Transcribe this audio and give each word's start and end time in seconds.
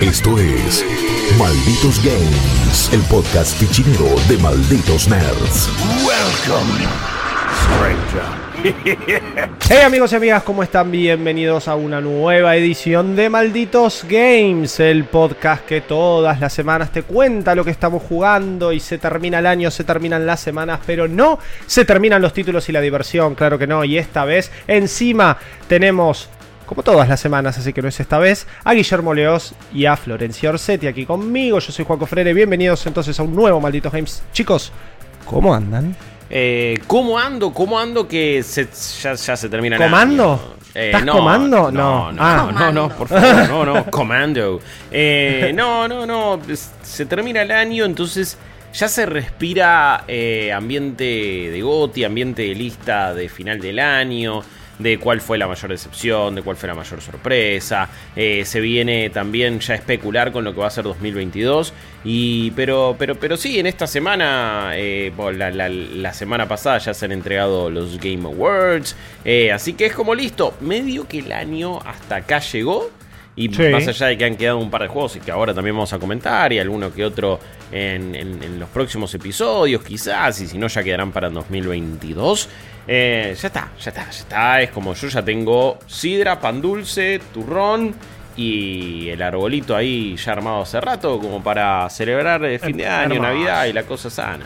Esto 0.00 0.38
es 0.38 0.82
Malditos 1.38 2.02
Games, 2.02 2.90
el 2.90 3.02
podcast 3.02 3.54
fichinero 3.58 4.06
de 4.30 4.38
Malditos 4.38 5.06
Nerds. 5.08 5.68
Welcome, 6.06 6.88
Hey 9.68 9.78
amigos 9.84 10.10
y 10.12 10.16
amigas, 10.16 10.42
¿cómo 10.42 10.62
están? 10.62 10.90
Bienvenidos 10.90 11.68
a 11.68 11.74
una 11.74 12.00
nueva 12.00 12.56
edición 12.56 13.14
de 13.14 13.28
Malditos 13.28 14.06
Games, 14.08 14.80
el 14.80 15.04
podcast 15.04 15.66
que 15.66 15.82
todas 15.82 16.40
las 16.40 16.54
semanas 16.54 16.90
te 16.90 17.02
cuenta 17.02 17.54
lo 17.54 17.62
que 17.62 17.70
estamos 17.70 18.02
jugando 18.02 18.72
y 18.72 18.80
se 18.80 18.96
termina 18.96 19.40
el 19.40 19.46
año, 19.46 19.70
se 19.70 19.84
terminan 19.84 20.24
las 20.24 20.40
semanas, 20.40 20.80
pero 20.86 21.08
no 21.08 21.38
se 21.66 21.84
terminan 21.84 22.22
los 22.22 22.32
títulos 22.32 22.66
y 22.70 22.72
la 22.72 22.80
diversión, 22.80 23.34
claro 23.34 23.58
que 23.58 23.66
no, 23.66 23.84
y 23.84 23.98
esta 23.98 24.24
vez 24.24 24.50
encima 24.66 25.36
tenemos 25.68 26.30
como 26.70 26.84
todas 26.84 27.08
las 27.08 27.18
semanas, 27.18 27.58
así 27.58 27.72
que 27.72 27.82
no 27.82 27.88
es 27.88 27.98
esta 27.98 28.20
vez, 28.20 28.46
a 28.62 28.72
Guillermo 28.74 29.12
Leos 29.12 29.54
y 29.74 29.86
a 29.86 29.96
Florencia 29.96 30.50
Orsetti 30.50 30.86
aquí 30.86 31.04
conmigo. 31.04 31.58
Yo 31.58 31.72
soy 31.72 31.84
Juaco 31.84 32.06
Freire, 32.06 32.32
bienvenidos 32.32 32.86
entonces 32.86 33.18
a 33.18 33.24
un 33.24 33.34
nuevo 33.34 33.60
Malditos 33.60 33.92
Games. 33.92 34.22
Chicos, 34.32 34.70
¿cómo 35.24 35.52
andan? 35.52 35.96
Eh, 36.30 36.78
¿Cómo 36.86 37.18
ando? 37.18 37.52
¿Cómo 37.52 37.76
ando 37.76 38.06
que 38.06 38.44
se- 38.44 38.68
ya, 39.02 39.14
ya 39.14 39.36
se 39.36 39.48
termina 39.48 39.74
el 39.74 39.82
¿Comando? 39.82 40.32
año? 40.34 40.40
Eh, 40.72 40.92
¿Estás 40.94 41.10
comando? 41.10 41.72
No, 41.72 42.12
No. 42.12 42.12
no, 42.12 42.22
Ah. 42.22 42.52
no, 42.56 42.70
no, 42.72 42.88
por 42.90 43.08
favor, 43.08 43.48
no, 43.48 43.64
no, 43.64 43.86
comando. 43.86 44.60
Eh, 44.92 45.50
no, 45.52 45.88
no, 45.88 46.06
no, 46.06 46.38
se 46.84 47.04
termina 47.06 47.42
el 47.42 47.50
año, 47.50 47.84
entonces 47.84 48.38
ya 48.72 48.86
se 48.86 49.06
respira 49.06 50.04
eh, 50.06 50.52
ambiente 50.52 51.02
de 51.50 51.60
GOTI, 51.62 52.04
ambiente 52.04 52.42
de 52.42 52.54
lista 52.54 53.12
de 53.12 53.28
final 53.28 53.58
del 53.60 53.80
año, 53.80 54.40
de 54.80 54.98
cuál 54.98 55.20
fue 55.20 55.38
la 55.38 55.46
mayor 55.46 55.70
decepción, 55.70 56.34
de 56.34 56.42
cuál 56.42 56.56
fue 56.56 56.68
la 56.68 56.74
mayor 56.74 57.00
sorpresa. 57.00 57.88
Eh, 58.16 58.44
se 58.44 58.60
viene 58.60 59.10
también 59.10 59.60
ya 59.60 59.74
especular 59.74 60.32
con 60.32 60.44
lo 60.44 60.52
que 60.54 60.60
va 60.60 60.66
a 60.66 60.70
ser 60.70 60.84
2022. 60.84 61.72
Y, 62.04 62.50
pero, 62.52 62.96
pero, 62.98 63.14
pero 63.14 63.36
sí, 63.36 63.58
en 63.58 63.66
esta 63.66 63.86
semana, 63.86 64.72
eh, 64.74 65.12
la- 65.36 65.68
la 65.68 66.12
semana 66.14 66.48
pasada 66.48 66.78
ya 66.78 66.94
se 66.94 67.04
han 67.04 67.12
entregado 67.12 67.70
los 67.70 67.98
Game 68.00 68.24
Awards. 68.26 68.96
eh, 69.24 69.52
así 69.52 69.74
que 69.74 69.86
es 69.86 69.92
como 69.92 70.14
listo, 70.14 70.54
medio 70.60 71.06
que 71.06 71.18
el 71.18 71.32
año 71.32 71.78
hasta 71.84 72.16
acá 72.16 72.38
llegó. 72.40 72.90
Y 73.42 73.48
Sí. 73.54 73.62
más 73.70 73.86
allá 73.88 74.06
de 74.08 74.18
que 74.18 74.24
han 74.26 74.36
quedado 74.36 74.58
un 74.58 74.70
par 74.70 74.82
de 74.82 74.88
juegos 74.88 75.16
y 75.16 75.20
que 75.20 75.30
ahora 75.30 75.54
también 75.54 75.74
vamos 75.74 75.92
a 75.92 75.98
comentar, 75.98 76.52
y 76.52 76.58
alguno 76.58 76.92
que 76.92 77.04
otro 77.04 77.38
en, 77.72 78.14
en- 78.14 78.42
en 78.42 78.60
los 78.60 78.68
próximos 78.68 79.14
episodios, 79.14 79.82
quizás, 79.82 80.40
y 80.40 80.46
si 80.46 80.58
no, 80.58 80.66
ya 80.66 80.82
quedarán 80.82 81.10
para 81.12 81.30
2022. 81.30 82.48
eh, 82.92 83.36
ya 83.40 83.46
está, 83.48 83.70
ya 83.80 83.90
está, 83.90 84.04
ya 84.10 84.18
está. 84.18 84.62
Es 84.62 84.70
como 84.70 84.94
yo 84.94 85.06
ya 85.08 85.22
tengo 85.24 85.78
sidra, 85.86 86.40
pan 86.40 86.60
dulce, 86.60 87.20
turrón 87.32 87.94
y 88.36 89.08
el 89.10 89.22
arbolito 89.22 89.76
ahí 89.76 90.16
ya 90.16 90.32
armado 90.32 90.62
hace 90.62 90.80
rato, 90.80 91.18
como 91.18 91.42
para 91.42 91.88
celebrar 91.90 92.44
el 92.44 92.58
fin 92.58 92.76
de 92.76 92.86
año. 92.88 93.20
Navidad 93.20 93.66
y 93.66 93.72
la 93.72 93.84
cosa 93.84 94.10
sana. 94.10 94.44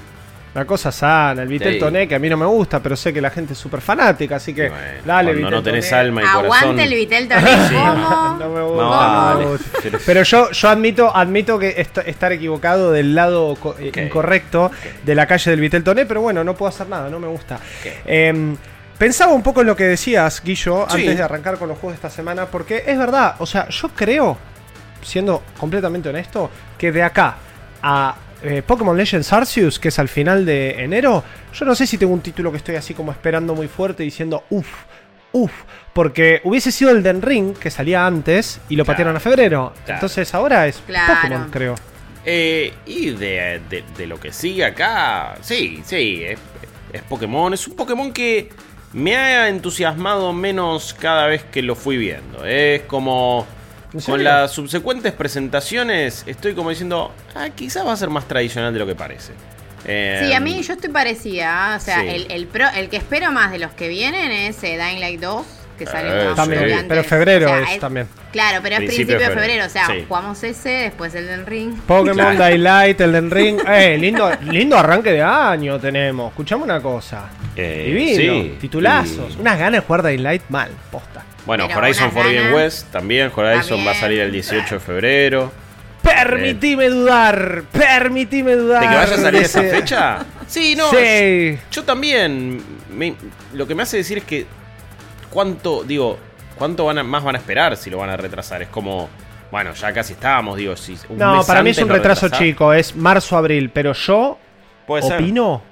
La 0.55 0.65
cosa 0.65 0.93
sana, 0.93 1.43
el 1.43 1.49
Vitel 1.49 1.75
Sí. 1.75 1.79
Toné, 1.81 2.07
que 2.07 2.15
a 2.15 2.19
mí 2.21 2.29
no 2.31 2.37
me 2.37 2.47
gusta, 2.47 2.81
pero 2.81 2.95
sé 2.97 3.13
que 3.13 3.21
la 3.21 3.31
gente 3.31 3.55
es 3.55 3.59
súper 3.59 3.81
fanática, 3.81 4.37
así 4.37 4.55
que 4.55 4.69
Bueno, 4.69 4.85
dale, 5.05 5.33
Vitel 5.35 5.51
no 5.51 5.63
tenés 5.65 5.89
Toné. 5.91 6.01
alma 6.01 6.21
y 6.23 6.25
corazón. 6.27 6.45
Aguante 6.45 6.83
el 6.85 6.95
Vitel 6.95 7.29
Toné. 7.29 7.51
¿Cómo? 7.73 8.37
No 8.39 8.49
me 8.51 8.63
gusta, 8.63 9.35
No, 9.35 9.41
no. 9.41 9.99
Pero- 10.07 10.23
yo, 10.23 10.51
yo 10.53 10.69
admito, 10.69 11.15
admito 11.17 11.59
que 11.59 11.75
est- 11.77 11.99
estar 12.07 12.31
equivocado 12.33 12.93
del 12.93 13.15
lado 13.17 13.57
eh, 13.81 13.91
incorrecto 14.05 14.71
de 15.05 15.15
la 15.17 15.27
calle 15.27 15.51
del 15.51 15.61
Vitel 15.61 15.83
Toné, 15.83 16.07
pero 16.07 16.21
bueno, 16.21 16.45
no 16.45 16.55
puedo 16.55 16.69
hacer 16.69 16.89
nada, 16.89 17.11
no 17.11 17.19
me 17.19 17.27
gusta. 17.27 17.59
Em, 18.07 18.57
pensaba 18.97 19.33
un 19.33 19.43
poco 19.43 19.63
en 19.63 19.67
lo 19.67 19.75
que 19.75 19.85
decías, 19.85 20.41
Guillo, 20.45 20.87
Sí. 20.89 20.99
antes 21.01 21.17
de 21.17 21.23
arrancar 21.25 21.59
con 21.59 21.69
los 21.69 21.79
juegos 21.79 21.95
de 22.01 22.07
esta 22.07 22.11
semana, 22.17 22.47
porque 22.47 22.85
es 22.87 22.97
verdad, 22.97 23.35
o 23.41 23.47
sea, 23.47 23.69
yo 23.71 23.89
creo, 23.89 24.39
siendo 25.03 25.43
completamente 25.59 26.09
honesto, 26.11 26.49
que 26.79 26.93
de 26.93 27.03
acá 27.03 27.35
a 27.83 28.15
eh, 28.45 28.63
Pokémon 28.67 28.97
Legends 28.97 29.33
Arceus, 29.33 29.79
que 29.79 29.89
es 29.89 29.99
al 29.99 30.09
final 30.09 30.45
de 30.47 30.83
enero, 30.85 31.25
yo 31.53 31.65
no 31.65 31.75
sé 31.75 31.87
si 31.87 31.99
tengo 31.99 32.13
un 32.13 32.21
título 32.21 32.51
que 32.53 32.59
estoy 32.59 32.77
así 32.77 32.95
como 32.95 33.11
esperando 33.11 33.55
muy 33.55 33.67
fuerte 33.69 34.03
diciendo, 34.03 34.45
uff, 34.51 34.69
uff, 35.33 35.53
porque 35.93 36.41
hubiese 36.45 36.71
sido 36.71 36.91
el 36.91 37.03
Den 37.03 37.23
Ring, 37.23 37.55
que 37.57 37.71
salía 37.71 38.07
antes, 38.07 38.61
y 38.69 38.77
lo 38.77 38.85
Claro. 38.85 38.95
patearon 38.95 39.17
a 39.17 39.21
febrero. 39.21 39.73
Claro. 39.85 39.95
Entonces 39.95 40.33
ahora 40.35 40.67
es 40.67 40.83
Claro. 40.87 41.15
Pokémon, 41.15 41.51
creo. 41.51 41.75
Eh, 42.25 42.73
y 42.87 43.11
de, 43.11 43.61
de- 43.69 43.85
de 43.97 44.07
lo 44.07 44.19
que 44.21 44.33
sigue 44.33 44.65
acá, 44.65 45.37
sí, 45.43 45.83
sí, 45.85 46.23
es, 46.25 46.39
es 46.93 47.03
Pokémon. 47.03 47.53
Es 47.55 47.67
un 47.69 47.77
Pokémon 47.77 48.13
que 48.13 48.49
me 48.93 49.17
ha 49.17 49.49
entusiasmado 49.49 50.33
menos 50.33 50.95
cada 50.95 51.27
vez 51.27 51.45
que 51.45 51.63
lo 51.63 51.75
fui 51.75 51.97
viendo. 51.97 52.45
Es 52.47 52.83
como... 52.83 53.47
Con 54.07 54.25
las 54.25 54.51
subsecuentes 54.51 55.13
presentaciones 55.13 56.25
estoy 56.27 56.55
como 56.55 56.71
diciendo, 56.71 57.13
ah, 57.35 57.49
quizás 57.55 57.87
va 57.87 57.93
a 57.93 57.97
ser 57.97 58.11
más 58.11 58.27
tradicional 58.27 58.73
de 58.73 58.79
lo 58.81 58.87
que 58.87 58.95
parece. 58.95 59.33
Eh, 59.87 60.25
Sí, 60.27 60.33
a 60.33 60.41
mí 60.41 60.63
yo 60.63 60.73
estoy 60.73 60.91
parecida. 60.91 61.75
¿ah? 61.75 61.77
O 61.77 61.81
sea, 61.81 62.01
Sí. 62.01 62.09
el, 62.09 62.27
el, 62.31 62.47
pro- 62.47 62.71
el 62.75 62.89
que 62.89 62.97
espero 62.97 63.31
más 63.33 63.53
de 63.53 63.59
los 63.59 63.73
que 63.73 63.89
vienen 63.89 64.31
es 64.33 64.63
eh, 64.65 64.79
Dying 64.83 65.01
Light 65.01 65.21
2, 65.21 65.47
que 65.79 65.87
salió 65.87 66.13
Eh, 66.13 66.27
más 66.29 66.37
También, 66.37 66.87
pero 66.89 67.05
febrero 67.05 67.47
O 67.53 67.65
sea, 67.65 67.75
es 67.75 67.81
también. 67.81 68.09
Claro, 68.33 68.61
pero 68.63 68.77
es 68.77 68.79
Principio 68.81 69.07
principio, 69.17 69.19
de 69.19 69.25
febrero. 69.27 69.41
febrero, 69.41 69.67
O 69.67 69.69
sea, 69.69 69.87
sí. 69.87 70.05
jugamos 70.09 70.43
ese, 70.43 70.69
después 70.71 71.15
el 71.15 71.27
del 71.27 71.47
ring. 71.47 71.75
Pokémon 71.87 72.15
Claro. 72.17 72.39
Daylight, 72.39 73.01
Elden 73.01 73.31
Ring. 73.31 73.59
Eh, 73.69 73.99
lindo, 73.99 74.31
lindo 74.51 74.77
arranque 74.79 75.13
de 75.13 75.23
año 75.23 75.79
tenemos. 75.79 76.31
Escuchame 76.31 76.63
una 76.65 76.81
cosa. 76.81 77.29
Eh, 77.55 77.85
Divino, 77.87 78.43
sí, 78.43 78.55
titulazos. 78.61 79.37
y- 79.37 79.41
Unas 79.41 79.59
ganas 79.59 79.81
de 79.83 79.87
jugar 79.87 80.03
Daylight 80.03 80.43
mal, 80.49 80.71
posta. 80.91 81.23
Bueno, 81.47 81.67
Pero 81.69 81.79
Horizon 81.81 82.11
Forbidden. 82.13 82.55
West 82.55 82.91
también. 82.91 83.31
Horizon 83.35 83.69
También. 83.69 83.87
va 83.87 83.91
a 83.91 83.95
salir 83.95 84.21
el 84.21 84.33
18 84.33 84.75
de 84.77 84.81
febrero. 84.81 85.53
Permitime 86.03 86.89
dudar, 86.89 87.63
permitime 87.73 88.53
dudar. 88.57 88.83
¿De 88.83 88.89
que 88.89 88.95
vaya 88.95 89.15
a 89.15 89.19
salir 89.19 89.43
esa 89.43 89.63
fecha? 89.63 90.19
Sí, 90.47 90.77
no. 90.77 90.91
Sí. 90.91 91.59
Yo 91.71 91.85
también. 91.85 92.63
me- 92.91 93.15
lo 93.55 93.67
que 93.67 93.75
me 93.75 93.83
hace 93.83 93.97
decir 93.97 94.19
es 94.19 94.25
que. 94.25 94.47
¿Cuánto, 95.31 95.83
digo, 95.85 96.19
cuánto 96.57 96.85
van 96.85 96.99
a- 96.99 97.03
más 97.03 97.25
van 97.25 97.35
a 97.35 97.39
esperar 97.39 97.77
si 97.79 97.89
lo 97.91 97.97
van 97.99 98.11
a 98.11 98.17
retrasar? 98.17 98.61
Es 98.63 98.69
como. 98.69 99.09
Bueno, 99.51 99.73
ya 99.73 99.93
casi 99.95 100.13
estábamos, 100.13 100.57
digo. 100.59 100.77
Si 100.77 100.97
un 101.09 101.17
No, 101.19 101.37
mes 101.39 101.47
para 101.47 101.63
mí 101.63 101.71
es 101.71 101.79
un 101.79 101.89
retraso 101.89 102.29
chico, 102.29 102.73
es 102.75 102.95
marzo-abril, 102.95 103.71
pero 103.71 103.93
yo 103.95 104.39
Puede 104.87 105.03
ser. 105.05 105.15
opino 105.15 105.63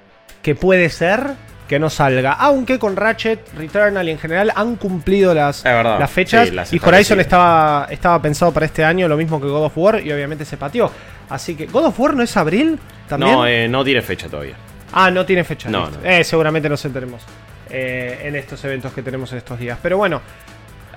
que 0.41 0.55
puede 0.55 0.89
ser 0.89 1.21
que 1.67 1.79
no 1.79 1.89
salga. 1.89 2.33
Aunque 2.33 2.77
con 2.79 2.95
Ratchet, 2.95 3.53
Returnal 3.57 4.07
y 4.07 4.11
en 4.11 4.19
general 4.19 4.51
han 4.55 4.75
cumplido 4.75 5.33
las, 5.33 5.59
Es 5.59 5.63
verdad, 5.63 5.99
las 5.99 6.11
fechas. 6.11 6.49
sí, 6.49 6.55
las 6.55 6.73
y 6.73 6.79
Horizon 6.83 7.19
estaba, 7.19 7.87
estaba 7.89 8.21
pensado 8.21 8.51
para 8.51 8.65
este 8.65 8.83
año, 8.83 9.07
lo 9.07 9.17
mismo 9.17 9.39
que 9.39 9.47
God 9.47 9.65
of 9.65 9.77
War, 9.77 10.01
y 10.05 10.11
obviamente 10.11 10.45
se 10.45 10.57
pateó. 10.57 10.91
Así 11.29 11.55
que, 11.55 11.65
¿God 11.67 11.85
of 11.85 11.99
War 11.99 12.15
no 12.15 12.23
es 12.23 12.35
abril? 12.37 12.79
¿También? 13.07 13.31
No, 13.31 13.47
eh, 13.47 13.67
no 13.67 13.83
tiene 13.83 14.01
fecha 14.01 14.27
todavía. 14.27 14.55
Ah, 14.91 15.09
no 15.09 15.25
tiene 15.25 15.43
fecha. 15.43 15.69
No, 15.69 15.89
no. 15.89 15.97
Eh, 16.03 16.23
seguramente 16.23 16.69
nos 16.69 16.83
enteremos 16.85 17.23
eh, 17.69 18.21
en 18.25 18.35
estos 18.35 18.63
eventos 18.65 18.93
que 18.93 19.01
tenemos 19.01 19.31
en 19.31 19.39
estos 19.39 19.57
días. 19.59 19.77
Pero 19.81 19.97
bueno, 19.97 20.21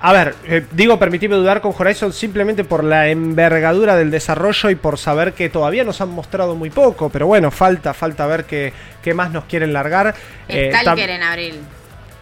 a 0.00 0.12
ver, 0.12 0.34
eh, 0.46 0.64
digo, 0.72 0.98
permitime 0.98 1.36
dudar 1.36 1.60
con 1.60 1.72
Horizon 1.76 2.12
simplemente 2.12 2.64
por 2.64 2.84
la 2.84 3.08
envergadura 3.08 3.96
del 3.96 4.10
desarrollo 4.10 4.70
y 4.70 4.74
por 4.74 4.98
saber 4.98 5.32
que 5.32 5.48
todavía 5.48 5.84
nos 5.84 6.00
han 6.00 6.10
mostrado 6.10 6.54
muy 6.54 6.70
poco. 6.70 7.08
Pero 7.10 7.26
bueno, 7.26 7.50
falta, 7.50 7.94
falta 7.94 8.26
ver 8.26 8.44
qué, 8.44 8.72
qué 9.02 9.14
más 9.14 9.30
nos 9.30 9.44
quieren 9.44 9.72
largar. 9.72 10.14
Eh, 10.48 10.70
Stalker 10.74 11.08
tam- 11.10 11.14
en 11.14 11.22
abril. 11.22 11.60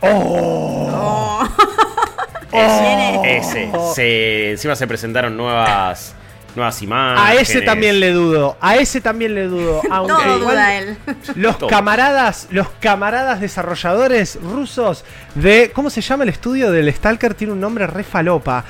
¡Oh! 0.00 1.48
Ese, 2.52 3.36
ese. 3.38 3.72
Se, 3.94 4.50
encima 4.52 4.76
se 4.76 4.86
presentaron 4.86 5.36
nuevas, 5.36 6.14
nuevas 6.54 6.81
imágenes. 6.82 7.22
A 7.25 7.34
ese 7.41 7.62
también 7.62 8.00
le 8.00 8.12
dudo, 8.12 8.56
a 8.60 8.76
ese 8.76 9.00
también 9.00 9.34
le 9.34 9.44
dudo. 9.48 9.81
Aunque 9.91 10.12
Todo 10.12 10.38
igual- 10.38 10.41
duda 10.56 10.75
él. 10.78 10.97
Los 11.37 11.59
Todo. 11.59 11.69
camaradas, 11.69 12.48
los 12.50 12.69
camaradas 12.81 13.41
desarrolladores 13.41 14.38
rusos 14.42 15.04
de. 15.34 15.70
¿Cómo 15.75 15.90
se 15.90 16.00
llama 16.00 16.25
el 16.25 16.31
estudio 16.31 16.70
del 16.70 16.93
Stalker? 16.93 17.34
Tiene 17.34 17.52
un 17.52 17.61
nombre 17.61 17.87
re 17.87 18.05
falopa. 18.05 18.64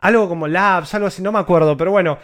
Algo 0.00 0.28
como 0.28 0.46
Labs, 0.46 0.92
algo 0.94 1.06
así, 1.06 1.22
no 1.22 1.32
me 1.32 1.38
acuerdo, 1.38 1.76
pero 1.76 1.90
bueno. 1.90 2.18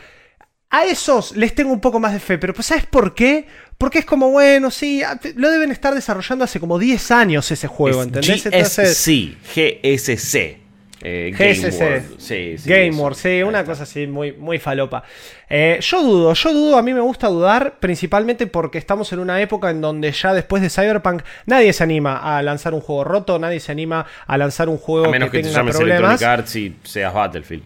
A 0.73 0.85
esos 0.85 1.35
les 1.37 1.53
tengo 1.53 1.73
un 1.73 1.81
poco 1.81 1.99
más 1.99 2.13
de 2.13 2.21
fe, 2.21 2.39
pero 2.39 2.55
pues 2.55 2.69
¿sabes 2.69 2.87
por 2.87 3.13
qué? 3.13 3.49
Porque 3.77 3.99
es 3.99 4.05
como, 4.05 4.31
bueno, 4.31 4.71
sí, 4.71 5.03
lo 5.35 5.51
deben 5.51 5.73
estar 5.73 5.93
desarrollando 5.97 6.45
hace 6.45 6.61
como 6.61 6.79
10 6.79 7.11
años 7.11 7.51
ese 7.51 7.67
juego, 7.67 8.05
¿entendés? 8.05 8.45
GSC. 8.45 9.37
GSC. 9.53 10.60
Eh, 11.03 11.33
Game 11.37 11.55
GSC. 11.55 11.81
World. 11.81 12.21
Sí, 12.21 12.59
sí, 12.59 12.69
Game. 12.69 12.91
Wars, 12.91 13.19
sí, 13.19 13.43
una 13.43 13.65
cosa 13.65 13.85
así 13.85 14.07
muy, 14.07 14.33
muy 14.33 14.59
falopa. 14.59 15.03
Eh, 15.49 15.79
yo 15.81 16.03
dudo, 16.03 16.35
yo 16.35 16.53
dudo, 16.53 16.79
a 16.79 16.83
mí 16.83 16.93
me 16.93 17.01
gusta 17.01 17.29
dudar, 17.29 17.79
principalmente 17.81 18.47
porque 18.47 18.79
estamos 18.79 19.13
en 19.13 19.19
una 19.19 19.41
época 19.41 19.71
en 19.71 19.81
donde 19.81 20.13
ya 20.13 20.35
después 20.35 20.63
de 20.63 20.71
Cyberpunk 20.71 21.23
nadie 21.47 21.73
se 21.73 21.83
anima 21.83 22.19
a 22.19 22.43
lanzar 22.43 22.75
un 22.75 22.81
juego 22.81 23.05
roto, 23.05 23.39
nadie 23.39 23.61
se 23.61 23.73
anima 23.73 24.07
a 24.27 24.39
lanzar 24.39 24.69
un 24.69 24.79
juego 24.79 25.07
A 25.07 25.11
menos 25.11 25.31
que, 25.31 25.39
te 25.39 25.45
tenga 25.45 25.57
llames. 25.59 25.81
Electronic 25.81 26.23
Arts 26.23 26.57
y 26.57 26.77
seas 26.85 27.15
Battlefield. 27.15 27.65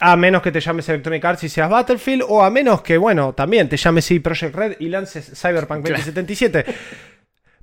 A 0.00 0.16
menos 0.16 0.42
que 0.42 0.50
te 0.50 0.60
llames 0.60 0.88
Electronic 0.88 1.24
Arts 1.24 1.44
y 1.44 1.48
seas 1.48 1.70
Battlefield, 1.70 2.24
o 2.26 2.42
a 2.42 2.50
menos 2.50 2.82
que, 2.82 2.96
bueno, 2.96 3.34
también 3.34 3.68
te 3.68 3.76
llames 3.76 4.04
CD 4.04 4.20
Project 4.20 4.54
Red 4.54 4.76
y 4.80 4.88
lances 4.88 5.32
Cyberpunk 5.40 5.86
2077. 5.88 6.64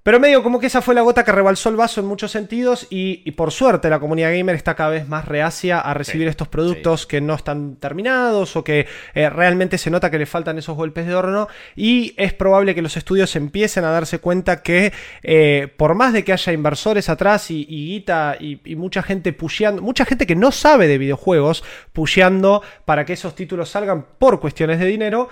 Pero 0.10 0.20
medio 0.20 0.42
como 0.42 0.60
que 0.60 0.66
esa 0.66 0.82
fue 0.82 0.96
la 0.96 1.02
gota 1.02 1.24
que 1.24 1.32
rebalsó 1.32 1.70
el 1.70 1.76
vaso 1.76 2.02
en 2.02 2.08
muchos 2.08 2.32
sentidos 2.32 2.88
y, 2.90 3.22
y 3.26 3.32
por 3.34 3.52
suerte 3.52 3.92
la 3.92 4.00
comunidad 4.00 4.32
gamer 4.36 4.56
está 4.56 4.74
cada 4.74 4.90
vez 4.90 5.08
más 5.08 5.26
reacia 5.26 5.80
a 5.80 5.94
recibir 5.94 6.26
Sí, 6.26 6.32
estos 6.32 6.48
productos 6.48 7.06
que 7.06 7.22
no 7.22 7.36
están 7.36 7.76
terminados 7.76 8.56
o 8.56 8.64
que 8.64 8.88
eh, 9.14 9.30
realmente 9.30 9.78
se 9.78 9.92
nota 9.92 10.10
que 10.10 10.18
le 10.18 10.26
faltan 10.26 10.58
esos 10.58 10.76
golpes 10.76 11.06
de 11.06 11.14
horno 11.14 11.48
y 11.76 12.16
es 12.18 12.34
probable 12.34 12.74
que 12.74 12.82
los 12.82 12.98
estudios 12.98 13.36
empiecen 13.36 13.84
a 13.84 13.92
darse 13.92 14.18
cuenta 14.18 14.64
que 14.64 14.92
eh, 15.22 15.72
por 15.78 15.94
más 15.94 16.12
de 16.12 16.24
que 16.24 16.34
haya 16.34 16.54
inversores 16.54 17.08
atrás 17.08 17.52
y, 17.52 17.68
y 17.70 17.90
guita 17.90 18.36
y, 18.40 18.62
y 18.66 18.76
mucha 18.76 19.04
gente 19.04 19.32
pusheando, 19.32 19.84
mucha 19.84 20.06
gente 20.06 20.26
que 20.26 20.36
no 20.36 20.52
sabe 20.52 20.88
de 20.88 20.98
videojuegos 20.98 21.64
pusheando 21.94 22.64
para 22.84 23.06
que 23.06 23.14
esos 23.14 23.36
títulos 23.36 23.70
salgan 23.70 24.08
por 24.18 24.40
cuestiones 24.40 24.80
de 24.80 24.88
dinero, 24.88 25.30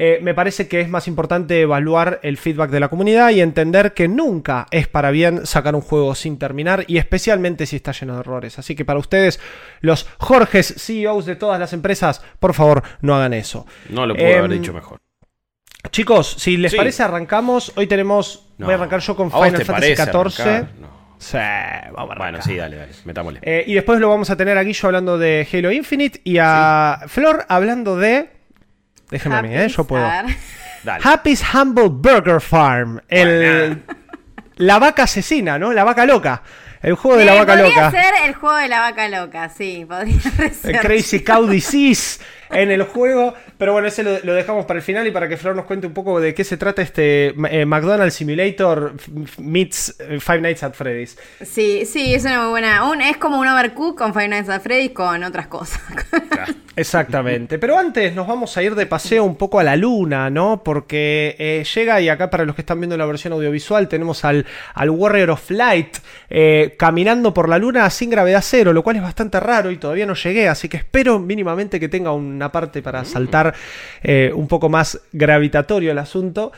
eh, 0.00 0.20
me 0.22 0.32
parece 0.32 0.68
que 0.68 0.80
es 0.80 0.88
más 0.88 1.08
importante 1.08 1.60
evaluar 1.60 2.20
el 2.22 2.36
feedback 2.36 2.70
de 2.70 2.78
la 2.78 2.88
comunidad 2.88 3.30
y 3.30 3.40
entender 3.40 3.94
que 3.94 4.06
nunca 4.06 4.66
es 4.70 4.86
para 4.86 5.10
bien 5.10 5.44
sacar 5.44 5.74
un 5.74 5.80
juego 5.80 6.14
sin 6.14 6.38
terminar 6.38 6.84
y 6.86 6.98
especialmente 6.98 7.66
si 7.66 7.74
está 7.76 7.90
lleno 7.90 8.14
de 8.14 8.20
errores. 8.20 8.58
Así 8.60 8.76
que 8.76 8.84
para 8.84 9.00
ustedes, 9.00 9.40
los 9.80 10.08
Jorges, 10.18 10.72
CEOs 10.78 11.26
de 11.26 11.34
todas 11.34 11.58
las 11.58 11.72
empresas, 11.72 12.22
por 12.38 12.54
favor, 12.54 12.82
no 13.00 13.16
hagan 13.16 13.32
eso. 13.34 13.66
No 13.88 14.06
lo 14.06 14.14
puedo 14.14 14.28
haber 14.38 14.52
Em, 14.52 14.60
dicho 14.60 14.72
mejor. 14.72 14.98
Chicos, 15.90 16.34
si 16.38 16.56
les 16.56 16.70
Sí. 16.72 16.76
parece, 16.76 17.02
arrancamos. 17.02 17.72
Hoy 17.76 17.86
tenemos. 17.86 18.48
No. 18.58 18.66
Voy 18.66 18.74
a 18.74 18.76
arrancar 18.76 19.00
yo 19.00 19.16
con 19.16 19.28
¿A 19.32 19.36
vos 19.36 19.46
Final 19.46 19.64
Fantasy 19.64 19.94
XIV. 19.96 20.66
Sí, 21.18 21.36
vamos 21.36 21.36
a 21.36 22.02
arrancar. 22.02 22.18
Bueno, 22.18 22.42
sí, 22.42 22.54
dale, 22.56 22.76
dale. 22.76 22.92
Metámosle. 23.04 23.40
Eh, 23.42 23.64
y 23.66 23.74
después 23.74 23.98
lo 23.98 24.08
vamos 24.08 24.30
a 24.30 24.36
tener 24.36 24.56
a 24.58 24.62
Guillo 24.62 24.86
hablando 24.86 25.18
de 25.18 25.46
Halo 25.52 25.72
Infinite 25.72 26.20
y 26.24 26.38
a 26.40 27.00
Flor 27.08 27.44
hablando 27.48 27.96
de. 27.96 28.37
Déjenme 29.10 29.36
a 29.36 29.42
mí, 29.42 29.54
¿eh? 29.56 29.68
Yo 29.68 29.84
puedo. 29.84 30.04
A 30.04 30.22
ver. 30.22 30.36
Dale. 30.84 31.00
Happy's 31.04 31.42
Humble 31.54 31.88
Burger 31.90 32.40
Farm. 32.40 33.00
El, 33.08 33.82
la 34.56 34.78
vaca 34.78 35.04
asesina, 35.04 35.58
¿no? 35.58 35.72
La 35.72 35.84
vaca 35.84 36.06
loca. 36.06 36.42
El 36.80 36.94
juego 36.94 37.16
de 37.18 37.24
la 37.24 37.34
Eh, 37.34 37.38
vaca 37.40 37.52
podría 37.54 37.68
loca. 37.68 37.90
ser 37.90 38.14
el 38.26 38.34
juego 38.34 38.54
de 38.56 38.68
la 38.68 38.80
vaca 38.80 39.08
loca, 39.08 39.48
sí, 39.48 39.84
podría 39.88 40.20
ser. 40.62 40.76
El 40.76 40.80
Crazy 40.80 41.24
Cow 41.24 41.46
Disease 41.48 42.20
en 42.50 42.70
el 42.70 42.82
juego. 42.82 43.34
Pero 43.56 43.72
bueno, 43.72 43.88
ese 43.88 44.02
lo, 44.02 44.18
lo 44.22 44.34
dejamos 44.34 44.66
para 44.66 44.78
el 44.78 44.84
final 44.84 45.06
y 45.06 45.10
para 45.10 45.28
que 45.28 45.36
Flor 45.36 45.56
nos 45.56 45.64
cuente 45.64 45.86
un 45.86 45.94
poco 45.94 46.20
de 46.20 46.34
qué 46.34 46.44
se 46.44 46.56
trata 46.56 46.82
este 46.82 47.34
eh, 47.50 47.64
McDonald's 47.64 48.14
Simulator 48.14 48.94
meets 49.38 49.96
eh, 49.98 50.20
Five 50.20 50.40
Nights 50.40 50.62
at 50.62 50.72
Freddy's. 50.74 51.18
Sí, 51.44 51.84
sí, 51.84 52.14
es 52.14 52.24
una 52.24 52.42
muy 52.42 52.50
buena. 52.50 52.88
Un, 52.90 53.00
es 53.00 53.16
como 53.16 53.38
un 53.38 53.48
overcook 53.48 53.98
con 53.98 54.12
Five 54.12 54.28
Nights 54.28 54.48
at 54.48 54.62
Freddy's 54.62 54.92
con 54.92 55.22
otras 55.24 55.46
cosas. 55.48 55.80
Exactamente. 56.78 57.58
Pero 57.58 57.76
antes 57.76 58.14
nos 58.14 58.28
vamos 58.28 58.56
a 58.56 58.62
ir 58.62 58.76
de 58.76 58.86
paseo 58.86 59.24
un 59.24 59.34
poco 59.34 59.58
a 59.58 59.64
la 59.64 59.74
luna, 59.74 60.30
¿no? 60.30 60.62
Porque 60.62 61.34
eh, 61.36 61.64
llega, 61.74 62.00
y 62.00 62.08
acá 62.08 62.30
para 62.30 62.44
los 62.44 62.54
que 62.54 62.62
están 62.62 62.78
viendo 62.78 62.96
la 62.96 63.04
versión 63.04 63.32
audiovisual, 63.32 63.88
tenemos 63.88 64.24
al, 64.24 64.46
al 64.74 64.90
Warrior 64.90 65.30
of 65.30 65.50
Light 65.50 65.96
eh, 66.30 66.76
caminando 66.78 67.34
por 67.34 67.48
la 67.48 67.58
luna 67.58 67.90
sin 67.90 68.10
gravedad 68.10 68.44
cero, 68.44 68.72
lo 68.72 68.84
cual 68.84 68.94
es 68.94 69.02
bastante 69.02 69.40
raro 69.40 69.72
y 69.72 69.76
todavía 69.78 70.06
no 70.06 70.14
llegué, 70.14 70.48
así 70.48 70.68
que 70.68 70.76
espero 70.76 71.18
mínimamente 71.18 71.80
que 71.80 71.88
tenga 71.88 72.12
una 72.38 72.52
parte 72.52 72.82
para 72.82 73.04
saltar 73.04 73.54
eh, 74.02 74.32
un 74.34 74.48
poco 74.48 74.68
más 74.68 75.00
gravitatorio 75.12 75.92
el 75.92 75.98
asunto. 75.98 76.52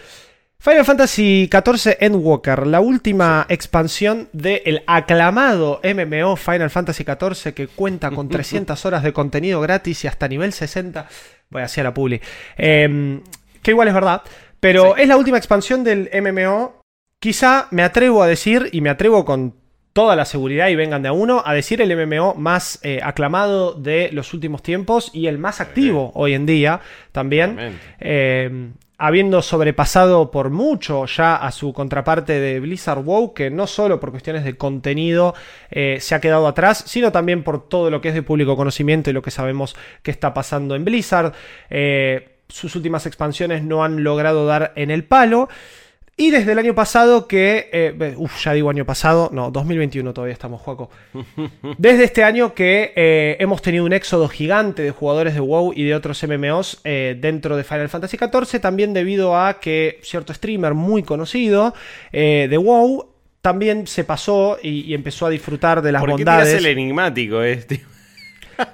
Final 0.59 0.85
Fantasy 0.85 1.49
XIV 1.51 1.97
Endwalker, 2.01 2.67
la 2.67 2.81
última 2.81 3.47
expansión 3.49 4.29
del 4.35 4.83
aclamado 4.87 5.81
MMO 5.83 6.37
Final 6.37 6.69
Fantasy 6.69 7.03
XIV 7.05 7.55
que 7.55 7.67
cuenta 7.67 8.11
con 8.11 8.29
300 8.31 8.85
horas 8.85 9.03
de 9.03 9.15
contenido 9.15 9.61
gratis 9.63 10.05
y 10.05 10.09
hasta 10.09 10.29
nivel 10.29 10.53
60. 10.53 11.09
Voy 11.49 11.63
hacia 11.63 11.83
la 11.83 11.95
publi. 11.95 12.21
Eh, 12.59 13.21
que 13.63 13.71
igual 13.71 13.89
es 13.89 13.95
verdad, 13.95 14.23
pero 14.61 14.97
es 14.97 15.09
la 15.09 15.17
última 15.17 15.39
expansión 15.39 15.83
del 15.83 16.11
MMO. 16.13 16.83
Quizá 17.19 17.69
me 17.71 17.83
atrevo 17.83 18.23
a 18.23 18.27
decir, 18.27 18.69
y 18.73 18.81
me 18.81 18.91
atrevo 18.91 19.25
con 19.25 19.60
toda 19.93 20.15
la 20.17 20.25
seguridad 20.25 20.69
y 20.69 20.77
vengan 20.77 21.03
de 21.03 21.09
a 21.09 21.13
uno, 21.13 21.43
a 21.45 21.53
decir 21.53 21.81
el 21.81 21.97
MMO 21.97 22.35
más 22.35 22.79
eh, 22.83 23.01
aclamado 23.03 23.73
de 23.75 24.11
los 24.13 24.33
últimos 24.35 24.63
tiempos 24.63 25.11
y 25.13 25.27
el 25.27 25.39
más 25.39 25.61
activo 25.61 26.13
hoy 26.15 26.35
en 26.35 26.47
día 26.47 26.81
también. 27.13 27.79
Eh, 27.99 28.71
habiendo 29.03 29.41
sobrepasado 29.41 30.31
por 30.31 30.51
mucho 30.51 31.07
ya 31.07 31.35
a 31.35 31.51
su 31.53 31.73
contraparte 31.73 32.39
de 32.39 32.61
Blizzard 32.61 33.03
WoW, 33.03 33.33
que 33.33 33.51
no 33.51 33.67
solo 33.67 33.99
por 33.99 34.11
cuestiones 34.11 34.45
de 34.45 34.57
contenido 34.59 35.35
eh, 35.71 35.97
se 36.01 36.15
ha 36.15 36.21
quedado 36.21 36.47
atrás, 36.47 36.85
sino 36.87 37.11
también 37.11 37.43
por 37.43 37.67
todo 37.67 37.91
lo 37.91 38.03
que 38.03 38.11
es 38.11 38.15
de 38.15 38.23
público 38.23 38.57
conocimiento 38.57 39.09
y 39.09 39.15
lo 39.15 39.23
que 39.23 39.31
sabemos 39.31 39.75
que 40.03 40.11
está 40.11 40.35
pasando 40.35 40.75
en 40.75 40.85
Blizzard. 40.85 41.33
Sus 42.49 42.75
últimas 42.77 43.07
expansiones 43.07 43.63
no 43.63 43.85
han 43.85 44.05
logrado 44.05 44.45
dar 44.45 44.73
en 44.77 44.91
el 44.91 45.05
palo. 45.05 45.49
Y 46.21 46.31
desde 46.31 46.53
el 46.53 46.59
año 46.59 46.75
pasado 46.75 47.27
que... 47.27 47.71
Eh, 47.73 48.15
uf, 48.19 48.45
ya 48.45 48.53
digo 48.53 48.69
año 48.69 48.85
pasado. 48.85 49.31
No, 49.33 49.51
2021 49.51 50.13
todavía 50.13 50.35
estamos, 50.35 50.61
Juaco. 50.61 50.91
Desde 51.79 52.05
este 52.05 52.25
año 52.25 52.53
que 52.53 52.93
eh, 52.95 53.39
hemos 53.41 53.63
tenido 53.63 53.87
un 53.87 53.95
éxodo 53.95 54.29
gigante 54.29 54.83
de 54.83 54.91
jugadores 54.91 55.33
de 55.33 55.41
WoW 55.41 55.73
y 55.75 55.85
de 55.85 55.95
otros 55.95 56.23
MMOs 56.23 56.83
eh, 56.85 57.17
dentro 57.19 57.57
de 57.57 57.65
Final 57.65 57.89
Fantasy 57.89 58.19
XIV, 58.19 58.61
también 58.61 58.93
debido 58.93 59.35
a 59.35 59.61
que 59.61 59.99
cierto 60.03 60.35
streamer 60.35 60.75
muy 60.75 61.03
conocido 61.03 61.73
eh, 62.13 62.49
de 62.51 62.59
WoW 62.59 63.07
también 63.41 63.87
se 63.87 64.05
pasó 64.05 64.59
y, 64.63 64.83
y 64.83 64.93
empezó 64.93 65.25
a 65.25 65.31
disfrutar 65.31 65.81
de 65.81 65.93
las 65.93 66.01
¿Por 66.01 66.11
qué 66.11 66.13
bondades. 66.17 66.53
el 66.53 66.67
enigmático 66.67 67.41
este? 67.41 67.81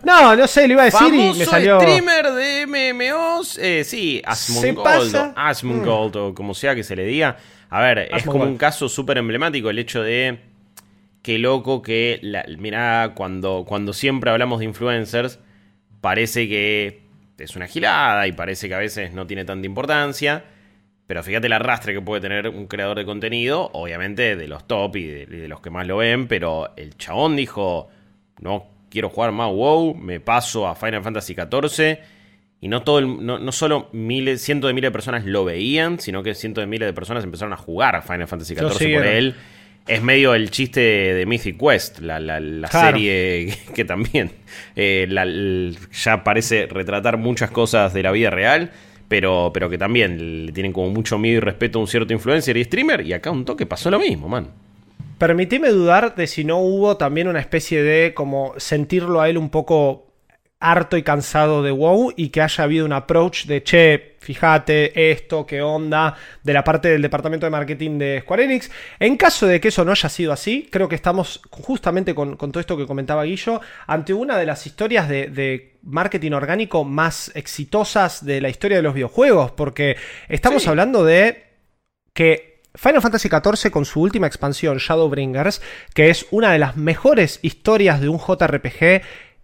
No, 0.03 0.37
no 0.37 0.47
sé, 0.47 0.67
lo 0.67 0.75
iba 0.75 0.83
a 0.83 0.87
decir 0.87 1.15
y 1.15 1.39
me 1.39 1.45
salió... 1.45 1.81
streamer 1.81 2.33
de 2.33 2.67
MMOs. 2.67 3.59
Eh, 3.59 3.85
sí, 3.85 4.23
Asmongold 4.25 5.33
Asmongold 5.37 6.17
o 6.17 6.35
como 6.35 6.55
sea 6.55 6.75
que 6.75 6.83
se 6.83 6.97
le 6.97 7.05
diga. 7.05 7.37
A 7.69 7.81
ver, 7.81 8.09
es 8.13 8.25
como 8.25 8.45
un 8.45 8.57
caso 8.57 8.89
súper 8.89 9.19
emblemático 9.19 9.71
el 9.71 9.79
hecho 9.79 10.03
de. 10.03 10.39
Qué 11.23 11.39
loco 11.39 11.83
que. 11.83 12.21
La, 12.23 12.45
mirá, 12.59 13.13
cuando, 13.15 13.65
cuando 13.67 13.93
siempre 13.93 14.31
hablamos 14.31 14.61
de 14.61 14.67
influencers, 14.67 15.41
parece 16.01 16.49
que 16.49 17.03
es 17.39 17.57
una 17.57 17.67
gilada 17.67 18.27
y 18.27 18.33
parece 18.33 18.69
que 18.69 18.75
a 18.75 18.79
veces 18.79 19.13
no 19.13 19.27
tiene 19.27 19.45
tanta 19.45 19.67
importancia. 19.67 20.45
Pero 21.07 21.23
fíjate 21.23 21.47
el 21.47 21.53
arrastre 21.53 21.93
que 21.93 22.01
puede 22.01 22.21
tener 22.21 22.49
un 22.49 22.67
creador 22.67 22.99
de 22.99 23.05
contenido, 23.05 23.71
obviamente 23.73 24.35
de 24.35 24.49
los 24.49 24.67
top 24.67 24.97
y 24.97 25.07
de, 25.07 25.23
y 25.23 25.37
de 25.37 25.49
los 25.49 25.61
que 25.61 25.71
más 25.71 25.87
lo 25.87 25.99
ven, 25.99 26.27
pero 26.27 26.73
el 26.77 26.97
chabón 26.97 27.37
dijo, 27.37 27.89
no 28.41 28.76
quiero 28.97 29.11
jugar 29.11 29.31
más 29.33 29.51
WoW, 29.53 29.95
me 29.95 30.21
paso 30.21 30.67
a 30.67 30.75
Final 30.75 31.03
Fantasy 31.03 31.35
XIV. 31.35 31.99
Y 32.59 32.69
no, 32.69 32.83
todo 32.83 32.99
el- 32.99 33.25
no, 33.27 33.39
no 33.39 33.53
solo 33.53 33.91
miles, 33.93 34.41
cientos 34.41 34.69
de 34.69 34.75
miles 34.75 34.89
de 34.89 34.93
personas 34.93 35.27
lo 35.27 35.45
veían, 35.45 36.01
sino 36.01 36.23
que 36.23 36.35
cientos 36.35 36.63
de 36.63 36.67
miles 36.67 36.87
de 36.89 36.95
personas 36.95 37.23
empezaron 37.23 37.53
a 37.53 37.57
jugar 37.59 37.95
a 37.97 38.01
Final 38.03 38.27
Fantasy 38.27 38.55
XIV 38.55 38.95
por 38.97 39.07
él. 39.07 39.35
Es 39.87 40.03
medio 40.03 40.35
el 40.35 40.51
chiste 40.51 40.81
de 40.81 41.27
Mythic 41.27 41.59
Quest, 41.61 41.99
la, 42.01 42.19
la- 42.19 42.41
la 42.41 42.67
Claro. 42.69 42.97
serie 42.97 43.55
que 43.75 43.85
también 43.85 44.33
eh, 44.75 45.07
la- 45.09 45.27
ya 45.93 46.25
parece 46.25 46.67
retratar 46.67 47.19
muchas 47.19 47.51
cosas 47.51 47.93
de 47.93 48.03
la 48.03 48.11
vida 48.11 48.31
real, 48.31 48.71
pero, 49.07 49.51
pero 49.53 49.69
que 49.69 49.77
también 49.79 50.47
le 50.47 50.53
tienen 50.53 50.73
como 50.73 50.89
mucho 50.91 51.19
miedo 51.19 51.37
y 51.37 51.41
respeto 51.41 51.79
a 51.79 51.83
un 51.83 51.87
cierto 51.89 52.13
influencer 52.15 52.57
y 52.57 52.65
streamer. 52.65 53.03
Y 53.07 53.13
acá 53.13 53.31
un 53.31 53.45
toque 53.45 53.67
pasó 53.67 53.91
lo 53.91 54.01
mismo, 54.01 54.29
man. 54.29 54.49
Permitime 55.19 55.71
dudar 55.71 56.15
de 56.15 56.27
si 56.27 56.45
no 56.45 56.59
hubo 56.59 56.97
también 56.97 57.29
una 57.29 57.41
especie 57.41 57.83
de 57.83 58.13
como 58.15 58.53
sentirlo 58.59 59.21
a 59.21 59.29
él 59.31 59.39
un 59.39 59.49
poco 59.51 60.03
harto 60.59 60.97
y 60.97 61.03
cansado 61.03 61.63
de 61.63 61.71
WoW 61.71 62.13
y 62.17 62.31
que 62.31 62.41
haya 62.43 62.65
habido 62.65 62.87
un 62.87 62.93
approach 62.93 63.45
de 63.45 63.63
che, 63.63 64.17
fíjate 64.21 65.11
esto, 65.13 65.47
qué 65.47 65.61
onda, 65.63 66.17
de 66.43 66.53
la 66.53 66.65
parte 66.65 66.89
del 66.89 67.03
departamento 67.03 67.47
de 67.47 67.51
marketing 67.51 67.99
de 67.99 68.21
Square 68.23 68.45
Enix. 68.45 68.71
En 68.99 69.17
caso 69.17 69.47
de 69.47 69.61
que 69.61 69.69
eso 69.69 69.85
no 69.85 69.93
haya 69.93 70.09
sido 70.09 70.33
así, 70.33 70.69
creo 70.71 70.89
que 70.89 70.95
estamos 70.97 71.41
justamente 71.51 72.15
con, 72.15 72.37
con 72.37 72.53
todo 72.53 72.61
esto 72.61 72.77
que 72.77 72.87
comentaba 72.87 73.25
Guillo, 73.25 73.61
ante 73.87 74.15
una 74.15 74.39
de 74.39 74.47
las 74.47 74.67
historias 74.67 75.09
de, 75.09 75.29
de 75.29 75.77
marketing 75.83 76.33
orgánico 76.33 76.85
más 76.85 77.31
exitosas 77.35 78.25
de 78.25 78.41
la 78.41 78.49
historia 78.49 78.79
de 78.79 78.83
los 78.83 78.95
videojuegos, 78.95 79.51
porque 79.53 79.97
estamos 80.29 80.63
Sí. 80.63 80.69
hablando 80.71 81.05
de 81.05 81.45
que 82.15 82.56
Final 82.77 83.03
Fantasy 83.03 83.29
XIV 83.29 83.71
con 83.71 83.85
su 83.85 84.01
última 84.01 84.27
expansión 84.27 84.79
Shadowbringers, 84.79 85.63
que 85.95 86.11
es 86.11 86.27
una 86.31 86.53
de 86.53 86.59
las 86.59 86.77
mejores 86.77 87.39
historias 87.43 88.01
de 88.01 88.09
un 88.09 88.19
JRPG 88.19 89.03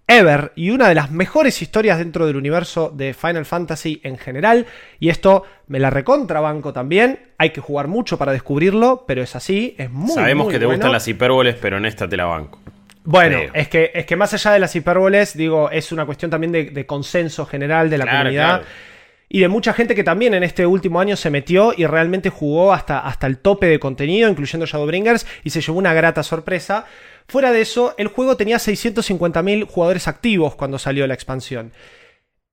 ever 0.08 0.52
y 0.56 0.70
una 0.70 0.88
de 0.88 0.94
las 0.94 1.10
mejores 1.10 1.62
historias 1.62 1.98
dentro 1.98 2.26
del 2.26 2.36
universo 2.36 2.92
de 2.94 3.14
Final 3.14 3.46
Fantasy 3.46 4.00
en 4.04 4.18
general, 4.18 4.66
y 5.00 5.08
esto 5.08 5.44
me 5.68 5.78
la 5.78 5.90
recontrabanco 5.90 6.72
también, 6.72 7.20
hay 7.38 7.50
que 7.50 7.60
jugar 7.60 7.88
mucho 7.88 8.18
para 8.18 8.32
descubrirlo, 8.32 9.04
pero 9.06 9.22
es 9.22 9.34
así, 9.36 9.74
es 9.78 9.90
muy 9.90 10.12
Sabemos 10.12 10.46
muy 10.46 10.52
que 10.52 10.58
te 10.58 10.66
bueno. 10.66 10.78
gustan 10.78 10.92
las 10.92 11.06
hipérboles, 11.08 11.54
pero 11.60 11.78
en 11.78 11.86
esta 11.86 12.08
te 12.08 12.16
la 12.16 12.24
banco. 12.26 12.58
Bueno, 13.04 13.38
creo. 13.38 13.50
es 13.54 13.68
que, 13.68 13.90
es 13.94 14.06
que 14.06 14.16
más 14.16 14.32
allá 14.34 14.52
de 14.52 14.58
las 14.60 14.76
hipérboles, 14.76 15.36
digo, 15.36 15.70
es 15.70 15.90
una 15.92 16.04
cuestión 16.04 16.30
también 16.30 16.52
de, 16.52 16.64
de 16.66 16.86
consenso 16.86 17.46
general 17.46 17.88
de 17.88 17.98
la 17.98 18.04
Claro, 18.04 18.18
comunidad. 18.18 18.48
claro. 18.60 18.64
Y 19.34 19.40
de 19.40 19.48
mucha 19.48 19.72
gente 19.72 19.94
que 19.94 20.04
también 20.04 20.34
en 20.34 20.42
este 20.42 20.66
último 20.66 21.00
año 21.00 21.16
se 21.16 21.30
metió 21.30 21.72
y 21.74 21.86
realmente 21.86 22.28
jugó 22.28 22.74
hasta, 22.74 22.98
hasta 22.98 23.26
el 23.26 23.38
tope 23.38 23.64
de 23.66 23.80
contenido, 23.80 24.28
incluyendo 24.28 24.66
Shadowbringers, 24.66 25.26
y 25.42 25.48
se 25.48 25.62
llevó 25.62 25.78
una 25.78 25.94
grata 25.94 26.22
sorpresa. 26.22 26.84
Fuera 27.28 27.50
de 27.50 27.62
eso, 27.62 27.94
el 27.96 28.08
juego 28.08 28.36
tenía 28.36 28.58
650.000 28.58 29.66
jugadores 29.66 30.06
activos 30.06 30.54
cuando 30.54 30.78
salió 30.78 31.06
la 31.06 31.14
expansión. 31.14 31.72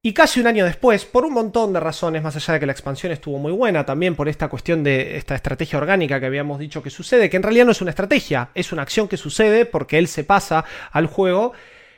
Y 0.02 0.14
casi 0.14 0.40
un 0.40 0.48
año 0.48 0.64
después, 0.64 1.04
por 1.04 1.26
un 1.26 1.34
montón 1.34 1.74
de 1.74 1.82
razones, 1.82 2.24
más 2.24 2.38
allá 2.38 2.54
de 2.54 2.62
que 2.62 2.66
la 2.66 2.72
expansión 2.72 3.12
estuvo 3.12 3.40
muy 3.40 3.52
buena, 3.52 3.86
también 3.86 4.16
por 4.16 4.30
esta 4.30 4.48
cuestión 4.48 4.82
de 4.82 5.18
esta 5.18 5.36
estrategia 5.36 5.80
orgánica 5.80 6.22
que 6.22 6.28
habíamos 6.28 6.60
dicho 6.60 6.82
que 6.82 6.90
sucede, 6.90 7.30
que 7.30 7.36
en 7.36 7.44
realidad 7.44 7.66
no 7.66 7.74
es 7.74 7.82
una 7.82 7.92
estrategia, 7.92 8.52
es 8.56 8.72
una 8.72 8.84
acción 8.84 9.10
que 9.10 9.18
sucede 9.18 9.66
porque 9.66 9.98
él 9.98 10.08
se 10.08 10.24
pasa 10.24 10.64
al 10.94 11.08
juego. 11.08 11.52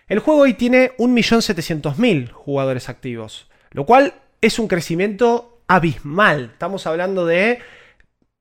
El 0.07 0.17
juego 0.17 0.41
hoy 0.41 0.55
tiene 0.55 0.93
1.700.000 0.97 2.31
jugadores 2.31 2.89
activos, 2.89 3.47
lo 3.73 3.85
cual 3.85 4.15
es 4.41 4.59
un 4.59 4.67
crecimiento 4.67 5.61
abismal. 5.67 6.49
Estamos 6.53 6.87
hablando 6.87 7.25
de 7.25 7.59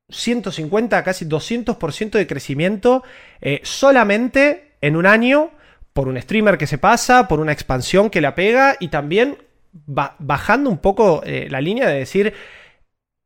150, 0.08 1.04
casi 1.04 1.26
200% 1.26 2.10
de 2.10 2.26
crecimiento 2.26 3.04
eh, 3.40 3.60
solamente 3.62 4.72
en 4.80 4.96
un 4.96 5.06
año 5.06 5.50
por 5.92 6.08
un 6.08 6.20
streamer 6.20 6.58
que 6.58 6.66
se 6.66 6.78
pasa, 6.78 7.28
por 7.28 7.40
una 7.40 7.52
expansión 7.52 8.10
que 8.10 8.20
la 8.20 8.34
pega 8.34 8.76
y 8.80 8.88
también 8.88 9.38
bajando 9.72 10.70
un 10.70 10.78
poco 10.78 11.22
eh, 11.24 11.46
la 11.50 11.60
línea 11.60 11.88
de 11.88 11.98
decir, 11.98 12.34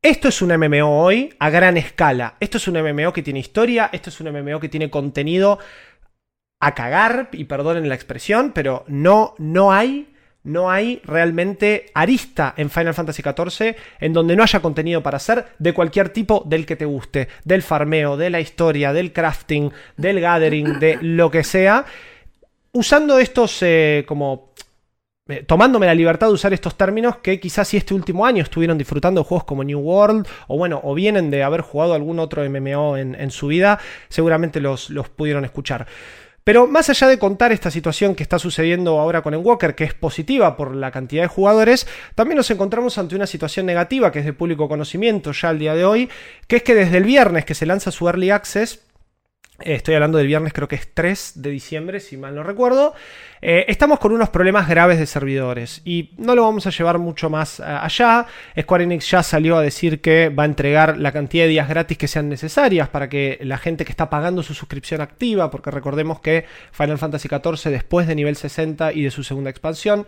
esto 0.01 0.27
es 0.27 0.41
un 0.41 0.55
MMO 0.55 1.03
hoy 1.03 1.33
a 1.39 1.49
gran 1.49 1.77
escala, 1.77 2.35
esto 2.39 2.57
es 2.57 2.67
un 2.67 2.79
MMO 2.79 3.13
que 3.13 3.23
tiene 3.23 3.39
historia, 3.39 3.89
esto 3.91 4.09
es 4.09 4.19
un 4.19 4.31
MMO 4.31 4.59
que 4.59 4.69
tiene 4.69 4.91
contenido 4.91 5.57
a 6.59 6.75
cagar, 6.75 7.29
y 7.31 7.45
perdonen 7.45 7.89
la 7.89 7.95
expresión, 7.95 8.51
pero 8.53 8.85
no, 8.87 9.35
no 9.39 9.71
hay 9.71 10.14
no 10.45 10.71
hay 10.71 11.01
realmente 11.03 11.87
arista 11.93 12.53
en 12.55 12.69
Final 12.69 12.93
Fantasy 12.93 13.21
XIV 13.21 13.75
en 13.99 14.13
donde 14.13 14.35
no 14.35 14.43
haya 14.43 14.61
contenido 14.61 15.03
para 15.03 15.17
hacer 15.17 15.47
de 15.59 15.73
cualquier 15.73 16.09
tipo 16.09 16.43
del 16.45 16.65
que 16.65 16.75
te 16.75 16.85
guste, 16.85 17.27
del 17.43 17.61
farmeo, 17.61 18.15
de 18.15 18.29
la 18.29 18.39
historia, 18.39 18.93
del 18.93 19.11
crafting, 19.11 19.71
del 19.97 20.21
gathering, 20.21 20.79
de 20.79 20.97
lo 21.01 21.29
que 21.29 21.43
sea. 21.43 21.85
Usando 22.71 23.19
estos 23.19 23.57
eh, 23.61 24.05
como 24.07 24.53
eh, 25.27 25.41
tomándome 25.41 25.87
la 25.87 25.95
libertad 25.95 26.27
de 26.27 26.33
usar 26.33 26.53
estos 26.53 26.77
términos 26.77 27.17
que 27.17 27.39
quizás 27.39 27.67
si 27.67 27.77
este 27.77 27.95
último 27.95 28.27
año 28.27 28.43
estuvieron 28.43 28.77
disfrutando 28.77 29.21
de 29.21 29.25
juegos 29.25 29.45
como 29.45 29.63
New 29.63 29.79
World 29.79 30.27
o 30.47 30.55
bueno, 30.55 30.79
o 30.83 30.93
vienen 30.93 31.31
de 31.31 31.41
haber 31.41 31.61
jugado 31.61 31.95
algún 31.95 32.19
otro 32.19 32.47
MMO 32.47 32.95
en, 32.95 33.31
su 33.31 33.47
vida, 33.47 33.79
seguramente 34.07 34.59
los, 34.59 34.91
los, 34.91 35.09
pudieron 35.09 35.43
escuchar. 35.43 35.87
Pero 36.45 36.67
más 36.67 36.91
allá 36.91 37.07
de 37.07 37.17
contar 37.17 37.51
esta 37.51 37.71
situación 37.71 38.13
que 38.13 38.21
está 38.21 38.37
sucediendo 38.37 38.99
ahora 38.99 39.23
con 39.23 39.33
Walker, 39.35 39.73
que 39.73 39.83
es 39.83 39.95
positiva 39.95 40.55
por 40.55 40.75
la 40.75 40.91
cantidad 40.91 41.23
de 41.23 41.27
jugadores, 41.27 41.87
también 42.13 42.37
nos 42.37 42.51
encontramos 42.51 42.99
ante 42.99 43.15
una 43.15 43.25
situación 43.25 43.65
negativa 43.65 44.11
que 44.11 44.19
es 44.19 44.25
de 44.25 44.33
público 44.33 44.69
conocimiento 44.69 45.31
ya 45.31 45.49
al 45.49 45.57
día 45.57 45.73
de 45.73 45.85
hoy, 45.85 46.07
que 46.47 46.57
es 46.57 46.63
que 46.63 46.75
desde 46.75 46.97
el 46.97 47.03
viernes 47.03 47.45
que 47.45 47.55
se 47.55 47.65
lanza 47.65 47.89
su 47.89 48.07
Early 48.07 48.29
Access, 48.29 48.84
Estoy 49.59 49.95
hablando 49.95 50.17
del 50.17 50.27
viernes, 50.27 50.51
creo 50.51 50.67
que 50.67 50.75
es 50.75 50.93
3 50.93 51.33
de 51.35 51.49
diciembre, 51.49 52.01
si 52.01 52.17
mal 52.17 52.35
no 52.35 52.43
recuerdo. 52.43 52.93
Eh, 53.41 53.65
estamos 53.69 53.99
con 53.99 54.11
unos 54.11 54.29
problemas 54.29 54.67
graves 54.67 54.99
de 54.99 55.05
servidores 55.05 55.81
y 55.85 56.11
no 56.17 56.35
lo 56.35 56.43
vamos 56.43 56.67
a 56.67 56.71
llevar 56.71 56.99
mucho 56.99 57.29
más 57.29 57.61
eh, 57.61 57.63
allá. 57.63 58.25
Square 58.59 58.83
Enix 58.83 59.09
ya 59.09 59.23
salió 59.23 59.57
a 59.57 59.61
decir 59.61 60.01
que 60.01 60.27
va 60.27 60.43
a 60.43 60.45
entregar 60.45 60.97
la 60.97 61.13
cantidad 61.13 61.45
de 61.45 61.51
días 61.51 61.69
gratis 61.69 61.97
que 61.97 62.09
sean 62.09 62.27
necesarias 62.27 62.89
para 62.89 63.07
que 63.07 63.39
la 63.43 63.57
gente 63.57 63.85
que 63.85 63.91
está 63.91 64.09
pagando 64.09 64.43
su 64.43 64.53
suscripción 64.53 64.99
activa, 64.99 65.49
porque 65.49 65.71
recordemos 65.71 66.19
que 66.19 66.45
Final 66.73 66.97
Fantasy 66.97 67.29
XIV 67.29 67.71
después 67.71 68.07
de 68.07 68.15
nivel 68.15 68.35
60 68.35 68.91
y 68.91 69.03
de 69.03 69.11
su 69.11 69.23
segunda 69.23 69.51
expansión, 69.51 70.05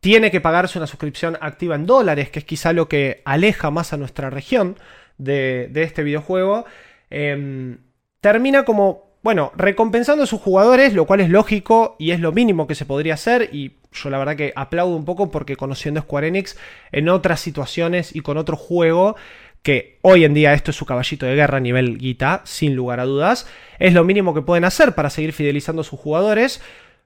tiene 0.00 0.30
que 0.30 0.42
pagarse 0.42 0.78
una 0.78 0.86
suscripción 0.86 1.38
activa 1.40 1.76
en 1.76 1.86
dólares, 1.86 2.28
que 2.28 2.40
es 2.40 2.44
quizá 2.44 2.74
lo 2.74 2.88
que 2.88 3.22
aleja 3.24 3.70
más 3.70 3.94
a 3.94 3.96
nuestra 3.96 4.28
región 4.28 4.76
de, 5.16 5.70
este 5.74 6.02
videojuego. 6.02 6.66
Em, 7.08 7.78
termina 8.26 8.64
como, 8.64 9.04
bueno, 9.22 9.52
recompensando 9.54 10.24
a 10.24 10.26
sus 10.26 10.40
jugadores, 10.40 10.94
lo 10.94 11.06
cual 11.06 11.20
es 11.20 11.30
lógico 11.30 11.94
y 11.96 12.10
es 12.10 12.18
lo 12.18 12.32
mínimo 12.32 12.66
que 12.66 12.74
se 12.74 12.84
podría 12.84 13.14
hacer. 13.14 13.50
Y 13.52 13.74
yo 13.92 14.10
la 14.10 14.18
verdad 14.18 14.34
que 14.34 14.52
aplaudo 14.56 14.96
un 14.96 15.04
poco 15.04 15.30
porque 15.30 15.54
conociendo 15.54 16.00
Square 16.00 16.26
Enix 16.26 16.58
en 16.90 17.08
otras 17.08 17.38
situaciones 17.38 18.16
y 18.16 18.22
con 18.22 18.36
otro 18.36 18.56
juego, 18.56 19.14
que 19.62 20.00
hoy 20.02 20.24
en 20.24 20.34
día 20.34 20.54
esto 20.54 20.72
es 20.72 20.76
su 20.76 20.86
caballito 20.86 21.24
de 21.24 21.36
guerra 21.36 21.58
a 21.58 21.60
nivel 21.60 21.98
guita, 21.98 22.40
sin 22.42 22.74
lugar 22.74 22.98
a 22.98 23.04
dudas, 23.04 23.46
es 23.78 23.94
lo 23.94 24.02
mínimo 24.02 24.34
que 24.34 24.42
pueden 24.42 24.64
hacer 24.64 24.96
para 24.96 25.08
seguir 25.08 25.32
fidelizando 25.32 25.82
a 25.82 25.84
sus 25.84 26.00
jugadores. 26.00 26.60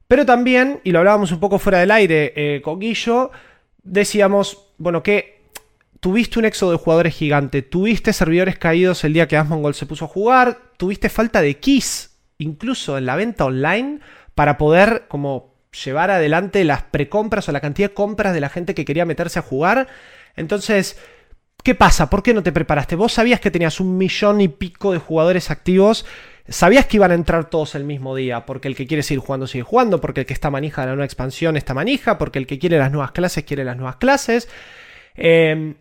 Pero 0.09 0.25
también, 0.25 0.81
y 0.85 0.93
lo 0.93 1.01
hablábamos 1.01 1.33
un 1.33 1.41
poco 1.41 1.59
fuera 1.59 1.81
del 1.81 1.91
aire 1.91 2.33
eh, 2.35 2.63
con 2.63 2.81
Guillo, 2.81 3.31
decíamos, 3.83 4.73
bueno, 4.79 5.03
que 5.03 5.40
tuviste 6.01 6.39
un 6.39 6.47
éxodo 6.47 6.73
de 6.73 6.79
jugadores 6.79 7.15
gigante, 7.15 7.63
tuviste 7.63 8.13
servidores 8.13 8.59
caídos 8.59 9.05
el 9.05 9.13
día 9.13 9.29
que 9.29 9.37
Asmongold 9.37 9.75
se 9.75 9.87
puso 9.87 10.07
a 10.07 10.09
jugar, 10.09 10.59
tuviste 10.77 11.09
falta 11.09 11.43
de 11.43 11.59
keys, 11.59 12.17
incluso 12.39 12.99
en 12.99 13.07
la 13.07 13.17
venta 13.17 13.45
online, 13.45 14.01
para 14.35 14.57
poder 14.57 15.05
como 15.09 15.55
llevar 15.85 16.11
adelante 16.11 16.65
las 16.65 16.83
precompras 16.83 17.49
o 17.49 17.53
la 17.53 17.61
cantidad 17.61 17.91
de 17.91 17.95
compras 17.95 18.35
de 18.35 18.41
la 18.41 18.49
gente 18.49 18.75
que 18.75 18.85
quería 18.85 19.05
meterse 19.05 19.39
a 19.39 19.43
jugar. 19.43 19.89
Entonces, 20.37 20.99
¿qué 21.63 21.75
pasa? 21.75 22.11
¿Por 22.11 22.23
qué 22.23 22.35
no 22.35 22.43
te 22.43 22.51
preparaste? 22.51 22.97
Vos 22.97 23.13
sabías 23.13 23.41
que 23.41 23.51
tenías 23.51 23.79
un 23.79 23.99
millón 23.99 24.41
y 24.41 24.49
pico 24.49 24.93
de 24.93 24.99
jugadores 24.99 25.51
activos. 25.51 26.07
Sabías 26.49 26.87
que 26.87 26.97
iban 26.97 27.13
a 27.13 27.15
entrar 27.15 27.51
todos 27.51 27.75
el 27.75 27.85
mismo 27.85 28.17
día, 28.17 28.47
porque 28.47 28.67
el 28.67 28.75
que 28.75 28.87
quiere 28.87 29.03
seguir 29.03 29.21
jugando 29.21 29.47
sigue 29.47 29.63
jugando, 29.63 30.01
porque 30.01 30.21
el 30.21 30.27
que 30.27 30.33
está 30.33 30.51
manija 30.51 30.81
de 30.81 30.89
la 30.89 30.95
nueva 30.95 31.05
expansión 31.05 31.57
está 31.57 31.75
manija, 31.75 32.19
porque 32.19 32.39
el 32.41 32.47
que 32.47 32.59
quiere 32.59 32.79
las 32.79 32.91
nuevas 32.91 33.13
clases 33.13 33.45
quiere 33.45 33.65
las 33.65 33.77
nuevas 33.77 33.97
clases. 33.97 34.49
Eh, 35.15 35.75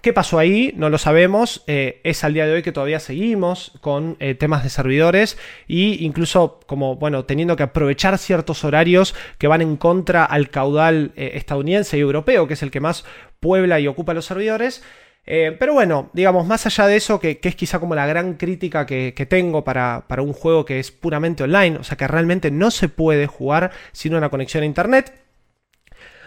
¿Qué 0.00 0.12
pasó 0.12 0.38
ahí? 0.38 0.72
No 0.76 0.90
lo 0.90 0.98
sabemos. 0.98 1.64
Eh, 1.66 2.00
es 2.04 2.22
al 2.22 2.32
día 2.32 2.46
de 2.46 2.52
hoy 2.52 2.62
que 2.62 2.70
todavía 2.70 3.00
seguimos 3.00 3.72
con 3.80 4.16
eh, 4.20 4.36
temas 4.36 4.62
de 4.62 4.70
servidores 4.70 5.36
e 5.68 5.96
incluso 6.00 6.60
como, 6.66 6.94
bueno, 6.94 7.24
teniendo 7.24 7.56
que 7.56 7.64
aprovechar 7.64 8.16
ciertos 8.18 8.62
horarios 8.62 9.16
que 9.38 9.48
van 9.48 9.60
en 9.60 9.76
contra 9.76 10.24
al 10.24 10.50
caudal 10.50 11.10
eh, 11.16 11.32
estadounidense 11.34 11.98
y 11.98 12.00
europeo, 12.00 12.46
que 12.46 12.54
es 12.54 12.62
el 12.62 12.70
que 12.70 12.78
más 12.78 13.04
puebla 13.40 13.80
y 13.80 13.88
ocupa 13.88 14.14
los 14.14 14.26
servidores. 14.26 14.84
pero 15.26 15.74
bueno, 15.74 16.10
digamos, 16.14 16.46
más 16.46 16.64
allá 16.66 16.86
de 16.86 16.96
eso, 16.96 17.18
que, 17.20 17.40
es 17.42 17.56
quizá 17.56 17.80
como 17.80 17.94
la 17.94 18.06
gran 18.06 18.34
crítica 18.34 18.86
que, 18.86 19.14
que 19.14 19.26
tengo 19.26 19.64
para, 19.64 20.04
para 20.08 20.22
un 20.22 20.32
juego 20.32 20.64
que 20.64 20.78
es 20.78 20.90
puramente 20.92 21.42
online, 21.42 21.76
o 21.78 21.84
sea 21.84 21.96
que 21.98 22.06
realmente 22.08 22.50
no 22.50 22.70
se 22.70 22.88
puede 22.88 23.26
jugar 23.26 23.72
sin 23.92 24.14
una 24.14 24.30
conexión 24.30 24.62
a 24.62 24.66
internet. 24.66 25.27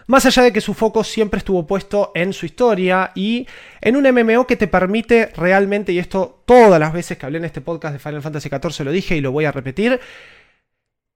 Más 0.07 0.25
allá 0.25 0.43
de 0.43 0.53
que 0.53 0.61
su 0.61 0.73
foco 0.73 1.03
siempre 1.03 1.37
estuvo 1.37 1.65
puesto 1.67 2.11
en 2.15 2.33
su 2.33 2.45
historia 2.45 3.11
y 3.15 3.47
en 3.81 3.95
un 3.95 4.03
MMO 4.03 4.47
que 4.47 4.55
te 4.55 4.67
permite 4.67 5.27
realmente, 5.35 5.91
y 5.91 5.99
esto 5.99 6.43
todas 6.45 6.79
las 6.79 6.93
veces 6.93 7.17
que 7.17 7.25
hablé 7.25 7.37
en 7.37 7.45
este 7.45 7.61
podcast 7.61 7.93
de 7.93 7.99
Final 7.99 8.21
Fantasy 8.21 8.49
XIV 8.49 8.85
lo 8.85 8.91
dije 8.91 9.15
y 9.15 9.21
lo 9.21 9.31
voy 9.31 9.45
a 9.45 9.51
repetir, 9.51 9.99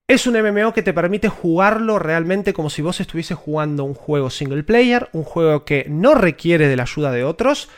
es 0.07 0.27
un 0.27 0.39
MMO 0.39 0.73
que 0.73 0.83
te 0.83 0.93
permite 0.93 1.29
jugarlo 1.29 1.97
realmente 1.97 2.53
como 2.53 2.69
si 2.69 2.83
vos 2.83 2.99
estuvieses 2.99 3.37
jugando 3.37 3.83
un 3.83 3.95
juego 3.95 4.29
single 4.29 4.63
player, 4.63 5.09
un 5.13 5.23
juego 5.23 5.65
que 5.65 5.87
no 5.89 6.13
requiere 6.13 6.67
de 6.67 6.75
la 6.75 6.83
ayuda 6.83 7.11
de 7.11 7.23
otros, 7.23 7.69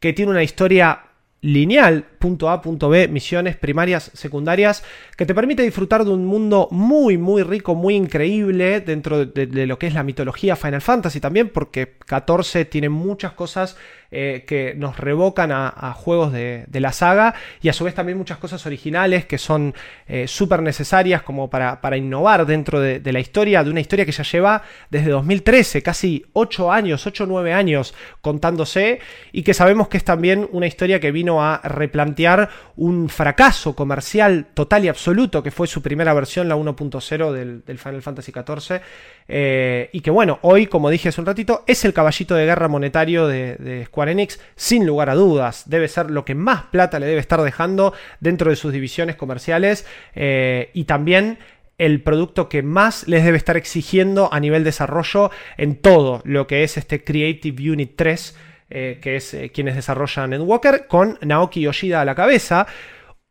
que 0.00 0.14
tiene 0.14 0.32
una 0.32 0.42
historia 0.42 1.02
lineal, 1.44 2.04
punto 2.18 2.48
A, 2.48 2.62
punto 2.62 2.88
B, 2.88 3.06
misiones 3.08 3.54
primarias, 3.54 4.10
secundarias, 4.14 4.82
que 5.14 5.26
te 5.26 5.34
permite 5.34 5.62
disfrutar 5.62 6.02
de 6.02 6.10
un 6.10 6.24
mundo 6.24 6.68
muy, 6.70 7.18
muy 7.18 7.42
rico, 7.42 7.74
muy 7.74 7.96
increíble 7.96 8.80
dentro 8.80 9.26
de, 9.26 9.66
lo 9.66 9.78
que 9.78 9.86
es 9.86 9.92
la 9.92 10.02
mitología 10.02 10.56
Final 10.56 10.80
Fantasy 10.80 11.20
también, 11.20 11.50
porque 11.50 11.96
14 12.06 12.64
tiene 12.64 12.88
muchas 12.88 13.32
cosas 13.32 13.76
eh, 14.16 14.44
que 14.46 14.74
nos 14.76 14.96
revocan 14.96 15.50
a, 15.50 15.92
juegos 15.92 16.32
de, 16.32 16.66
la 16.70 16.92
saga 16.92 17.34
y 17.60 17.68
a 17.68 17.72
su 17.72 17.82
vez 17.82 17.94
también 17.94 18.16
muchas 18.16 18.38
cosas 18.38 18.64
originales 18.64 19.24
que 19.26 19.38
son 19.38 19.74
eh, 20.06 20.28
súper 20.28 20.62
necesarias 20.62 21.22
como 21.22 21.50
para, 21.50 21.96
innovar 21.96 22.46
dentro 22.46 22.78
de, 22.78 23.00
la 23.12 23.18
historia, 23.18 23.64
de 23.64 23.70
una 23.70 23.80
historia 23.80 24.06
que 24.06 24.12
ya 24.12 24.22
lleva 24.22 24.62
desde 24.88 25.10
2013, 25.10 25.82
casi 25.82 26.24
8 26.32 26.70
años, 26.70 27.04
8 27.04 27.24
o 27.24 27.26
9 27.26 27.52
años 27.54 27.92
contándose 28.20 29.00
y 29.32 29.42
que 29.42 29.52
sabemos 29.52 29.88
que 29.88 29.96
es 29.96 30.04
también 30.04 30.48
una 30.52 30.68
historia 30.68 31.00
que 31.00 31.10
vino 31.10 31.42
a 31.42 31.60
replantear 31.64 32.50
un 32.76 33.08
fracaso 33.08 33.74
comercial 33.74 34.46
total 34.54 34.84
y 34.84 34.88
absoluto 34.88 35.42
que 35.42 35.50
fue 35.50 35.66
su 35.66 35.82
primera 35.82 36.14
versión, 36.14 36.48
la 36.48 36.56
1.0 36.56 37.32
del, 37.32 37.78
Final 37.78 38.02
Fantasy 38.02 38.30
XIV. 38.30 38.80
Eh, 39.26 39.88
y 39.92 40.00
que 40.00 40.10
bueno, 40.10 40.38
hoy, 40.42 40.66
como 40.68 40.88
dije 40.88 41.08
hace 41.08 41.20
un 41.20 41.26
ratito, 41.26 41.64
es 41.66 41.84
el 41.84 41.92
caballito 41.92 42.36
de 42.36 42.44
guerra 42.44 42.68
monetario 42.68 43.26
de, 43.26 43.56
de 43.56 43.86
Square 43.86 44.03
Enix, 44.08 44.40
sin 44.56 44.86
lugar 44.86 45.10
a 45.10 45.14
dudas. 45.14 45.64
Debe 45.66 45.88
ser 45.88 46.10
lo 46.10 46.24
que 46.24 46.34
más 46.34 46.64
plata 46.64 46.98
le 46.98 47.06
debe 47.06 47.20
estar 47.20 47.40
dejando 47.42 47.94
dentro 48.20 48.50
de 48.50 48.56
sus 48.56 48.72
divisiones 48.72 49.16
comerciales 49.16 49.86
eh, 50.14 50.70
y 50.74 50.84
también 50.84 51.38
el 51.78 52.02
producto 52.02 52.48
que 52.48 52.62
más 52.62 53.08
les 53.08 53.24
debe 53.24 53.36
estar 53.36 53.56
exigiendo 53.56 54.32
a 54.32 54.40
nivel 54.40 54.64
desarrollo 54.64 55.30
en 55.56 55.76
todo 55.76 56.22
lo 56.24 56.46
que 56.46 56.62
es 56.62 56.76
este 56.76 57.02
Creative 57.02 57.72
Unit 57.72 57.92
3, 57.96 58.36
eh, 58.70 58.98
que 59.02 59.16
es 59.16 59.34
eh, 59.34 59.50
quienes 59.52 59.74
desarrollan 59.74 60.32
Endwalker, 60.32 60.86
con 60.86 61.18
Naoki 61.20 61.62
Yoshida 61.62 62.00
a 62.00 62.04
la 62.04 62.14
cabeza. 62.14 62.66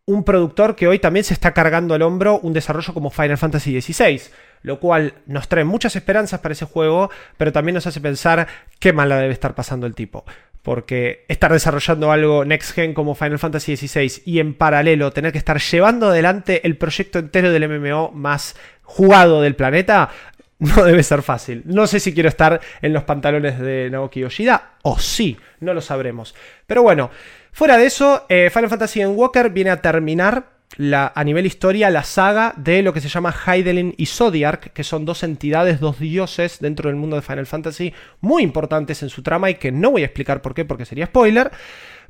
Un 0.06 0.26
productor 0.26 0.76
que 0.76 0.88
hoy 0.88 1.00
también 1.00 1.24
se 1.24 1.34
está 1.34 1.54
cargando 1.54 1.94
al 1.94 2.02
hombro 2.02 2.40
un 2.40 2.52
desarrollo 2.52 2.94
como 2.94 3.10
Final 3.10 3.38
Fantasy 3.38 3.82
XVI 3.82 4.22
lo 4.64 4.80
cual 4.80 5.14
nos 5.28 5.48
trae 5.48 5.66
muchas 5.66 5.96
esperanzas 5.96 6.40
para 6.40 6.54
ese 6.54 6.66
juego, 6.66 7.12
pero 7.38 7.52
también 7.52 7.76
nos 7.76 7.86
hace 7.86 8.02
pensar 8.02 8.48
qué 8.80 8.94
mala 8.94 9.18
debe 9.18 9.34
estar 9.34 9.54
pasando 9.54 9.86
el 9.86 9.94
tipo 9.94 10.26
porque 10.64 11.26
estar 11.28 11.52
desarrollando 11.52 12.12
algo 12.12 12.46
next 12.46 12.74
gen 12.74 12.94
como 12.94 13.16
Final 13.16 13.38
Fantasy 13.38 13.76
XVI 13.76 14.24
y 14.26 14.40
en 14.40 14.54
paralelo 14.56 15.12
tener 15.12 15.32
que 15.32 15.38
estar 15.38 15.60
llevando 15.60 16.08
adelante 16.08 16.66
el 16.66 16.78
proyecto 16.78 17.20
entero 17.20 17.52
del 17.52 17.68
MMO 17.68 18.12
más 18.12 18.56
jugado 18.82 19.42
del 19.42 19.56
planeta, 19.56 20.10
no 20.60 20.84
debe 20.84 21.04
ser 21.04 21.22
fácil. 21.22 21.64
No 21.66 21.86
sé 21.86 22.00
si 22.00 22.14
quiero 22.14 22.30
estar 22.30 22.62
en 22.82 22.94
los 22.94 23.04
pantalones 23.04 23.60
de 23.60 23.90
Naoki 23.92 24.22
Yoshida 24.22 24.72
o 24.84 24.98
sí, 24.98 25.38
no 25.60 25.74
lo 25.74 25.82
sabremos. 25.82 26.34
Pero 26.66 26.82
bueno, 26.82 27.12
fuera 27.52 27.78
de 27.78 27.86
eso, 27.86 28.26
eh, 28.30 28.50
Final 28.52 28.70
Fantasy 28.70 29.06
Walker 29.06 29.50
viene 29.50 29.70
a 29.70 29.82
terminar 29.82 30.53
la, 30.78 31.12
a 31.16 31.24
nivel 31.24 31.46
historia 31.46 31.90
la 31.90 32.04
saga 32.04 32.54
de 32.58 32.82
lo 32.82 32.94
que 32.94 33.02
se 33.02 33.10
llama 33.10 33.34
Heidelin 33.46 33.94
y 33.98 34.08
Zodiac, 34.08 34.74
que 34.74 34.84
son 34.84 35.06
dos 35.06 35.24
entidades, 35.24 35.80
dos 35.80 36.00
dioses 36.00 36.60
dentro 36.60 36.90
del 36.90 36.96
mundo 36.96 37.16
de 37.16 37.22
Final 37.22 37.46
Fantasy 37.46 37.94
muy 38.22 38.44
importantes 38.44 39.04
en 39.04 39.10
su 39.10 39.22
trama 39.24 39.50
y 39.50 39.56
que 39.56 39.72
no 39.72 39.92
voy 39.92 40.04
a 40.04 40.06
explicar 40.06 40.42
por 40.42 40.54
qué 40.54 40.66
porque 40.66 40.86
sería 40.86 41.06
spoiler. 41.06 41.52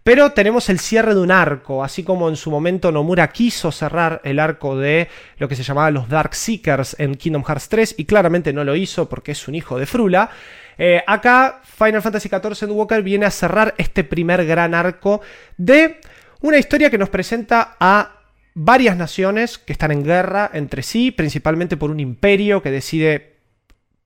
Pero 0.04 0.32
tenemos 0.34 0.68
el 0.70 0.80
cierre 0.80 1.16
de 1.16 1.22
un 1.22 1.32
arco, 1.32 1.82
así 1.82 2.04
como 2.04 2.28
en 2.28 2.36
su 2.36 2.52
momento 2.52 2.92
Nomura 2.92 3.32
quiso 3.32 3.72
cerrar 3.72 4.20
el 4.26 4.38
arco 4.38 4.78
de 4.78 5.08
lo 5.38 5.48
que 5.48 5.56
se 5.56 5.64
llamaba 5.64 5.92
los 5.92 6.10
Dark 6.10 6.36
Seekers 6.36 6.98
en 7.00 7.16
Kingdom 7.16 7.46
Hearts 7.46 7.70
3 7.70 7.96
y 7.98 8.04
claramente 8.04 8.52
no 8.52 8.66
lo 8.66 8.76
hizo 8.76 9.08
porque 9.08 9.32
es 9.32 9.48
un 9.48 9.56
hijo 9.56 9.80
de 9.80 9.86
Frula. 9.86 10.30
Eh, 10.78 11.02
acá 11.08 11.62
Final 11.64 12.02
Fantasy 12.02 12.28
XIV 12.28 12.70
Walker 12.72 13.02
viene 13.02 13.26
a 13.26 13.32
cerrar 13.32 13.76
este 13.78 14.04
primer 14.04 14.46
gran 14.46 14.74
arco 14.74 15.22
de 15.56 16.02
una 16.42 16.58
historia 16.58 16.90
que 16.90 16.98
nos 16.98 17.10
presenta 17.10 17.78
a 17.80 18.23
varias 18.54 18.98
naciones 18.98 19.58
que 19.58 19.74
están 19.74 19.92
en 19.92 20.04
guerra 20.04 20.50
entre 20.54 20.84
sí, 20.84 21.12
principalmente 21.12 21.78
por 21.78 21.92
un 21.92 22.00
imperio 22.00 22.62
que 22.62 22.72
decide 22.72 23.38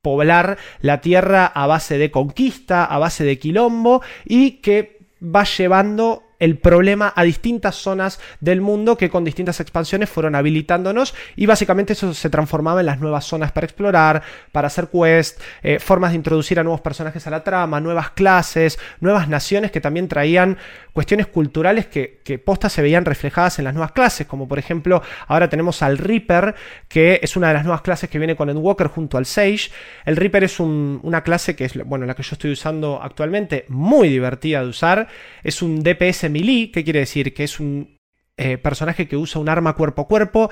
poblar 0.02 0.58
la 0.80 1.02
tierra 1.02 1.46
a 1.46 1.68
base 1.68 1.98
de 1.98 2.12
conquista, 2.12 2.86
a 2.86 2.98
base 2.98 3.24
de 3.24 3.40
quilombo 3.40 4.02
y 4.26 4.62
que 4.62 5.00
va 5.22 5.44
llevando 5.44 6.24
el 6.40 6.58
problema 6.58 7.14
a 7.16 7.24
distintas 7.24 7.76
zonas 7.76 8.20
del 8.40 8.62
mundo 8.62 8.98
que 8.98 9.10
con 9.10 9.24
distintas 9.24 9.60
expansiones 9.60 10.10
fueron 10.10 10.36
habilitándonos 10.36 11.16
y 11.36 11.46
básicamente 11.46 11.94
eso 11.94 12.14
se 12.14 12.30
transformaba 12.30 12.80
en 12.80 12.86
las 12.86 13.00
nuevas 13.00 13.26
zonas 13.26 13.52
para 13.52 13.66
explorar, 13.66 14.22
para 14.52 14.68
hacer 14.68 14.90
quest, 14.90 15.42
eh, 15.64 15.80
formas 15.80 16.12
de 16.12 16.18
introducir 16.18 16.60
a 16.60 16.64
nuevos 16.64 16.82
personajes 16.82 17.26
a 17.28 17.30
la 17.30 17.44
trama, 17.44 17.80
nuevas 17.80 18.12
clases, 18.12 18.80
nuevas 19.00 19.28
naciones 19.28 19.72
que 19.72 19.82
también 19.82 20.08
traían 20.08 20.58
cuestiones 20.94 21.28
culturales 21.28 21.88
que, 21.88 22.22
que 22.24 22.40
posta 22.40 22.70
se 22.70 22.82
veían 22.82 23.06
reflejadas 23.06 23.60
en 23.60 23.66
las 23.66 23.74
nuevas 23.74 23.92
clases, 23.92 24.26
como 24.28 24.48
por 24.48 24.60
ejemplo 24.60 25.02
ahora 25.28 25.50
tenemos 25.50 25.82
al 25.82 25.98
Reaper, 25.98 26.56
que 26.88 27.20
es 27.22 27.36
una 27.36 27.50
de 27.50 27.54
las 27.54 27.64
nuevas 27.64 27.82
clases 27.82 28.10
que 28.10 28.18
viene 28.18 28.36
con 28.36 28.50
Endwalker 28.50 28.88
junto 28.88 29.18
al 29.18 29.26
Sage. 29.26 29.70
El 30.06 30.16
Reaper 30.16 30.44
es 30.44 30.60
una 30.60 31.22
clase 31.22 31.56
que 31.56 31.66
es 31.66 31.74
bueno, 31.86 32.06
la 32.06 32.16
que 32.16 32.24
yo 32.24 32.34
estoy 32.34 32.52
usando 32.52 33.00
actualmente, 33.02 33.66
muy 33.68 34.10
divertida 34.10 34.62
de 34.62 34.68
usar, 34.68 35.08
es 35.44 35.62
un 35.62 35.84
DPS 35.84 36.27
melee, 36.30 36.72
¿qué 36.72 36.84
quiere 36.84 37.00
decir? 37.00 37.34
Que 37.34 37.44
es 37.44 37.60
un 37.60 37.98
eh, 38.38 38.58
personaje 38.58 39.08
que 39.08 39.18
usa 39.18 39.42
un 39.42 39.50
arma 39.50 39.74
cuerpo 39.74 40.04
a 40.04 40.08
cuerpo 40.08 40.50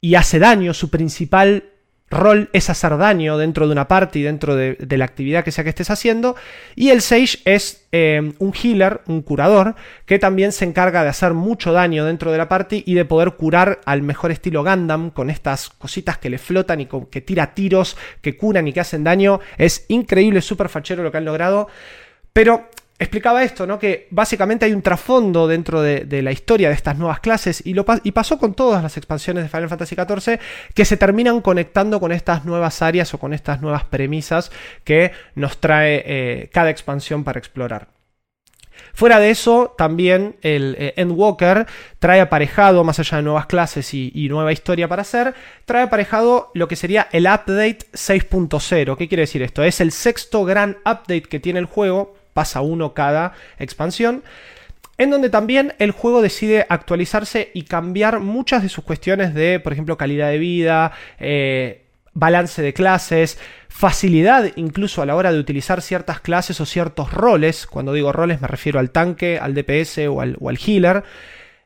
y 0.00 0.14
hace 0.14 0.38
daño. 0.38 0.74
Su 0.74 0.90
principal 0.90 1.72
rol 2.08 2.50
es 2.52 2.70
hacer 2.70 2.96
daño 2.96 3.36
dentro 3.36 3.66
de 3.66 3.72
una 3.72 3.88
party, 3.88 4.22
dentro 4.22 4.54
de, 4.54 4.76
la 4.88 5.04
actividad 5.04 5.44
que 5.44 5.50
sea 5.50 5.64
que 5.64 5.70
estés 5.70 5.90
haciendo. 5.90 6.36
Y 6.74 6.90
el 6.90 7.00
Sage 7.00 7.38
es 7.44 7.88
eh, 7.92 8.32
un 8.38 8.52
healer, 8.54 9.02
un 9.06 9.22
curador, 9.22 9.74
que 10.04 10.18
también 10.18 10.52
se 10.52 10.64
encarga 10.64 11.02
de 11.02 11.08
hacer 11.08 11.34
mucho 11.34 11.72
daño 11.72 12.04
dentro 12.04 12.30
de 12.30 12.38
la 12.38 12.48
party 12.48 12.84
y 12.86 12.94
de 12.94 13.04
poder 13.04 13.32
curar 13.32 13.80
al 13.84 14.02
mejor 14.02 14.30
estilo 14.30 14.62
Gundam 14.62 15.10
con 15.10 15.30
estas 15.30 15.70
cositas 15.70 16.18
que 16.18 16.30
le 16.30 16.38
flotan 16.38 16.80
y 16.80 16.88
que 17.10 17.20
tira 17.20 17.54
tiros, 17.54 17.96
que 18.20 18.36
curan 18.36 18.68
y 18.68 18.72
que 18.72 18.80
hacen 18.80 19.04
daño. 19.04 19.40
Es 19.58 19.84
increíble, 19.88 20.40
súper 20.42 20.68
fachero 20.68 21.02
lo 21.02 21.10
que 21.10 21.18
han 21.18 21.24
logrado. 21.24 21.68
Pero 22.32 22.68
explicaba 22.98 23.42
esto, 23.42 23.66
¿no? 23.66 23.78
Que 23.78 24.08
básicamente 24.10 24.64
hay 24.64 24.72
un 24.72 24.82
trasfondo 24.82 25.46
dentro 25.46 25.82
de, 25.82 26.22
la 26.22 26.32
historia 26.32 26.68
de 26.68 26.74
estas 26.74 26.96
nuevas 26.96 27.20
clases 27.20 27.62
y, 27.66 27.74
lo, 27.74 27.84
y 28.02 28.12
pasó 28.12 28.38
con 28.38 28.54
todas 28.54 28.82
las 28.82 28.96
expansiones 28.96 29.44
de 29.44 29.50
Final 29.50 29.68
Fantasy 29.68 29.94
XIV 29.94 30.38
que 30.74 30.84
se 30.84 30.96
terminan 30.96 31.40
conectando 31.40 32.00
con 32.00 32.12
estas 32.12 32.44
nuevas 32.44 32.80
áreas 32.82 33.12
o 33.12 33.18
con 33.18 33.34
estas 33.34 33.60
nuevas 33.60 33.84
premisas 33.84 34.50
que 34.84 35.12
nos 35.34 35.58
trae 35.58 36.02
eh, 36.06 36.50
cada 36.52 36.70
expansión 36.70 37.22
para 37.22 37.38
explorar. 37.38 37.88
Fuera 38.92 39.18
de 39.18 39.30
eso, 39.30 39.74
también 39.76 40.36
el 40.42 40.76
eh, 40.78 40.94
Endwalker 40.96 41.66
trae 41.98 42.20
aparejado, 42.20 42.82
más 42.82 42.98
allá 42.98 43.18
de 43.18 43.22
nuevas 43.24 43.46
clases 43.46 43.92
y, 43.92 44.10
y, 44.14 44.28
nueva 44.28 44.52
historia 44.52 44.88
para 44.88 45.02
hacer, 45.02 45.34
trae 45.66 45.82
aparejado 45.82 46.50
lo 46.54 46.68
que 46.68 46.76
sería 46.76 47.08
el 47.12 47.24
update 47.24 47.78
6.0. 47.92 48.96
¿Qué 48.96 49.08
quiere 49.08 49.22
decir 49.22 49.42
esto? 49.42 49.62
Es 49.62 49.80
el 49.80 49.92
sexto 49.92 50.44
gran 50.44 50.78
update 50.84 51.22
que 51.22 51.40
tiene 51.40 51.58
el 51.58 51.66
juego 51.66 52.15
pasa 52.36 52.60
uno 52.60 52.92
cada 52.92 53.32
expansión, 53.58 54.22
en 54.98 55.08
donde 55.08 55.30
también 55.30 55.72
el 55.78 55.90
juego 55.90 56.20
decide 56.20 56.66
actualizarse 56.68 57.50
y 57.54 57.62
cambiar 57.62 58.20
muchas 58.20 58.62
de 58.62 58.68
sus 58.68 58.84
cuestiones 58.84 59.32
de, 59.32 59.58
por 59.58 59.72
ejemplo, 59.72 59.96
calidad 59.96 60.28
de 60.28 60.36
vida, 60.36 60.92
eh, 61.18 61.86
balance 62.12 62.60
de 62.60 62.74
clases, 62.74 63.38
facilidad 63.70 64.52
incluso 64.56 65.00
a 65.00 65.06
la 65.06 65.16
hora 65.16 65.32
de 65.32 65.38
utilizar 65.38 65.80
ciertas 65.80 66.20
clases 66.20 66.60
o 66.60 66.66
ciertos 66.66 67.10
roles. 67.10 67.66
Cuando 67.66 67.94
digo 67.94 68.12
roles 68.12 68.42
me 68.42 68.48
refiero 68.48 68.78
al 68.78 68.90
tanque, 68.90 69.38
al 69.38 69.54
DPS 69.54 70.08
o 70.08 70.20
al, 70.20 70.58
healer. 70.58 71.04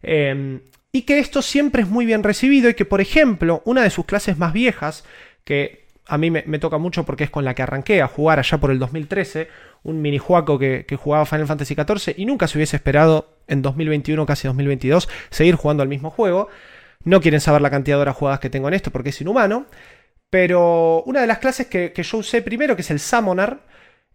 Em, 0.04 0.60
y 0.92 1.02
que 1.02 1.18
esto 1.18 1.42
siempre 1.42 1.82
es 1.82 1.88
muy 1.88 2.06
bien 2.06 2.22
recibido 2.22 2.70
y 2.70 2.74
que, 2.74 2.84
por 2.84 3.00
ejemplo, 3.00 3.60
una 3.64 3.82
de 3.82 3.90
sus 3.90 4.06
clases 4.06 4.38
más 4.38 4.52
viejas, 4.52 5.04
que 5.44 5.89
a 6.10 6.18
mí 6.18 6.30
me, 6.30 6.58
toca 6.58 6.76
mucho 6.78 7.04
porque 7.04 7.24
es 7.24 7.30
con 7.30 7.44
la 7.44 7.54
que 7.54 7.62
arranqué 7.62 8.02
a 8.02 8.08
jugar 8.08 8.40
allá 8.40 8.58
por 8.58 8.72
el 8.72 8.78
2013, 8.80 9.48
un 9.84 10.02
minijuaco 10.02 10.58
que, 10.58 10.84
que 10.86 10.96
jugaba 10.96 11.24
Final 11.24 11.46
Fantasy 11.46 11.74
XIV 11.74 12.14
y 12.16 12.26
nunca 12.26 12.48
se 12.48 12.58
hubiese 12.58 12.76
esperado 12.76 13.36
en 13.46 13.62
2021, 13.62 14.26
casi 14.26 14.48
2022, 14.48 15.08
seguir 15.30 15.54
jugando 15.54 15.82
al 15.82 15.88
mismo 15.88 16.10
juego. 16.10 16.48
No 17.04 17.20
quieren 17.20 17.40
saber 17.40 17.62
la 17.62 17.70
cantidad 17.70 17.96
de 17.96 18.02
horas 18.02 18.16
jugadas 18.16 18.40
que 18.40 18.50
tengo 18.50 18.68
en 18.68 18.74
esto 18.74 18.90
porque 18.90 19.10
es 19.10 19.20
inhumano. 19.20 19.66
Pero 20.30 21.02
una 21.04 21.20
de 21.20 21.26
las 21.26 21.38
clases 21.38 21.66
que, 21.66 21.92
yo 21.94 22.18
usé 22.18 22.42
primero, 22.42 22.76
que 22.76 22.82
es 22.82 22.90
el 22.90 23.00
Summoner, 23.00 23.58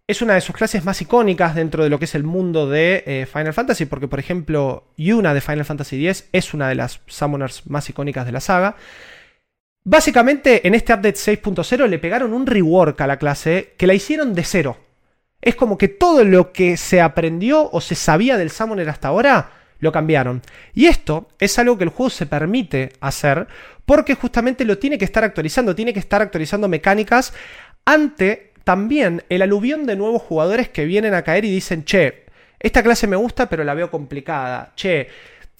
es 0.07 0.21
una 0.21 0.35
de 0.35 0.41
sus 0.41 0.55
clases 0.55 0.85
más 0.85 1.01
icónicas 1.01 1.55
dentro 1.55 1.83
de 1.83 1.89
lo 1.89 1.97
que 1.97 2.05
es 2.05 2.15
el 2.15 2.23
mundo 2.23 2.69
de 2.69 3.03
eh, 3.05 3.25
Final 3.25 3.53
Fantasy, 3.53 3.85
porque 3.85 4.07
por 4.07 4.19
ejemplo 4.19 4.85
Yuna 4.97 5.33
de 5.33 5.41
Final 5.41 5.65
Fantasy 5.65 6.07
X 6.07 6.29
es 6.31 6.53
una 6.53 6.69
de 6.69 6.75
las 6.75 7.01
Summoners 7.07 7.67
más 7.67 7.89
icónicas 7.89 8.25
de 8.25 8.31
la 8.31 8.39
saga. 8.39 8.75
Básicamente 9.85 10.67
en 10.67 10.75
este 10.75 10.93
update 10.93 11.13
6.0 11.15 11.87
le 11.87 11.99
pegaron 11.99 12.33
un 12.33 12.45
rework 12.45 12.99
a 12.99 13.07
la 13.07 13.17
clase 13.17 13.73
que 13.77 13.87
la 13.87 13.93
hicieron 13.93 14.33
de 14.33 14.43
cero 14.43 14.77
es 15.45 15.55
como 15.55 15.77
que 15.77 15.87
todo 15.87 16.23
lo 16.23 16.51
que 16.51 16.75
se 16.75 16.99
aprendió 16.99 17.69
o 17.71 17.79
se 17.79 17.93
sabía 17.93 18.35
del 18.35 18.49
Summoner 18.49 18.89
hasta 18.89 19.09
ahora, 19.09 19.51
lo 19.79 19.91
cambiaron. 19.91 20.41
Y 20.73 20.87
esto 20.87 21.29
es 21.39 21.59
algo 21.59 21.77
que 21.77 21.83
el 21.83 21.91
juego 21.91 22.09
se 22.09 22.25
permite 22.25 22.93
hacer 22.99 23.47
porque 23.85 24.15
justamente 24.15 24.65
lo 24.65 24.79
tiene 24.79 24.97
que 24.97 25.05
estar 25.05 25.23
actualizando, 25.23 25.75
tiene 25.75 25.93
que 25.93 25.99
estar 25.99 26.21
actualizando 26.23 26.67
mecánicas 26.67 27.31
ante 27.85 28.53
también 28.63 29.23
el 29.29 29.43
aluvión 29.43 29.85
de 29.85 29.95
nuevos 29.95 30.23
jugadores 30.23 30.69
que 30.69 30.85
vienen 30.85 31.13
a 31.13 31.21
caer 31.21 31.45
y 31.45 31.51
dicen, 31.51 31.85
che, 31.85 32.25
esta 32.59 32.81
clase 32.81 33.05
me 33.05 33.15
gusta 33.15 33.47
pero 33.47 33.63
la 33.63 33.75
veo 33.75 33.91
complicada, 33.91 34.73
che, 34.75 35.07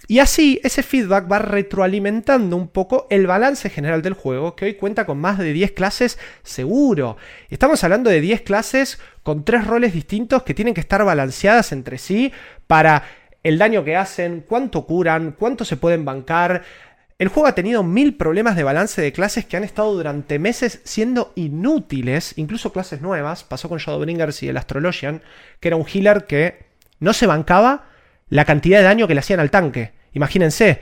y 0.08 0.20
así 0.20 0.60
ese 0.64 0.84
feedback 0.84 1.32
va 1.32 1.40
retroalimentando 1.40 2.56
un 2.56 2.68
poco 2.68 3.08
el 3.10 3.28
balance 3.28 3.70
general 3.70 4.02
del 4.02 4.14
juego, 4.14 4.56
que 4.56 4.66
hoy 4.66 4.74
cuenta 4.76 5.06
con 5.06 5.18
más 5.18 5.38
de 5.38 5.54
10 5.54 5.72
clases 5.72 6.20
seguro. 6.44 7.18
Estamos 7.50 7.84
hablando 7.84 8.10
de 8.10 8.22
10 8.22 8.42
clases 8.42 9.00
con 9.24 9.44
tres 9.44 9.66
roles 9.66 9.94
distintos 9.94 10.44
que 10.44 10.54
tienen 10.54 10.74
que 10.74 10.82
estar 10.82 11.04
balanceadas 11.04 11.72
entre 11.72 11.98
sí 11.98 12.32
para 12.68 13.04
el 13.44 13.58
daño 13.58 13.84
que 13.84 13.96
hacen, 13.96 14.44
cuánto 14.48 14.86
curan, 14.86 15.36
cuánto 15.38 15.66
se 15.66 15.78
pueden 15.78 16.06
bancar. 16.06 16.64
El 17.18 17.30
juego 17.30 17.48
ha 17.48 17.56
tenido 17.56 17.82
mil 17.82 18.16
problemas 18.18 18.56
de 18.56 18.64
balance 18.64 19.02
de 19.02 19.14
clases 19.14 19.46
que 19.46 19.58
han 19.58 19.64
estado 19.64 19.94
durante 19.94 20.38
meses 20.38 20.82
siendo 20.84 21.32
inútiles, 21.36 22.34
incluso 22.38 22.74
clases 22.74 23.02
nuevas. 23.02 23.44
Pasó 23.44 23.70
con 23.70 23.80
Shadowbringers 23.80 24.44
y 24.44 24.50
el 24.50 24.58
Astrologian, 24.58 25.22
que 25.60 25.70
era 25.70 25.78
un 25.78 25.86
healer 25.88 26.26
que 26.26 26.66
no 27.00 27.14
se 27.14 27.26
bancaba 27.26 27.86
la 28.30 28.46
cantidad 28.46 28.80
de 28.80 28.86
daño 28.86 29.08
que 29.08 29.14
le 29.14 29.20
hacían 29.20 29.40
al 29.40 29.52
tanque. 29.52 29.92
Imagínense, 30.14 30.82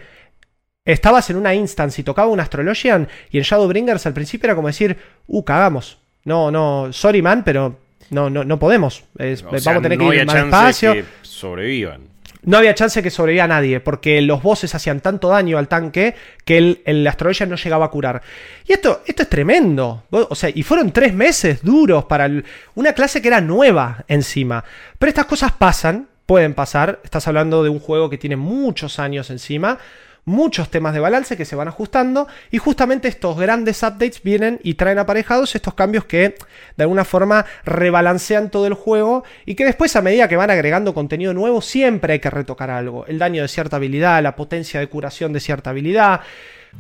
estabas 0.85 1.29
en 1.29 1.37
una 1.37 1.53
instance 1.53 1.99
y 2.01 2.03
tocaba 2.03 2.27
un 2.29 2.39
Astrologian 2.39 3.07
y 3.31 3.37
en 3.37 3.43
Shadowbringers 3.43 4.05
al 4.05 4.13
principio 4.13 4.47
era 4.47 4.55
como 4.55 4.67
decir, 4.67 4.97
uh, 5.27 5.43
cagamos. 5.43 5.99
No, 6.25 6.51
no, 6.51 6.93
sorry 6.93 7.21
man, 7.21 7.43
pero 7.43 7.79
no, 8.09 8.29
no, 8.29 8.43
no 8.43 8.59
podemos. 8.59 9.03
vamos 9.17 9.67
a 9.67 9.81
tener 9.81 9.97
que 9.97 10.15
ir 10.15 10.25
más 10.25 10.35
espacio. 10.35 10.93
Que 10.93 11.05
sobrevivan. 11.21 12.13
No 12.45 12.57
había 12.57 12.75
chance 12.75 13.01
que 13.01 13.09
sobreviva 13.09 13.47
nadie, 13.47 13.79
porque 13.79 14.21
los 14.21 14.43
bosses 14.43 14.75
hacían 14.75 14.99
tanto 14.99 15.29
daño 15.29 15.57
al 15.57 15.69
tanque 15.69 16.13
que 16.43 16.57
el, 16.57 16.81
el 16.83 17.07
Astrologian 17.07 17.49
no 17.49 17.55
llegaba 17.55 17.85
a 17.85 17.89
curar. 17.89 18.21
Y 18.67 18.73
esto, 18.73 19.01
esto 19.05 19.23
es 19.23 19.29
tremendo. 19.29 20.03
O 20.09 20.35
sea, 20.35 20.49
y 20.53 20.61
fueron 20.63 20.91
tres 20.91 21.13
meses 21.13 21.63
duros 21.63 22.03
para 22.03 22.29
una 22.75 22.91
clase 22.91 23.21
que 23.21 23.29
era 23.29 23.39
nueva 23.39 24.03
encima. 24.09 24.63
Pero 24.99 25.09
estas 25.09 25.25
cosas 25.25 25.53
pasan 25.53 26.09
pueden 26.25 26.53
pasar. 26.53 26.99
Estás 27.03 27.27
hablando 27.27 27.63
de 27.63 27.69
un 27.69 27.79
juego 27.79 28.09
que 28.09 28.17
tiene 28.17 28.35
muchos 28.35 28.99
años 28.99 29.29
encima, 29.29 29.79
muchos 30.25 30.69
temas 30.69 30.93
de 30.93 30.99
balance 30.99 31.35
que 31.35 31.45
se 31.45 31.55
van 31.55 31.67
ajustando 31.67 32.27
y 32.49 32.57
justamente 32.57 33.07
estos 33.07 33.37
grandes 33.37 33.83
updates 33.83 34.23
vienen 34.23 34.59
y 34.63 34.75
traen 34.75 34.99
aparejados 34.99 35.55
estos 35.55 35.73
cambios 35.73 36.05
que 36.05 36.35
de 36.77 36.83
alguna 36.83 37.03
forma 37.03 37.45
rebalancean 37.65 38.49
todo 38.49 38.67
el 38.67 38.73
juego 38.73 39.23
y 39.45 39.55
que 39.55 39.65
después 39.65 39.95
a 39.95 40.01
medida 40.01 40.27
que 40.27 40.37
van 40.37 40.49
agregando 40.49 40.93
contenido 40.93 41.33
nuevo 41.33 41.61
siempre 41.61 42.13
hay 42.13 42.19
que 42.19 42.29
retocar 42.29 42.69
algo. 42.69 43.05
El 43.07 43.19
daño 43.19 43.41
de 43.41 43.47
cierta 43.47 43.75
habilidad, 43.75 44.23
la 44.23 44.35
potencia 44.35 44.79
de 44.79 44.87
curación 44.87 45.33
de 45.33 45.39
cierta 45.39 45.71
habilidad. 45.71 46.21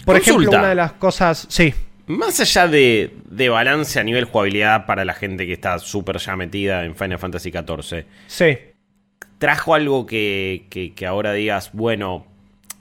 Por 0.05 0.17
ejemplo, 0.17 0.49
una 0.49 0.69
de 0.69 0.75
las 0.75 0.93
cosas... 0.93 1.45
Sí. 1.49 1.73
Más 2.05 2.37
allá 2.41 2.67
de, 2.67 3.15
de 3.29 3.47
balance 3.47 3.97
a 3.97 4.03
nivel 4.03 4.25
jugabilidad 4.25 4.85
para 4.85 5.05
la 5.05 5.13
gente 5.13 5.45
que 5.45 5.53
está 5.53 5.79
súper 5.79 6.17
ya 6.17 6.35
metida 6.35 6.83
en 6.83 6.95
Final 6.95 7.17
Fantasy 7.17 7.49
XIV, 7.49 8.05
Sí. 8.27 8.57
¿Trajo 9.43 9.75
algo 9.75 10.05
que, 10.05 10.67
que- 10.69 10.93
que 10.93 11.05
ahora 11.05 11.33
digas, 11.33 11.71
bueno, 11.73 12.25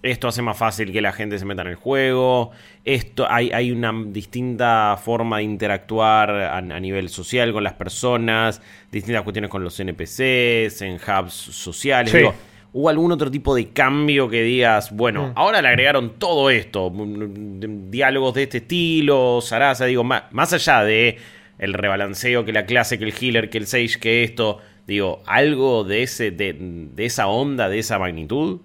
esto 0.05 0.29
hace 0.29 0.43
más 0.43 0.57
fácil 0.57 0.93
que 0.93 1.01
la 1.01 1.11
gente 1.13 1.37
se 1.41 1.45
meta 1.45 1.63
en 1.63 1.69
el 1.69 1.75
juego? 1.75 2.53
Esto, 2.85 3.27
hay, 3.29 3.51
hay 3.51 3.73
una 3.73 3.93
distinta 4.07 4.97
forma 5.03 5.39
de 5.39 5.43
interactuar 5.43 6.31
a, 6.31 6.59
a 6.59 6.61
nivel 6.81 7.09
social 7.09 7.53
con 7.53 7.65
las 7.65 7.73
personas, 7.75 8.63
distintas 8.93 9.23
cuestiones 9.23 9.51
con 9.51 9.65
los 9.65 9.79
NPCs, 9.81 10.83
en 10.83 10.95
hubs 10.97 11.33
sociales. 11.33 12.13
Sí. 12.13 12.19
Digo, 12.19 12.33
¿Hubo 12.75 12.89
algún 12.89 13.11
otro 13.11 13.29
tipo 13.31 13.55
de 13.57 13.69
cambio 13.71 14.29
que 14.31 14.43
digas, 14.45 14.93
bueno, 14.97 15.29
Mm. 15.29 15.33
ahora 15.35 15.61
le 15.61 15.69
agregaron 15.69 16.13
todo 16.19 16.49
esto, 16.49 16.91
mm, 16.91 17.03
mm, 17.03 17.91
diálogos 17.91 18.35
de 18.35 18.45
este 18.45 18.59
estilo, 18.59 19.41
Sarasa, 19.43 19.85
digo, 19.87 20.05
ma- 20.05 20.29
más, 20.31 20.53
allá 20.53 20.83
de 20.85 21.19
el 21.59 21.75
rebalanceo 21.75 22.45
que 22.47 22.53
la 22.53 22.65
clase, 22.65 22.99
que 22.99 23.05
el 23.05 23.13
healer, 23.21 23.51
que 23.51 23.59
el 23.59 23.67
sage, 23.67 23.99
que 24.01 24.23
esto, 24.25 24.59
digo, 24.87 25.23
algo 25.27 25.85
de 25.85 26.03
ese 26.03 26.31
de, 26.31 26.55
de 26.59 27.05
esa 27.05 27.29
onda, 27.29 27.69
de 27.69 27.79
esa 27.79 27.99
magnitud? 27.99 28.61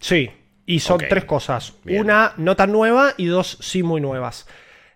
Sí, 0.00 0.30
y 0.66 0.80
son 0.80 0.98
tres 1.08 1.24
cosas. 1.24 1.74
Bien. 1.84 2.00
Una 2.02 2.32
no 2.36 2.56
tan 2.56 2.72
nueva 2.72 3.14
y 3.16 3.26
dos 3.26 3.58
sí 3.60 3.82
muy 3.82 4.00
nuevas. 4.00 4.46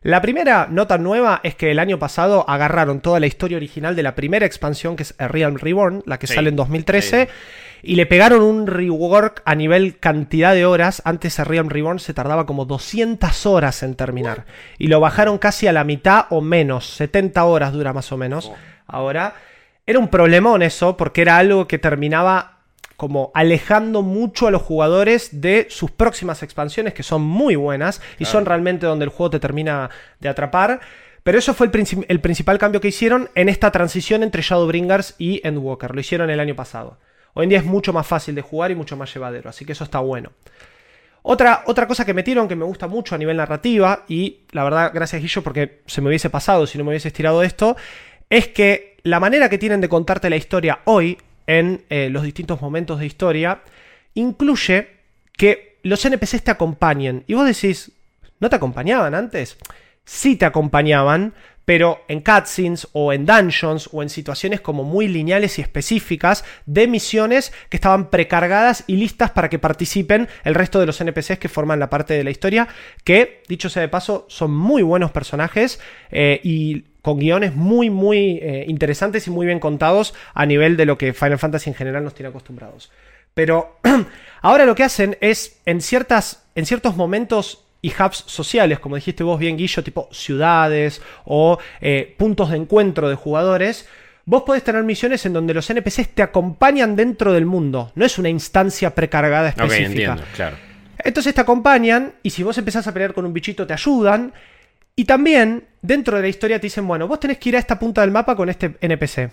La 0.05 0.21
primera 0.21 0.69
no 0.71 0.87
tan 0.87 1.03
nueva 1.03 1.41
es 1.45 1.55
que 1.55 1.71
el 1.71 1.79
año 1.79 1.99
pasado 1.99 2.45
agarraron 2.47 3.01
toda 3.01 3.21
la 3.21 3.27
historia 3.27 3.57
original 3.57 3.97
de 3.97 4.03
la 4.03 4.15
primera 4.15 4.45
expansión, 4.45 4.97
que 4.97 5.03
es 5.03 5.15
A 5.19 5.29
Realm 5.29 5.57
Reborn, 5.57 6.03
la 6.05 6.19
que 6.19 6.27
Sí, 6.27 6.35
sale 6.35 6.51
en 6.51 6.57
2013, 6.57 7.31
y 7.83 7.97
le 7.97 8.05
pegaron 8.05 8.43
un 8.43 8.67
rework 8.67 9.41
a 9.47 9.55
nivel 9.55 9.99
cantidad 9.99 10.55
de 10.55 10.67
horas. 10.67 11.01
Antes 11.07 11.41
A 11.41 11.45
Realm 11.45 11.71
Reborn 11.71 12.01
se 12.01 12.13
tardaba 12.13 12.45
como 12.45 12.67
200 12.67 13.47
horas 13.47 13.83
en 13.83 13.95
terminar. 13.95 14.45
Y 14.79 14.89
lo 14.89 15.01
bajaron 15.01 15.39
casi 15.39 15.69
a 15.69 15.73
la 15.73 15.85
mitad 15.85 16.27
o 16.29 16.43
menos, 16.43 16.87
70 16.87 17.43
horas 17.43 17.73
dura 17.73 17.95
más 17.95 18.13
o 18.13 18.19
menos. 18.19 18.51
Oh. 18.53 18.57
Ahora, 18.87 19.37
era 19.87 19.99
un 19.99 20.09
problemón 20.09 20.63
eso, 20.63 20.97
porque 20.97 21.23
era 21.23 21.37
algo 21.37 21.69
que 21.69 21.79
terminaba 21.79 22.59
como 22.97 23.33
alejando 23.35 24.03
mucho 24.03 24.47
a 24.47 24.51
los 24.51 24.63
jugadores 24.63 25.41
de 25.41 25.67
sus 25.69 25.91
próximas 25.91 26.43
expansiones, 26.43 26.95
que 26.95 27.03
son 27.03 27.23
muy 27.23 27.57
buenas 27.57 28.01
y 28.19 28.25
son 28.25 28.47
realmente 28.47 28.87
donde 28.87 29.05
el 29.05 29.11
juego 29.11 29.31
te 29.31 29.41
termina 29.41 29.91
de 30.21 30.29
atrapar. 30.29 30.81
Pero 31.25 31.39
eso 31.39 31.55
fue 31.55 31.67
el, 31.67 31.73
princi- 31.73 32.07
el 32.09 32.21
principal 32.21 32.59
cambio 32.59 32.81
que 32.81 32.89
hicieron 32.89 33.31
en 33.35 33.49
esta 33.49 33.71
transición 33.73 34.23
entre 34.23 34.43
Shadowbringers 34.43 35.17
y 35.19 35.41
Endwalker. 35.47 35.95
Lo 35.95 36.01
hicieron 36.01 36.31
el 36.31 36.39
año 36.39 36.55
pasado. 36.55 36.99
Hoy 37.33 37.45
en 37.45 37.49
día 37.51 37.59
es 37.59 37.65
mucho 37.65 37.93
más 37.93 38.07
fácil 38.07 38.35
de 38.37 38.43
jugar 38.43 38.71
y 38.71 38.77
mucho 38.77 38.97
más 38.97 39.13
llevadero, 39.13 39.51
así 39.51 39.65
que 39.65 39.73
eso 39.73 39.83
está 39.83 39.99
bueno. 39.99 40.31
Otra, 41.23 41.65
otra 41.67 41.89
cosa 41.89 42.05
que 42.05 42.15
metieron 42.15 42.47
que 42.47 42.55
me 42.55 42.65
gusta 42.65 42.87
mucho 42.87 43.15
a 43.15 43.19
nivel 43.19 43.39
narrativa, 43.39 44.05
y 44.07 44.43
la 44.53 44.63
verdad, 44.63 44.93
gracias 44.95 45.21
Guillo, 45.21 45.43
porque 45.43 45.81
se 45.87 46.01
me 46.01 46.09
hubiese 46.09 46.31
pasado 46.31 46.67
si 46.67 46.79
no 46.79 46.85
me 46.85 46.91
hubiese 46.91 47.09
estirado 47.09 47.43
esto, 47.43 47.77
es 48.31 48.49
que 48.49 48.94
la 49.05 49.21
manera 49.21 49.49
que 49.49 49.59
tienen 49.59 49.81
de 49.81 49.89
contarte 49.89 50.31
la 50.31 50.37
historia 50.37 50.81
hoy, 50.85 51.19
en 51.47 51.85
eh, 51.91 52.09
los 52.11 52.23
distintos 52.23 52.61
momentos 52.63 52.99
de 52.99 53.07
historia, 53.07 53.61
incluye 54.15 54.89
que 55.37 55.79
los 55.83 56.03
NPCs 56.05 56.43
te 56.43 56.51
acompañen. 56.51 57.23
Y 57.27 57.35
vos 57.35 57.47
decís, 57.47 57.93
¿no 58.41 58.49
te 58.49 58.57
acompañaban 58.57 59.15
antes? 59.15 59.59
Sí 60.07 60.37
te 60.37 60.47
acompañaban, 60.47 61.35
pero 61.67 62.03
en 62.09 62.21
cutscenes 62.21 62.89
o 62.93 63.13
en 63.13 63.27
dungeons 63.27 63.91
o 63.93 64.03
en 64.03 64.09
situaciones 64.09 64.63
como 64.63 64.85
muy 64.85 65.07
lineales 65.09 65.59
y 65.59 65.63
específicas 65.63 66.43
de 66.65 66.87
misiones 66.87 67.53
que 67.69 67.77
estaban 67.77 68.09
precargadas 68.09 68.85
y 68.87 68.97
listas 68.97 69.31
para 69.31 69.51
que 69.51 69.59
participen 69.59 70.29
el 70.45 70.55
resto 70.55 70.81
de 70.81 70.87
los 70.87 70.99
NPCs 70.99 71.39
que 71.39 71.51
forman 71.51 71.79
la 71.79 71.91
parte 71.91 72.15
de 72.15 72.25
la 72.25 72.31
historia, 72.31 72.69
que, 73.05 73.43
dicho 73.49 73.69
sea 73.69 73.83
de 73.83 73.89
paso, 73.89 74.25
son 74.31 74.51
muy 74.51 74.83
buenos 74.83 75.11
personajes 75.11 75.79
eh, 76.11 76.41
y 76.43 76.85
con 77.05 77.19
guiones 77.19 77.55
muy, 77.55 77.91
muy 77.91 78.39
eh, 78.41 78.65
interesantes 78.67 79.27
y 79.27 79.31
muy 79.31 79.45
bien 79.45 79.61
contados 79.61 80.15
a 80.33 80.47
nivel 80.47 80.79
de 80.79 80.87
lo 80.87 80.97
que 80.97 81.13
Final 81.13 81.39
Fantasy 81.39 81.69
en 81.69 81.77
general 81.77 82.03
nos 82.03 82.15
tiene 82.15 82.31
acostumbrados. 82.31 82.91
Pero 83.35 83.79
ahora 84.41 84.65
lo 84.65 84.75
que 84.75 84.85
hacen 84.85 85.19
es, 85.21 85.61
en, 85.67 85.83
ciertas, 85.83 86.47
en 86.55 86.65
ciertos 86.65 86.97
momentos 86.97 87.63
y 87.83 87.91
hubs 87.91 88.25
sociales, 88.27 88.79
como 88.79 88.97
dijiste 88.97 89.23
vos 89.23 89.39
bien, 89.39 89.59
Guillo, 89.59 89.85
tipo 89.85 90.09
ciudades 90.13 91.03
o 91.27 91.59
eh, 91.83 92.15
puntos 92.17 92.49
de 92.49 92.57
encuentro 92.57 93.11
de 93.11 93.17
jugadores, 93.17 93.87
vos 94.25 94.45
podés 94.45 94.65
tener 94.65 94.83
misiones 94.83 95.27
en 95.27 95.35
donde 95.35 95.53
los 95.53 95.69
NPCs 95.69 96.15
te 96.15 96.23
acompañan 96.23 96.97
dentro 96.97 97.35
del 97.35 97.45
mundo. 97.45 97.93
No 97.97 98.07
es 98.07 98.17
una 98.17 98.31
instancia 98.31 98.95
precargada 98.95 99.51
específica. 99.51 99.85
entiendo, 99.85 100.23
claro. 100.35 100.57
Entonces 101.01 101.35
te 101.35 101.43
acompañan 101.43 102.15
y 102.23 102.31
si 102.31 102.43
vos 102.43 102.57
empezás 102.57 102.87
a 102.87 102.95
pelear 102.95 103.13
con 103.13 103.27
un 103.27 103.35
bichito 103.35 103.67
te 103.67 103.75
ayudan. 103.75 104.33
Y 104.97 105.05
también 105.05 105.65
dentro 105.85 106.17
de 106.17 106.23
la 106.23 106.29
historia 106.29 106.59
te 106.59 106.67
dicen, 106.67 106.89
bueno, 106.89 107.07
vos 107.07 107.21
tenés 107.21 107.39
que 107.39 107.51
ir 107.51 107.57
a 107.57 107.59
esta 107.59 107.79
punta 107.79 108.01
del 108.01 108.11
mapa 108.11 108.35
con 108.35 108.49
este 108.49 108.77
NPC. 108.81 109.31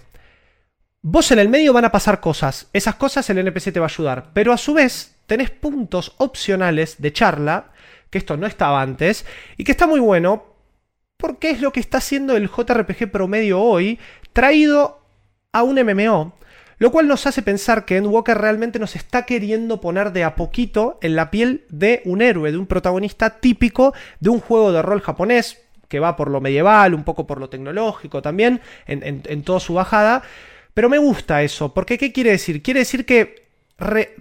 Vos 1.02 1.32
en 1.32 1.40
el 1.40 1.48
medio 1.48 1.72
van 1.72 1.86
a 1.86 1.92
pasar 1.92 2.20
cosas. 2.20 2.70
Esas 2.74 2.96
cosas 2.96 3.28
el 3.30 3.38
NPC 3.38 3.72
te 3.72 3.80
va 3.80 3.86
a 3.86 3.90
ayudar. 3.90 4.32
Pero 4.34 4.52
a 4.52 4.58
su 4.58 4.74
vez 4.74 5.16
tenés 5.28 5.50
puntos 5.50 6.14
opcionales 6.18 7.02
de 7.02 7.14
charla, 7.14 7.72
que 8.10 8.18
esto 8.18 8.36
no 8.36 8.46
estaba 8.48 8.82
antes, 8.82 9.26
y 9.56 9.64
que 9.64 9.72
está 9.72 9.88
muy 9.88 10.02
bueno 10.02 10.46
porque 11.16 11.52
es 11.52 11.62
lo 11.62 11.72
que 11.72 11.80
está 11.80 12.00
haciendo 12.00 12.36
el 12.36 12.50
JRPG 12.50 13.12
promedio 13.12 13.62
hoy, 13.62 13.98
traído 14.34 15.00
a 15.54 15.64
un 15.64 15.82
MMO. 15.82 16.34
Lo 16.80 16.92
cual 16.92 17.08
nos 17.08 17.28
hace 17.28 17.44
pensar 17.44 17.86
que 17.86 17.98
Endwalker 17.98 18.38
realmente 18.38 18.80
nos 18.80 18.96
está 18.96 19.26
queriendo 19.26 19.80
poner 19.80 20.12
de 20.12 20.24
a 20.24 20.36
poquito 20.36 20.98
en 21.02 21.16
la 21.16 21.32
piel 21.32 21.66
de 21.70 22.02
un 22.06 22.22
héroe, 22.22 22.52
de 22.52 22.58
un 22.58 22.66
protagonista 22.66 23.40
típico 23.40 23.94
de 24.20 24.32
un 24.32 24.40
juego 24.40 24.72
de 24.72 24.82
rol 24.82 25.00
japonés, 25.00 25.62
que 25.92 26.00
va 26.00 26.16
por 26.16 26.32
lo 26.32 26.40
medieval, 26.40 26.94
un 26.94 27.04
poco 27.04 27.28
por 27.28 27.38
lo 27.38 27.50
tecnológico 27.50 28.22
también, 28.22 28.62
en, 28.88 29.22
en- 29.28 29.44
toda 29.44 29.60
su 29.60 29.74
bajada. 29.74 30.24
Pero 30.74 30.88
me 30.88 30.98
gusta 30.98 31.44
eso, 31.44 31.74
porque 31.74 31.98
¿qué 31.98 32.14
quiere 32.14 32.32
decir? 32.32 32.64
Quiere 32.64 32.80
decir 32.80 33.06
que 33.06 33.50
re- 33.78 34.16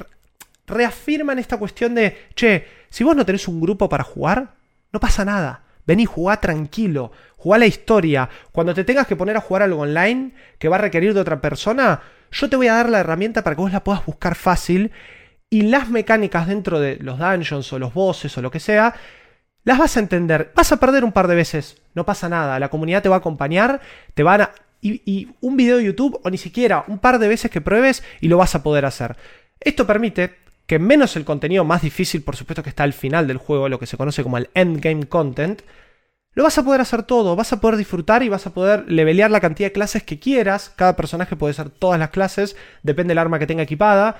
reafirman 0.66 1.38
esta 1.38 1.58
cuestión 1.58 1.94
de, 1.94 2.26
che, 2.34 2.66
si 2.90 3.04
vos 3.04 3.14
no 3.14 3.24
tenés 3.24 3.46
un 3.46 3.60
grupo 3.60 3.88
para 3.88 4.02
jugar, 4.02 4.54
no 4.92 4.98
pasa 4.98 5.24
nada. 5.24 5.62
Vení, 5.86 6.06
jugá 6.06 6.40
tranquilo, 6.40 7.12
jugá 7.36 7.56
la 7.58 7.66
historia. 7.66 8.28
Cuando 8.50 8.74
te 8.74 8.82
tengas 8.82 9.06
que 9.06 9.14
poner 9.14 9.36
a 9.36 9.40
jugar 9.40 9.62
algo 9.62 9.82
online 9.82 10.32
que 10.58 10.68
va 10.68 10.74
a 10.74 10.80
requerir 10.80 11.14
de 11.14 11.20
otra 11.20 11.40
persona, 11.40 12.02
yo 12.32 12.50
te 12.50 12.56
voy 12.56 12.66
a 12.66 12.74
dar 12.74 12.90
la 12.90 12.98
herramienta 12.98 13.44
para 13.44 13.54
que 13.54 13.62
vos 13.62 13.72
la 13.72 13.84
puedas 13.84 14.04
buscar 14.04 14.34
fácil 14.34 14.90
y 15.48 15.62
las 15.62 15.88
mecánicas 15.88 16.48
dentro 16.48 16.80
de 16.80 16.96
los 17.00 17.18
dungeons 17.18 17.72
o 17.72 17.78
los 17.78 17.94
bosses 17.94 18.36
o 18.36 18.42
lo 18.42 18.50
que 18.50 18.58
sea, 18.60 18.94
las 19.64 19.78
vas 19.78 19.96
a 19.96 20.00
entender. 20.00 20.52
Vas 20.54 20.72
a 20.72 20.78
perder 20.78 21.04
un 21.04 21.12
par 21.12 21.28
de 21.28 21.34
veces, 21.34 21.82
no 21.94 22.04
pasa 22.04 22.28
nada. 22.28 22.58
La 22.58 22.68
comunidad 22.68 23.02
te 23.02 23.08
va 23.08 23.16
a 23.16 23.18
acompañar, 23.18 23.80
te 24.14 24.22
van 24.22 24.42
a... 24.42 24.50
Y, 24.82 25.02
y 25.04 25.28
un 25.42 25.56
video 25.56 25.76
de 25.76 25.84
YouTube 25.84 26.20
o 26.24 26.30
ni 26.30 26.38
siquiera 26.38 26.84
un 26.88 26.98
par 26.98 27.18
de 27.18 27.28
veces 27.28 27.50
que 27.50 27.60
pruebes 27.60 28.02
y 28.20 28.28
lo 28.28 28.38
vas 28.38 28.54
a 28.54 28.62
poder 28.62 28.86
hacer. 28.86 29.16
Esto 29.60 29.86
permite 29.86 30.36
que 30.66 30.78
menos 30.78 31.16
el 31.16 31.24
contenido 31.24 31.64
más 31.64 31.82
difícil, 31.82 32.22
por 32.22 32.36
supuesto 32.36 32.62
que 32.62 32.70
está 32.70 32.84
al 32.84 32.92
final 32.92 33.26
del 33.26 33.36
juego, 33.36 33.68
lo 33.68 33.78
que 33.78 33.86
se 33.86 33.96
conoce 33.96 34.22
como 34.22 34.38
el 34.38 34.48
endgame 34.54 35.06
content, 35.06 35.62
lo 36.32 36.44
vas 36.44 36.56
a 36.58 36.64
poder 36.64 36.80
hacer 36.80 37.02
todo, 37.02 37.34
vas 37.34 37.52
a 37.52 37.60
poder 37.60 37.76
disfrutar 37.76 38.22
y 38.22 38.28
vas 38.28 38.46
a 38.46 38.54
poder 38.54 38.84
levelear 38.86 39.32
la 39.32 39.40
cantidad 39.40 39.68
de 39.68 39.72
clases 39.72 40.04
que 40.04 40.20
quieras. 40.20 40.72
Cada 40.76 40.94
personaje 40.94 41.34
puede 41.34 41.54
ser 41.54 41.70
todas 41.70 41.98
las 41.98 42.10
clases, 42.10 42.56
depende 42.84 43.10
del 43.10 43.18
arma 43.18 43.40
que 43.40 43.48
tenga 43.48 43.64
equipada. 43.64 44.16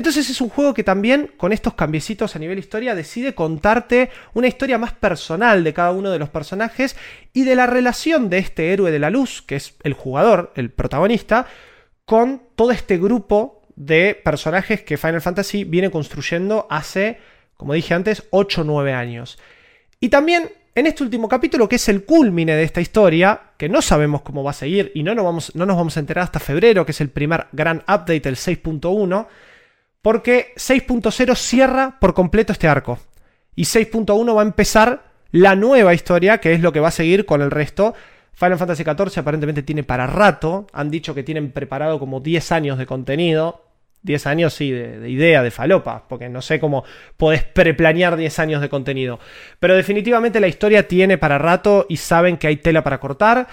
Entonces 0.00 0.30
es 0.30 0.40
un 0.40 0.48
juego 0.48 0.72
que 0.72 0.82
también, 0.82 1.30
con 1.36 1.52
estos 1.52 1.74
cambiecitos 1.74 2.34
a 2.34 2.38
nivel 2.38 2.58
historia, 2.58 2.94
decide 2.94 3.34
contarte 3.34 4.08
una 4.32 4.48
historia 4.48 4.78
más 4.78 4.94
personal 4.94 5.62
de 5.62 5.74
cada 5.74 5.92
uno 5.92 6.10
de 6.10 6.18
los 6.18 6.30
personajes 6.30 6.96
y 7.34 7.44
de 7.44 7.54
la 7.54 7.66
relación 7.66 8.30
de 8.30 8.38
este 8.38 8.72
héroe 8.72 8.92
de 8.92 8.98
la 8.98 9.10
luz, 9.10 9.42
que 9.42 9.56
es 9.56 9.74
el 9.82 9.92
jugador, 9.92 10.54
el 10.56 10.70
protagonista, 10.70 11.44
con 12.06 12.40
todo 12.56 12.70
este 12.70 12.96
grupo 12.96 13.60
de 13.76 14.18
personajes 14.24 14.80
que 14.80 14.96
Final 14.96 15.20
Fantasy 15.20 15.64
viene 15.64 15.90
construyendo 15.90 16.66
hace, 16.70 17.18
como 17.58 17.74
dije 17.74 17.92
antes, 17.92 18.22
8 18.30 18.62
o 18.62 18.64
9 18.64 18.94
años. 18.94 19.38
Y 20.00 20.08
también 20.08 20.50
en 20.74 20.86
este 20.86 21.02
último 21.02 21.28
capítulo, 21.28 21.68
que 21.68 21.76
es 21.76 21.90
el 21.90 22.06
culmine 22.06 22.56
de 22.56 22.62
esta 22.62 22.80
historia, 22.80 23.38
que 23.58 23.68
no 23.68 23.82
sabemos 23.82 24.22
cómo 24.22 24.42
va 24.42 24.52
a 24.52 24.54
seguir 24.54 24.92
y 24.94 25.02
no 25.02 25.14
nos 25.14 25.26
vamos, 25.26 25.54
no 25.54 25.66
nos 25.66 25.76
vamos 25.76 25.98
a 25.98 26.00
enterar 26.00 26.24
hasta 26.24 26.40
febrero, 26.40 26.86
que 26.86 26.92
es 26.92 27.02
el 27.02 27.10
primer 27.10 27.48
gran 27.52 27.80
update, 27.80 28.26
el 28.30 28.36
6.1, 28.36 29.26
porque 30.02 30.52
6.0 30.56 31.34
cierra 31.36 31.98
por 32.00 32.14
completo 32.14 32.52
este 32.52 32.68
arco. 32.68 32.98
Y 33.54 33.64
6.1 33.64 34.34
va 34.34 34.42
a 34.42 34.44
empezar 34.44 35.10
la 35.32 35.54
nueva 35.54 35.94
historia, 35.94 36.38
que 36.38 36.52
es 36.52 36.60
lo 36.60 36.72
que 36.72 36.80
va 36.80 36.88
a 36.88 36.92
seguir 36.92 37.26
con 37.26 37.42
el 37.42 37.50
resto. 37.50 37.94
Final 38.32 38.58
Fantasy 38.58 38.84
XIV 38.84 39.18
aparentemente 39.18 39.62
tiene 39.62 39.84
para 39.84 40.06
rato. 40.06 40.66
Han 40.72 40.90
dicho 40.90 41.14
que 41.14 41.22
tienen 41.22 41.52
preparado 41.52 41.98
como 41.98 42.20
10 42.20 42.52
años 42.52 42.78
de 42.78 42.86
contenido. 42.86 43.64
10 44.02 44.26
años, 44.28 44.54
sí, 44.54 44.70
de, 44.70 44.98
de 44.98 45.10
idea, 45.10 45.42
de 45.42 45.50
falopa, 45.50 46.08
porque 46.08 46.30
no 46.30 46.40
sé 46.40 46.58
cómo 46.58 46.84
podés 47.18 47.44
preplanear 47.44 48.16
10 48.16 48.38
años 48.38 48.62
de 48.62 48.70
contenido. 48.70 49.20
Pero 49.58 49.76
definitivamente 49.76 50.40
la 50.40 50.48
historia 50.48 50.88
tiene 50.88 51.18
para 51.18 51.36
rato 51.36 51.84
y 51.86 51.98
saben 51.98 52.38
que 52.38 52.46
hay 52.46 52.56
tela 52.56 52.82
para 52.82 52.98
cortar. 52.98 53.46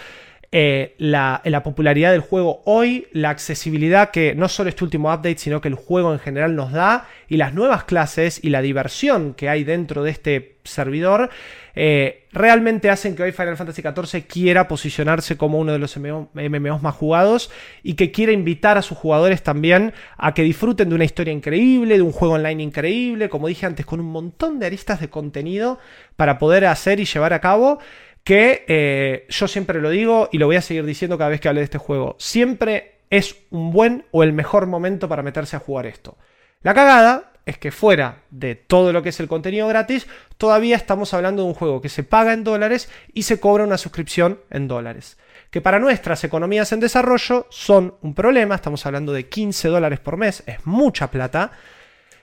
Eh, 0.52 0.96
la, 0.98 1.42
la 1.44 1.62
popularidad 1.62 2.12
del 2.12 2.22
juego 2.22 2.62
hoy, 2.66 3.08
la 3.12 3.32
accesibilidad 3.32 4.12
que 4.12 4.34
no 4.34 4.48
solo 4.48 4.70
este 4.70 4.86
último 4.86 5.10
update, 5.10 5.40
sino 5.40 5.60
que 5.60 5.68
el 5.68 5.76
juego 5.76 6.14
en 6.14 6.20
general 6.20 6.56
nos 6.56 6.72
da, 6.72 7.08
y 7.28 7.36
las 7.36 7.54
nuevas 7.54 7.84
clases 7.84 8.42
y 8.42 8.50
la 8.50 8.62
diversión 8.62 9.34
que 9.34 9.50
hay 9.50 9.66
dentro 9.66 10.04
de 10.04 10.12
este 10.12 10.58
servidor, 10.64 11.30
eh, 11.76 12.24
realmente 12.32 12.90
hacen 12.90 13.16
que 13.16 13.24
hoy 13.24 13.32
Final 13.32 13.58
Fantasy 13.58 13.82
XIV 13.82 14.26
quiera 14.26 14.68
posicionarse 14.68 15.38
como 15.38 15.60
uno 15.60 15.74
de 15.74 15.80
los 15.80 15.98
MMO 15.98 16.30
MMOs 16.34 16.82
más 16.82 16.96
jugados 16.96 17.52
y 17.84 17.94
que 17.94 18.12
quiera 18.12 18.32
invitar 18.32 18.78
a 18.78 18.82
sus 18.82 18.98
jugadores 18.98 19.44
también 19.44 19.94
a 20.18 20.34
que 20.34 20.44
disfruten 20.44 20.90
de 20.90 20.96
una 20.96 21.06
historia 21.06 21.34
increíble, 21.34 21.96
de 21.96 22.02
un 22.02 22.12
juego 22.12 22.36
online 22.36 22.64
increíble, 22.64 23.30
como 23.30 23.48
dije 23.48 23.66
antes, 23.66 23.86
con 23.86 24.00
un 24.00 24.08
montón 24.08 24.60
de 24.60 24.66
aristas 24.66 25.00
de 25.02 25.10
contenido 25.10 25.78
para 26.16 26.40
poder 26.40 26.66
hacer 26.66 27.00
y 27.00 27.06
llevar 27.06 27.34
a 27.34 27.42
cabo 27.42 27.80
que 28.28 28.66
eh, 28.68 29.26
yo 29.30 29.48
siempre 29.48 29.80
lo 29.80 29.90
digo 29.90 30.28
y 30.34 30.38
lo 30.38 30.48
voy 30.48 30.58
a 30.58 30.62
seguir 30.62 30.86
diciendo 30.86 31.18
cada 31.18 31.30
vez 31.30 31.40
que 31.40 31.48
hable 31.48 31.62
de 31.62 31.64
este 31.64 31.78
juego. 31.78 32.18
Siempre 32.20 32.96
es 33.10 33.38
un 33.52 33.72
buen 33.72 34.04
o 34.12 34.22
el 34.22 34.34
mejor 34.34 34.68
momento 34.68 35.08
para 35.08 35.24
meterse 35.24 35.56
a 35.56 35.62
jugar 35.62 35.86
esto. 35.86 36.18
La 36.62 36.74
cagada 36.74 37.32
es 37.46 37.58
que 37.58 37.72
fuera 37.72 38.24
de 38.30 38.56
todo 38.56 38.92
lo 38.92 39.02
que 39.02 39.10
es 39.10 39.20
el 39.22 39.30
contenido 39.30 39.70
gratis, 39.70 40.08
todavía 40.38 40.76
estamos 40.76 41.14
hablando 41.14 41.44
de 41.44 41.48
un 41.48 41.54
juego 41.54 41.80
que 41.80 41.88
se 41.88 42.04
paga 42.04 42.34
en 42.34 42.44
dólares 42.44 42.92
y 43.14 43.24
se 43.24 43.40
cobra 43.40 43.64
una 43.64 43.78
suscripción 43.78 44.42
en 44.50 44.68
dólares. 44.68 45.18
Que 45.50 45.62
para 45.62 45.80
nuestras 45.80 46.22
economías 46.26 46.74
en 46.74 46.82
desarrollo 46.82 47.48
son 47.50 47.96
un 48.02 48.14
problema, 48.14 48.56
estamos 48.56 48.86
hablando 48.86 49.14
de 49.14 49.30
15 49.30 49.70
dólares 49.70 50.02
por 50.02 50.18
mes, 50.18 50.44
es 50.48 50.66
mucha 50.66 51.10
plata. 51.10 51.54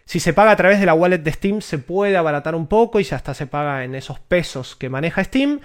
Si 0.04 0.20
se 0.20 0.34
paga 0.34 0.50
a 0.50 0.56
través 0.56 0.80
de 0.80 0.84
la 0.84 0.92
wallet 0.92 1.16
de 1.16 1.32
Steam 1.32 1.62
se 1.62 1.78
puede 1.78 2.18
abaratar 2.18 2.54
un 2.54 2.66
poco 2.66 3.00
y 3.00 3.06
hasta 3.10 3.32
se 3.32 3.46
paga 3.46 3.84
en 3.84 3.94
esos 3.94 4.20
pesos 4.20 4.76
que 4.76 4.90
maneja 4.90 5.24
Steam. 5.24 5.60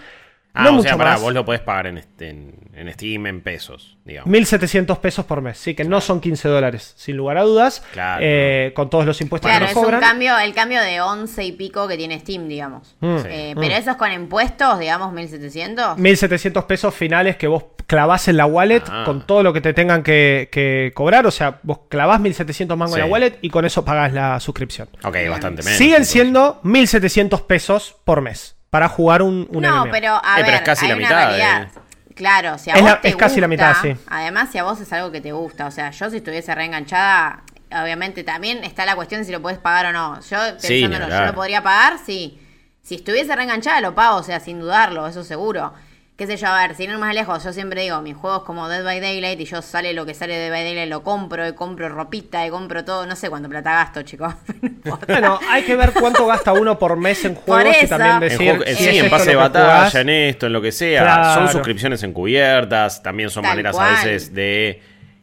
Ah, 0.59 0.63
no 0.63 0.69
o 0.69 0.73
mucho 0.73 0.89
sea, 0.89 0.97
pará, 0.97 1.11
más. 1.11 1.21
vos 1.21 1.33
lo 1.33 1.45
podés 1.45 1.61
pagar 1.61 1.87
en, 1.87 1.97
este- 1.97 2.29
en, 2.29 2.53
en 2.73 2.93
Steam 2.93 3.25
en 3.27 3.41
pesos, 3.41 3.97
digamos. 4.05 4.31
1.700 4.33 4.97
pesos 4.99 5.25
por 5.25 5.41
mes, 5.41 5.57
sí, 5.57 5.73
que 5.75 5.83
no 5.83 5.99
son 6.01 6.21
15 6.21 6.47
dólares, 6.47 6.93
sin 6.97 7.17
lugar 7.17 7.37
a 7.37 7.43
dudas, 7.43 7.83
Claro. 7.91 8.21
eh, 8.23 8.71
con 8.75 8.89
todos 8.89 9.05
los 9.05 9.19
impuestos 9.21 9.49
Claro, 9.49 9.65
que 9.65 9.71
es 9.71 9.75
nos 9.75 9.81
un 9.83 9.85
cobran. 9.85 10.01
cambio, 10.01 10.37
el 10.39 10.53
cambio 10.53 10.81
de 10.81 11.01
11 11.01 11.43
y 11.43 11.51
pico 11.53 11.87
que 11.87 11.97
tiene 11.97 12.19
Steam, 12.19 12.47
digamos. 12.47 12.95
Mm. 13.01 13.17
Sí. 13.17 13.27
Eh, 13.29 13.55
Pero 13.59 13.75
eso 13.75 13.91
es 13.91 13.97
con 13.97 14.11
impuestos, 14.11 14.79
digamos, 14.79 15.11
1700. 15.13 15.97
1.700 15.97 16.65
pesos 16.67 16.93
finales 16.95 17.35
que 17.35 17.47
vos 17.47 17.63
clavás 17.87 18.27
en 18.27 18.37
la 18.37 18.45
wallet 18.45 18.83
Ah. 18.87 19.01
con 19.03 19.25
todo 19.25 19.41
lo 19.41 19.51
que 19.51 19.61
te 19.61 19.73
tengan 19.73 20.03
que, 20.03 20.47
que 20.51 20.91
cobrar, 20.93 21.25
o 21.25 21.31
sea, 21.31 21.59
vos 21.63 21.79
clavás 21.89 22.21
1.700 22.21 22.77
mangos 22.77 22.95
en 22.95 23.03
Sí. 23.03 23.07
la 23.07 23.11
wallet 23.11 23.39
y 23.41 23.49
con 23.49 23.65
eso 23.65 23.83
pagás 23.83 24.13
la 24.13 24.39
suscripción. 24.39 24.87
Ok, 25.03 25.17
bastante 25.27 25.63
menos. 25.63 25.77
Siguen 25.77 25.93
entonces. 25.95 26.09
siendo 26.11 26.61
1.700 26.63 27.41
pesos 27.47 27.95
por 28.05 28.21
mes 28.21 28.55
para 28.69 28.87
jugar 28.89 29.21
un, 29.21 29.47
un 29.51 29.61
no, 29.63 29.81
MMO. 29.85 29.91
pero 29.91 30.13
a 30.23 30.33
Eh, 30.39 30.43
ver, 30.43 30.45
pero 30.45 30.57
es 30.57 30.61
casi 30.63 30.85
hay 30.85 30.89
la 30.91 30.95
una 30.97 31.07
mitad, 31.07 31.27
realidad. 31.27 31.63
eh. 31.63 31.79
Claro, 32.15 32.57
si 32.57 32.69
a 32.69 32.73
Es 32.73 32.81
vos 32.81 32.89
la- 32.91 33.01
te 33.01 33.07
es 33.09 33.15
casi 33.15 33.39
la 33.41 33.47
mitad, 33.47 33.73
sí. 33.81 33.95
Además, 34.07 34.49
si 34.51 34.57
a 34.57 34.63
vos 34.63 34.79
es 34.81 34.91
algo 34.91 35.11
que 35.11 35.21
te 35.21 35.31
gusta, 35.31 35.67
o 35.67 35.71
sea, 35.71 35.91
yo 35.91 36.09
si 36.09 36.17
estuviese 36.17 36.53
reenganchada, 36.53 37.43
obviamente 37.71 38.23
también 38.23 38.63
está 38.63 38.85
la 38.85 38.95
cuestión 38.95 39.21
de 39.21 39.25
si 39.25 39.31
lo 39.31 39.41
puedes 39.41 39.57
pagar 39.59 39.85
o 39.87 39.91
no. 39.93 40.19
Yo 40.21 40.37
Sí, 40.59 40.81
pensándolo, 40.81 41.07
yo 41.07 41.25
lo 41.25 41.33
podría 41.33 41.63
pagar, 41.63 41.97
sí. 42.05 42.39
Si 42.81 42.95
estuviese 42.95 43.35
reenganchada 43.35 43.79
lo 43.81 43.95
pago, 43.95 44.17
o 44.17 44.23
sea, 44.23 44.39
sin 44.39 44.59
dudarlo, 44.59 45.07
eso 45.07 45.23
seguro. 45.23 45.73
Qué 46.19 46.27
sé 46.27 46.35
yo, 46.37 46.47
a 46.47 46.67
ver, 46.67 46.75
sin 46.75 46.91
ir 46.91 46.97
más 46.97 47.15
lejos, 47.15 47.41
yo 47.43 47.53
siempre 47.53 47.81
digo, 47.81 48.01
mis 48.01 48.15
juegos 48.15 48.43
como 48.43 48.67
Dead 48.67 48.83
by 48.83 48.99
Daylight 48.99 49.39
y 49.39 49.45
yo 49.45 49.61
sale 49.61 49.93
lo 49.93 50.05
que 50.05 50.13
sale 50.13 50.33
de 50.33 50.39
Dead 50.41 50.51
by 50.51 50.63
Daylight 50.65 50.89
lo 50.89 51.01
compro, 51.01 51.47
y 51.47 51.53
compro 51.53 51.87
ropita, 51.89 52.45
y 52.45 52.49
compro 52.49 52.83
todo, 52.83 53.05
no 53.07 53.15
sé 53.15 53.29
cuánto 53.29 53.47
plata 53.49 53.71
gasto, 53.71 54.01
chicos. 54.03 54.33
No. 54.83 54.97
Bueno, 55.07 55.39
hay 55.49 55.63
que 55.63 55.75
ver 55.75 55.91
cuánto 55.93 56.25
gasta 56.27 56.51
uno 56.53 56.77
por 56.79 56.95
mes 56.97 57.23
en 57.25 57.35
juegos 57.35 57.75
y 57.83 57.87
también 57.87 58.13
En 58.15 58.19
decir 58.21 58.49
juego- 58.49 58.63
si 58.65 58.75
sí, 58.75 58.87
es 58.97 59.03
en 59.03 59.09
pase 59.09 59.29
de 59.31 59.35
batalla, 59.35 59.65
jugás. 59.77 59.95
en 59.95 60.09
esto, 60.09 60.45
en 60.47 60.53
lo 60.53 60.61
que 60.61 60.71
sea. 60.71 61.01
Claro. 61.03 61.33
Son 61.33 61.49
suscripciones 61.49 62.01
encubiertas, 62.03 63.01
también 63.03 63.29
son 63.29 63.43
Tal 63.43 63.51
maneras 63.53 63.75
cual. 63.75 63.87
a 63.87 64.03
veces 64.03 64.33
de 64.33 64.81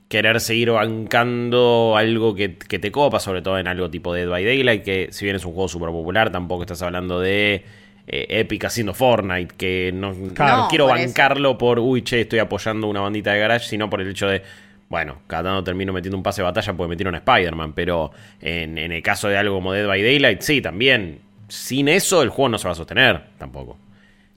querer 0.08 0.40
seguir 0.40 0.70
bancando 0.70 1.94
algo 1.96 2.34
que, 2.34 2.56
que 2.56 2.78
te 2.78 2.90
copa, 2.92 3.18
sobre 3.20 3.42
todo 3.42 3.58
en 3.58 3.66
algo 3.66 3.90
tipo 3.90 4.12
Dead 4.14 4.28
by 4.28 4.44
Daylight, 4.44 4.82
que 4.84 5.08
si 5.10 5.24
bien 5.24 5.36
es 5.36 5.44
un 5.44 5.52
juego 5.52 5.68
súper 5.68 5.88
popular, 5.90 6.30
tampoco 6.30 6.62
estás 6.62 6.80
hablando 6.82 7.20
de 7.20 7.64
eh, 8.06 8.26
Epic 8.28 8.64
haciendo 8.64 8.94
Fortnite, 8.94 9.54
que 9.56 9.90
no, 9.94 10.14
Claro. 10.34 10.56
no 10.64 10.68
quiero 10.68 10.86
por 10.88 10.96
eso. 10.98 11.06
bancarlo 11.06 11.58
por, 11.58 11.78
uy, 11.78 12.02
che, 12.02 12.20
estoy 12.22 12.38
apoyando 12.38 12.86
una 12.86 13.00
bandita 13.00 13.32
de 13.32 13.40
garage, 13.40 13.66
sino 13.68 13.90
por 13.90 14.00
el 14.00 14.08
hecho 14.10 14.28
de, 14.28 14.42
bueno, 14.88 15.18
cada 15.26 15.44
tanto 15.50 15.64
termino 15.64 15.92
metiendo 15.92 16.16
un 16.16 16.22
pase 16.22 16.40
de 16.42 16.44
batalla 16.44 16.72
porque 16.74 16.88
metieron 16.90 17.14
a 17.14 17.18
Spider-Man, 17.18 17.72
pero 17.72 18.12
en, 18.40 18.78
en 18.78 18.92
el 18.92 19.02
caso 19.02 19.28
de 19.28 19.36
algo 19.36 19.56
como 19.56 19.72
Dead 19.72 19.86
by 19.86 20.02
Daylight, 20.02 20.40
sí, 20.42 20.60
también. 20.62 21.20
Sin 21.48 21.88
eso 21.88 22.22
el 22.22 22.28
juego 22.30 22.48
no 22.50 22.58
se 22.58 22.66
va 22.68 22.72
a 22.72 22.76
sostener 22.76 23.22
tampoco. 23.38 23.76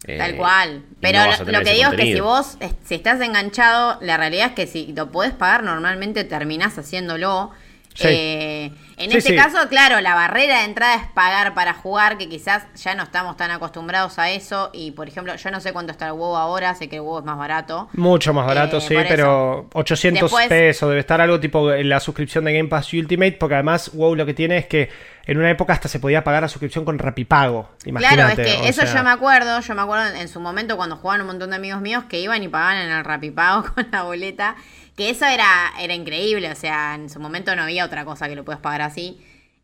Tal 0.05 0.31
Eh, 0.31 0.35
cual. 0.37 0.83
y 0.91 0.95
Pero 1.01 1.19
no 1.19 1.51
lo, 1.51 1.61
que 1.61 1.73
digo 1.73 1.89
es 1.91 1.95
que 1.97 2.13
si 2.13 2.19
vos, 2.21 2.57
es- 2.61 2.73
si 2.85 2.95
estás 2.95 3.19
enganchado, 3.21 3.97
la 4.01 4.15
realidad 4.17 4.47
es 4.47 4.53
que 4.53 4.65
si 4.67 4.93
lo 4.93 5.11
podés 5.11 5.33
pagar, 5.33 5.63
normalmente 5.63 6.23
terminás 6.23 6.77
haciéndolo. 6.77 7.51
Sí. 7.95 8.07
Eh, 8.07 8.71
en 8.97 9.11
Sí, 9.11 9.17
este 9.17 9.29
sí. 9.31 9.35
caso, 9.35 9.57
claro, 9.69 9.99
la 10.01 10.13
barrera 10.13 10.59
de 10.59 10.65
entrada 10.65 10.95
es 10.95 11.07
pagar 11.13 11.53
para 11.53 11.73
jugar, 11.73 12.17
que 12.17 12.27
quizás 12.29 12.63
ya 12.75 12.95
no 12.95 13.03
estamos 13.03 13.35
tan 13.37 13.49
acostumbrados 13.51 14.19
a 14.19 14.29
eso. 14.29 14.69
Y 14.73 14.91
por 14.91 15.07
ejemplo, 15.07 15.35
yo 15.35 15.51
no 15.51 15.59
sé 15.61 15.71
cuánto 15.73 15.91
está 15.91 16.07
el 16.07 16.11
huevo 16.13 16.37
ahora, 16.37 16.75
sé 16.75 16.87
que 16.89 16.97
el 16.97 17.01
huevo 17.01 17.19
es 17.19 17.25
más 17.25 17.37
barato. 17.37 17.89
Mucho 17.93 18.33
más 18.33 18.45
barato, 18.45 18.77
Eh, 18.77 18.81
sí, 18.81 18.95
pero 19.07 19.67
800 19.73 20.23
Después- 20.23 20.47
pesos 20.49 20.89
debe 20.89 20.99
estar 21.01 21.19
algo 21.21 21.39
tipo 21.39 21.69
la 21.71 21.99
suscripción 21.99 22.43
de 22.45 22.53
Game 22.57 22.69
Pass 22.69 22.93
Ultimate, 22.93 23.33
porque 23.33 23.55
además 23.55 23.91
WoW 23.93 24.15
lo 24.15 24.25
que 24.25 24.33
tiene 24.33 24.57
es 24.57 24.65
que 24.67 24.89
en 25.25 25.37
una 25.37 25.49
época 25.49 25.73
hasta 25.73 25.87
se 25.87 25.99
podía 25.99 26.23
pagar 26.23 26.41
la 26.41 26.49
suscripción 26.49 26.83
con 26.85 26.99
Rapipago. 26.99 27.69
Imagínate. 27.85 28.15
Claro, 28.15 28.29
es 28.41 28.61
que 28.61 28.67
eso 28.69 28.81
sea, 28.81 28.95
yo 28.97 29.03
me 29.03 29.11
acuerdo, 29.11 29.59
yo 29.61 29.75
me 29.75 29.81
acuerdo 29.81 30.07
en, 30.07 30.15
en 30.17 30.27
su 30.27 30.39
momento 30.39 30.75
cuando 30.75 30.95
jugaban 30.97 31.21
un 31.21 31.27
montón 31.27 31.49
de 31.51 31.55
amigos 31.57 31.81
míos 31.81 32.03
que 32.09 32.19
iban 32.19 32.41
y 32.43 32.47
pagaban 32.47 32.77
en 32.77 32.91
el 32.91 33.03
Rapipago 33.05 33.63
con 33.75 33.87
la 33.91 34.03
boleta, 34.03 34.55
que 34.99 35.09
eso 35.09 35.25
era, 35.25 35.71
era 35.81 35.93
increíble, 35.95 36.51
o 36.51 36.55
sea, 36.55 36.93
en 36.93 37.09
su 37.09 37.19
momento 37.19 37.55
no 37.55 37.63
había 37.63 37.85
otra 37.85 38.05
cosa 38.05 38.29
que 38.29 38.35
lo 38.35 38.45
puedas 38.45 38.61
pagar 38.61 38.83
así. 38.83 39.17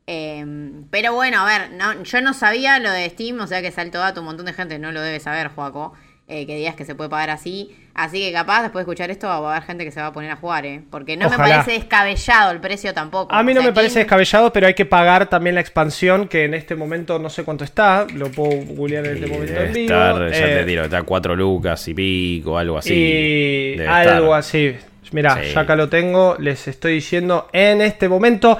Eh, 0.08 0.46
pero 0.92 1.14
bueno, 1.14 1.42
a 1.42 1.46
ver, 1.46 1.72
no, 1.72 2.04
yo 2.04 2.22
no 2.22 2.34
sabía 2.34 2.80
lo 2.80 2.90
de 2.92 3.10
Steam, 3.10 3.40
o 3.40 3.48
sea 3.48 3.62
que 3.62 3.72
salto 3.72 3.98
dato, 4.00 4.22
un 4.22 4.28
montón 4.28 4.46
de 4.46 4.54
gente 4.54 4.80
no 4.80 4.92
lo 4.92 5.02
debe 5.02 5.20
saber, 5.20 5.48
Joaco, 5.50 5.94
eh, 6.28 6.46
que 6.48 6.56
digas 6.56 6.76
que 6.76 6.86
se 6.86 6.96
puede 6.96 7.10
pagar 7.10 7.30
así. 7.32 7.76
Así 7.96 8.20
que 8.20 8.34
capaz 8.34 8.62
después 8.64 8.86
de 8.86 8.92
escuchar 8.92 9.10
esto 9.10 9.28
va 9.28 9.36
a 9.36 9.52
haber 9.56 9.64
gente 9.64 9.86
que 9.86 9.92
se 9.92 10.02
va 10.02 10.08
a 10.08 10.12
poner 10.14 10.30
a 10.30 10.36
jugar, 10.36 10.66
¿eh? 10.66 10.82
Porque 10.92 11.16
no 11.18 11.30
me 11.30 11.38
parece 11.38 11.72
descabellado 11.72 12.52
el 12.52 12.60
precio 12.60 12.94
tampoco. 12.94 13.34
A 13.34 13.42
mí 13.42 13.52
O 13.54 13.56
no 13.56 13.62
sea, 13.62 13.70
me 13.70 13.74
parece 13.74 13.94
¿quién- 13.94 14.04
descabellado, 14.04 14.52
pero 14.52 14.68
hay 14.68 14.74
que 14.74 14.86
pagar 14.86 15.28
también 15.30 15.56
la 15.56 15.62
expansión, 15.62 16.28
que 16.28 16.44
en 16.46 16.54
este 16.56 16.76
momento 16.76 17.20
no 17.20 17.30
sé 17.30 17.44
cuánto 17.44 17.64
está, 17.64 18.06
lo 18.14 18.30
puedo 18.32 18.52
googlear 18.76 19.06
en 19.08 19.14
este 19.16 19.28
momento 19.28 19.54
debe 19.54 19.68
en 19.68 19.74
vivo. 19.74 19.94
estar, 19.94 20.32
ya 20.32 20.38
eh, 20.52 20.56
te 20.58 20.66
tiro, 20.66 20.84
está 20.84 21.04
4 21.04 21.36
lucas 21.36 21.88
y 21.88 21.94
pico, 21.94 22.58
algo 22.58 22.78
así. 22.78 22.94
y 22.94 23.80
algo 23.82 24.36
estar. 24.36 24.40
así. 24.40 24.76
Mira, 25.12 25.42
Sí. 25.44 25.54
ya 25.54 25.62
acá 25.62 25.76
lo 25.76 25.90
tengo, 25.90 26.36
les 26.40 26.68
estoy 26.68 26.94
diciendo 26.94 27.50
en 27.54 27.82
este 27.82 28.08
momento 28.10 28.60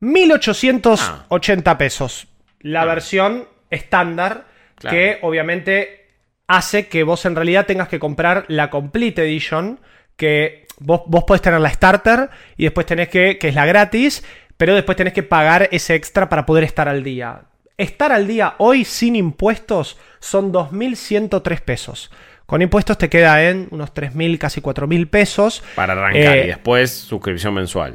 1880 0.00 1.78
pesos. 1.78 2.26
La 2.60 2.82
Ah. 2.82 2.86
versión 2.86 3.48
estándar 3.70 4.46
Claro. 4.76 4.96
que 4.96 5.18
obviamente 5.22 6.08
hace 6.46 6.88
que 6.88 7.02
vos 7.04 7.24
en 7.26 7.36
realidad 7.36 7.66
tengas 7.66 7.88
que 7.88 7.98
comprar 7.98 8.44
la 8.48 8.70
Complete 8.70 9.22
Edition, 9.22 9.78
que 10.16 10.66
vos, 10.78 11.02
vos 11.06 11.24
podés 11.24 11.42
tener 11.42 11.60
la 11.60 11.70
Starter 11.70 12.30
y 12.56 12.64
después 12.64 12.86
tenés 12.86 13.08
que, 13.08 13.38
que 13.38 13.48
es 13.48 13.54
la 13.54 13.66
gratis, 13.66 14.24
pero 14.56 14.74
después 14.74 14.96
tenés 14.96 15.12
que 15.12 15.22
pagar 15.22 15.68
ese 15.70 15.94
extra 15.94 16.28
para 16.28 16.44
poder 16.46 16.64
estar 16.64 16.88
al 16.88 17.02
día. 17.04 17.42
Estar 17.76 18.12
al 18.12 18.26
día 18.26 18.54
hoy 18.58 18.84
sin 18.84 19.16
impuestos 19.16 19.96
son 20.18 20.52
2.103 20.52 21.60
pesos. 21.62 22.10
Con 22.50 22.62
impuestos 22.62 22.98
te 22.98 23.08
queda 23.08 23.44
en 23.48 23.68
unos 23.70 23.94
3.000, 23.94 24.36
casi 24.36 24.60
4.000 24.60 25.08
pesos. 25.08 25.62
Para 25.76 25.92
arrancar 25.92 26.36
Eh, 26.36 26.44
y 26.44 26.46
después 26.48 26.90
suscripción 26.92 27.54
mensual. 27.54 27.94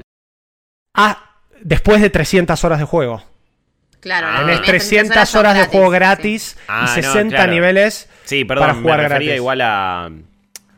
Ah, 0.94 1.42
después 1.62 2.02
de 2.02 2.10
300 2.10 2.64
horas 2.64 2.80
de 2.80 2.86
juego. 2.86 3.22
Claro, 4.00 4.28
Ah. 4.30 4.36
Tenés 4.40 4.60
primeras 4.60 4.66
300 4.88 5.28
son 5.30 5.40
horas 5.42 5.58
de 5.58 5.66
juego 5.66 5.88
sí. 5.88 5.94
gratis 5.96 6.58
Ah, 6.70 6.84
y 6.84 7.02
no, 7.02 7.12
60 7.12 7.36
claro. 7.36 7.52
niveles 7.52 8.10
Sí, 8.24 8.46
perdón, 8.46 8.68
para 8.68 8.80
jugar 8.80 8.98
me 9.00 9.04
refería 9.10 9.26
gratis. 9.28 9.40
igual 9.42 9.62
a, 9.62 10.10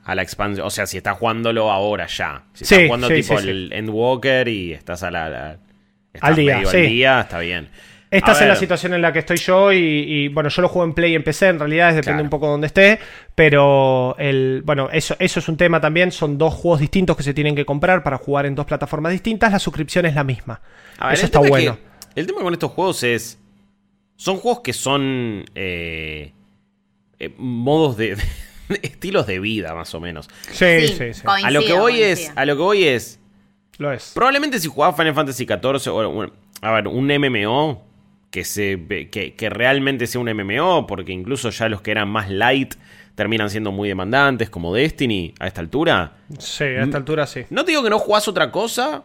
a 0.06 0.16
la 0.16 0.22
expansión. 0.24 0.66
O 0.66 0.70
sea, 0.72 0.88
si 0.88 0.98
estás 0.98 1.16
jugándolo 1.16 1.70
ahora 1.72 2.08
ya. 2.08 2.46
Si 2.54 2.66
Sí, 2.66 2.74
estás 2.74 2.88
jugando 2.88 3.08
sí, 3.10 3.14
tipo 3.14 3.38
sí, 3.38 3.44
sí. 3.44 3.50
el 3.52 3.74
Endwalker 3.74 4.48
y 4.48 4.74
estás 4.74 5.04
a 5.04 5.12
la. 5.12 5.30
la- 5.30 5.58
estás 6.14 6.30
Al 6.30 6.36
día, 6.36 6.56
medio 6.56 6.72
sí. 6.72 6.78
al 6.78 6.88
día, 6.88 7.22
está 7.22 7.38
bien. 7.40 7.70
Estás 8.10 8.40
A 8.40 8.44
en 8.44 8.50
la 8.50 8.56
situación 8.56 8.94
en 8.94 9.02
la 9.02 9.12
que 9.12 9.20
estoy 9.20 9.36
yo 9.38 9.74
y, 9.74 9.78
y, 9.78 10.28
bueno, 10.30 10.48
yo 10.50 10.62
lo 10.62 10.70
juego 10.70 10.86
en 10.86 10.94
Play 10.94 11.12
y 11.12 11.16
en 11.16 11.24
PC, 11.24 11.48
en 11.50 11.60
realidad 11.60 11.88
depende 11.90 12.04
Claro. 12.14 12.24
un 12.24 12.30
poco 12.30 12.46
de 12.46 12.52
donde 12.54 12.68
esté, 12.68 13.00
pero 13.36 14.16
el, 14.18 14.62
bueno, 14.64 14.90
eso, 14.92 15.16
eso 15.20 15.40
es 15.40 15.48
un 15.50 15.58
tema 15.58 15.82
también, 15.82 16.12
son 16.14 16.38
dos 16.38 16.54
juegos 16.54 16.80
distintos 16.80 17.18
que 17.18 17.24
se 17.24 17.34
tienen 17.34 17.54
que 17.56 17.66
comprar 17.66 18.04
para 18.04 18.18
jugar 18.18 18.46
en 18.46 18.56
dos 18.56 18.66
plataformas 18.66 19.12
distintas, 19.12 19.52
la 19.52 19.60
suscripción 19.60 20.06
es 20.06 20.16
la 20.16 20.24
misma. 20.24 20.62
Ver, 21.02 21.14
eso 21.14 21.26
está 21.26 21.42
es 21.42 21.50
bueno. 21.50 21.76
que- 21.76 22.20
el 22.22 22.26
tema 22.28 22.42
con 22.42 22.54
estos 22.54 22.72
juegos 22.72 23.04
es. 23.04 23.40
Son 24.16 24.38
juegos 24.38 24.62
que 24.62 24.74
son. 24.74 25.46
eh, 25.54 26.32
eh, 27.20 27.34
modos 27.38 27.98
de, 27.98 28.18
estilos 28.82 29.28
de 29.28 29.40
vida, 29.40 29.76
más 29.76 29.94
o 29.94 30.00
menos. 30.00 30.28
Sí, 30.52 30.56
Sí, 30.82 30.88
sí, 30.88 31.14
sí, 31.14 31.22
coincido, 31.24 31.48
A 31.48 31.52
lo 31.52 31.62
que 31.64 31.74
voy 31.74 32.02
es. 32.02 32.32
A 32.36 32.46
lo 32.46 32.56
que 32.56 32.62
voy 32.62 32.84
es. 32.86 33.20
lo 33.78 33.92
es. 33.92 34.12
Probablemente 34.16 34.60
si 34.60 34.68
jugabas 34.68 34.96
Final 34.96 35.14
Fantasy 35.14 35.46
XIV 35.46 35.92
o 35.94 36.10
bueno, 36.12 36.34
a 36.62 36.72
ver, 36.72 36.88
un 36.88 37.06
MMO, 37.08 37.86
que, 38.32 38.44
se, 38.44 38.86
que, 39.12 39.36
que 39.36 39.50
realmente 39.50 40.08
sea 40.08 40.22
un 40.22 40.30
MMO, 40.32 40.86
porque 40.88 41.12
incluso 41.12 41.50
ya 41.50 41.70
los 41.70 41.82
que 41.82 41.92
eran 41.92 42.10
más 42.10 42.30
light 42.30 42.76
terminan 43.16 43.50
siendo 43.50 43.72
muy 43.72 43.88
demandantes, 43.90 44.50
como 44.50 44.74
Destiny, 44.76 45.34
a 45.40 45.48
esta 45.48 45.62
altura. 45.62 46.18
Sí, 46.38 46.64
a 46.66 46.84
esta 46.84 46.98
altura 46.98 47.26
sí. 47.26 47.46
No 47.50 47.66
te 47.66 47.72
digo 47.72 47.84
que 47.84 47.90
no 47.90 47.98
jugás 48.00 48.28
otra 48.28 48.52
cosa, 48.52 49.04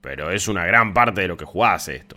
pero 0.00 0.30
es 0.32 0.48
una 0.48 0.64
gran 0.66 0.92
parte 0.92 1.20
de 1.20 1.28
lo 1.28 1.36
que 1.36 1.44
jugás 1.44 1.88
esto. 1.88 2.16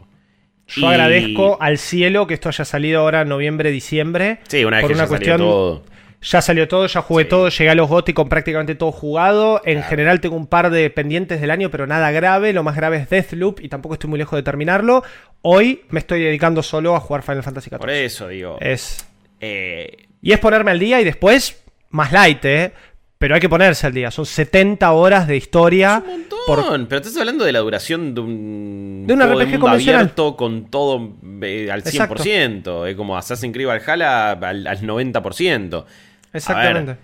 Yo 0.68 0.82
Y- 0.82 0.86
agradezco 0.86 1.58
al 1.62 1.78
cielo 1.78 2.28
que 2.28 2.34
esto 2.34 2.50
haya 2.50 2.66
salido 2.66 3.02
ahora 3.02 3.22
en 3.22 3.30
noviembre, 3.30 3.72
diciembre. 3.72 4.40
Sí, 4.48 4.66
una 4.66 4.78
vez 4.78 4.84
por 4.84 4.92
que 4.92 4.96
una 4.96 5.04
ya 5.04 5.08
salió 5.08 5.18
cuestión- 5.18 5.38
todo. 5.38 5.84
Ya 6.30 6.42
salió 6.42 6.68
todo, 6.68 6.88
ya 6.88 7.02
jugué 7.02 7.24
Sí. 7.24 7.30
todo, 7.30 7.50
llegué 7.50 7.70
a 7.70 7.76
los 7.76 7.88
GOTY 7.88 8.14
con 8.14 8.28
prácticamente 8.28 8.76
todo 8.76 8.92
jugado. 8.92 9.62
En 9.64 9.82
general 9.84 10.20
tengo 10.20 10.36
un 10.36 10.48
par 10.48 10.70
de 10.72 10.90
pendientes 10.90 11.40
del 11.40 11.52
año, 11.52 11.70
pero 11.72 11.88
nada 11.88 12.12
grave. 12.12 12.52
Lo 12.54 12.64
más 12.64 12.76
grave 12.76 12.98
es 12.98 13.10
Deathloop 13.10 13.62
y 13.62 13.70
tampoco 13.70 13.94
estoy 13.94 14.10
muy 14.10 14.20
lejos 14.20 14.36
de 14.38 14.44
terminarlo. 14.44 15.04
Hoy 15.42 15.84
me 15.90 16.00
estoy 16.00 16.22
dedicando 16.24 16.64
solo 16.64 16.96
a 16.96 17.00
jugar 17.00 17.22
Final 17.24 17.44
Fantasy 17.44 17.70
Por 17.70 17.82
XIV. 17.90 18.06
eso 18.06 18.28
digo. 18.28 18.58
Es... 18.60 19.08
eh, 19.40 19.96
Y 20.22 20.32
es 20.34 20.40
ponerme 20.40 20.72
al 20.72 20.80
día 20.80 21.00
y 21.00 21.06
después 21.06 21.64
más 21.92 22.12
light, 22.12 22.44
¿eh? 22.44 22.74
Pero 23.20 23.34
hay 23.34 23.42
que 23.42 23.50
ponerse 23.50 23.88
al 23.88 23.94
día. 23.94 24.12
Son 24.12 24.26
70 24.28 24.92
horas 24.92 25.28
de 25.28 25.38
historia. 25.38 26.04
un 26.06 26.12
montón. 26.12 26.40
por- 26.46 26.88
Pero 26.88 26.98
estás 27.02 27.18
hablando 27.18 27.46
de 27.46 27.52
la 27.52 27.60
duración 27.60 28.14
de 28.14 28.22
un. 28.22 29.04
De 29.08 29.14
un 29.14 29.22
RPG 29.22 29.30
mundo 29.48 29.60
convencional. 29.60 30.02
abierto 30.02 30.36
con 30.36 30.70
todo 30.70 31.14
eh, 31.42 31.70
al 31.72 31.80
Exacto. 31.80 32.24
100%. 32.24 32.86
Es 32.90 32.96
como 32.96 33.18
Assassin's 33.18 33.54
Creed 33.54 33.68
Valhalla 33.68 34.32
al, 34.34 34.68
al 34.68 34.82
90%. 34.82 35.86
Exactamente. 36.34 36.94
Ver, 36.94 37.00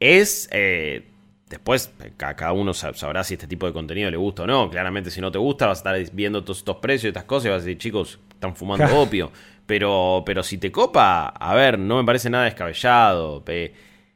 es. 0.00 0.48
eh, 0.52 1.04
después, 1.48 1.92
ca- 2.16 2.34
cada 2.34 2.52
uno 2.52 2.72
sab- 2.72 2.94
sabrá 2.94 3.24
si 3.24 3.34
este 3.34 3.46
tipo 3.46 3.66
de 3.66 3.72
contenido 3.72 4.10
le 4.10 4.16
gusta 4.16 4.42
o 4.42 4.46
no. 4.46 4.70
Claramente, 4.70 5.10
si 5.10 5.20
no 5.20 5.30
te 5.30 5.38
gusta, 5.38 5.66
vas 5.66 5.78
a 5.84 5.94
estar 5.96 6.14
viendo 6.14 6.42
todos 6.42 6.58
estos 6.58 6.76
precios 6.76 7.04
y 7.04 7.08
estas 7.08 7.24
cosas 7.24 7.46
y 7.46 7.48
vas 7.50 7.62
a 7.62 7.64
decir, 7.64 7.78
chicos, 7.78 8.18
están 8.30 8.54
fumando 8.56 8.84
opio. 9.00 9.30
Pero, 9.66 10.22
pero 10.24 10.42
si 10.42 10.58
te 10.58 10.70
copa, 10.70 11.26
a 11.28 11.54
ver, 11.54 11.78
no 11.78 11.96
me 11.96 12.04
parece 12.04 12.30
nada 12.30 12.44
descabellado. 12.44 13.42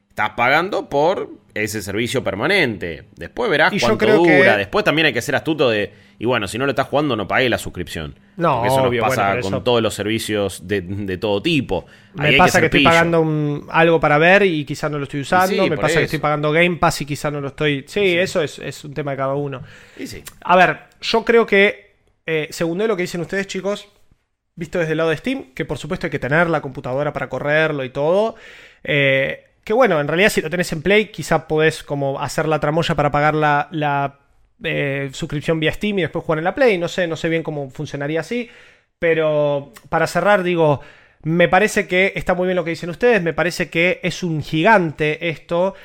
Estás 0.09 0.31
pagando 0.31 0.89
por 0.89 1.29
ese 1.53 1.81
servicio 1.81 2.23
permanente. 2.23 3.03
Después 3.15 3.49
verás 3.49 3.73
Y 3.73 3.79
yo 3.79 3.87
cuánto 3.87 4.05
que- 4.05 4.11
dura. 4.37 4.57
Después 4.57 4.85
también 4.85 5.07
hay 5.07 5.13
que 5.13 5.21
ser 5.21 5.35
astuto 5.35 5.69
de. 5.69 5.91
Y 6.19 6.25
bueno, 6.25 6.47
si 6.47 6.57
no 6.57 6.65
lo 6.65 6.71
estás 6.71 6.87
jugando, 6.87 7.15
no 7.15 7.27
pagué 7.27 7.49
la 7.49 7.57
suscripción. 7.57 8.15
No, 8.37 8.57
Porque 8.57 8.67
eso 8.67 8.83
obvio, 8.83 9.01
nos 9.01 9.09
pasa 9.09 9.27
bueno, 9.27 9.41
con 9.41 9.53
eso- 9.55 9.63
todos 9.63 9.81
los 9.81 9.93
servicios 9.93 10.67
de, 10.67 10.81
de 10.81 11.17
todo 11.17 11.41
tipo. 11.41 11.85
Me 12.13 12.33
pasa 12.33 12.59
que, 12.59 12.65
estoy 12.67 12.79
pillo. 12.81 12.89
pagando 12.89 13.21
un- 13.21 13.67
algo 13.71 13.99
para 13.99 14.17
ver 14.17 14.43
y 14.43 14.63
quizás 14.65 14.91
no 14.91 14.97
lo 14.97 15.03
estoy 15.05 15.21
usando. 15.21 15.63
Sí, 15.63 15.69
me 15.69 15.77
pasa 15.77 15.97
que 15.99 16.05
estoy 16.05 16.19
pagando 16.19 16.51
Game 16.51 16.75
Pass 16.77 17.01
y 17.01 17.05
quizás 17.05 17.33
no 17.33 17.41
lo 17.41 17.47
estoy. 17.49 17.85
Sí, 17.87 18.17
eso 18.17 18.41
es, 18.41 18.59
es 18.59 18.83
un 18.83 18.93
tema 18.93 19.11
de 19.11 19.17
cada 19.17 19.33
uno. 19.35 19.61
Sí. 20.03 20.23
A 20.41 20.55
ver, 20.55 20.77
yo 21.01 21.25
creo 21.25 21.45
que, 21.45 21.95
eh, 22.25 22.47
según 22.51 22.77
lo 22.77 22.95
que 22.95 23.03
dicen 23.03 23.21
ustedes, 23.21 23.47
chicos, 23.47 23.87
visto 24.55 24.77
desde 24.79 24.91
el 24.91 24.97
lado 24.97 25.09
de 25.09 25.17
Steam, 25.17 25.53
que 25.55 25.65
por 25.65 25.77
supuesto 25.79 26.05
hay 26.07 26.11
que 26.11 26.19
tener 26.19 26.49
la 26.49 26.61
computadora 26.61 27.11
para 27.13 27.29
correrlo 27.29 27.83
y 27.83 27.89
todo. 27.89 28.35
eh, 28.83 29.45
que 29.63 29.73
bueno, 29.73 29.99
en 29.99 30.07
realidad 30.07 30.29
si 30.29 30.41
lo 30.41 30.49
tenés 30.49 30.71
en 30.71 30.81
Play, 30.81 31.07
quizá 31.07 31.47
podés 31.47 31.83
como 31.83 32.19
hacer 32.19 32.47
la 32.47 32.59
tramoya 32.59 32.95
para 32.95 33.11
pagar 33.11 33.35
la, 33.35 33.67
la, 33.71 34.19
eh, 34.63 35.09
suscripción 35.13 35.59
vía 35.59 35.73
Steam 35.73 35.99
y 35.99 36.01
después 36.03 36.23
jugar 36.23 36.39
en 36.39 36.45
la 36.45 36.55
Play. 36.55 36.77
No 36.77 36.87
sé, 36.87 37.07
no 37.07 37.15
sé 37.15 37.29
bien 37.29 37.43
cómo 37.43 37.69
funcionaría 37.69 38.19
así. 38.19 38.49
Pero 38.99 39.73
para 39.89 40.07
cerrar, 40.07 40.43
digo, 40.43 40.81
me 41.23 41.47
parece 41.47 41.87
que 41.87 42.13
está 42.15 42.33
muy 42.33 42.47
bien 42.47 42.55
lo 42.55 42.63
que 42.63 42.71
dicen 42.71 42.89
ustedes. 42.89 43.21
Me 43.21 43.33
parece 43.33 43.69
que 43.69 43.99
es 44.03 44.23
un 44.23 44.43
gigante 44.43 45.29
esto 45.29 45.75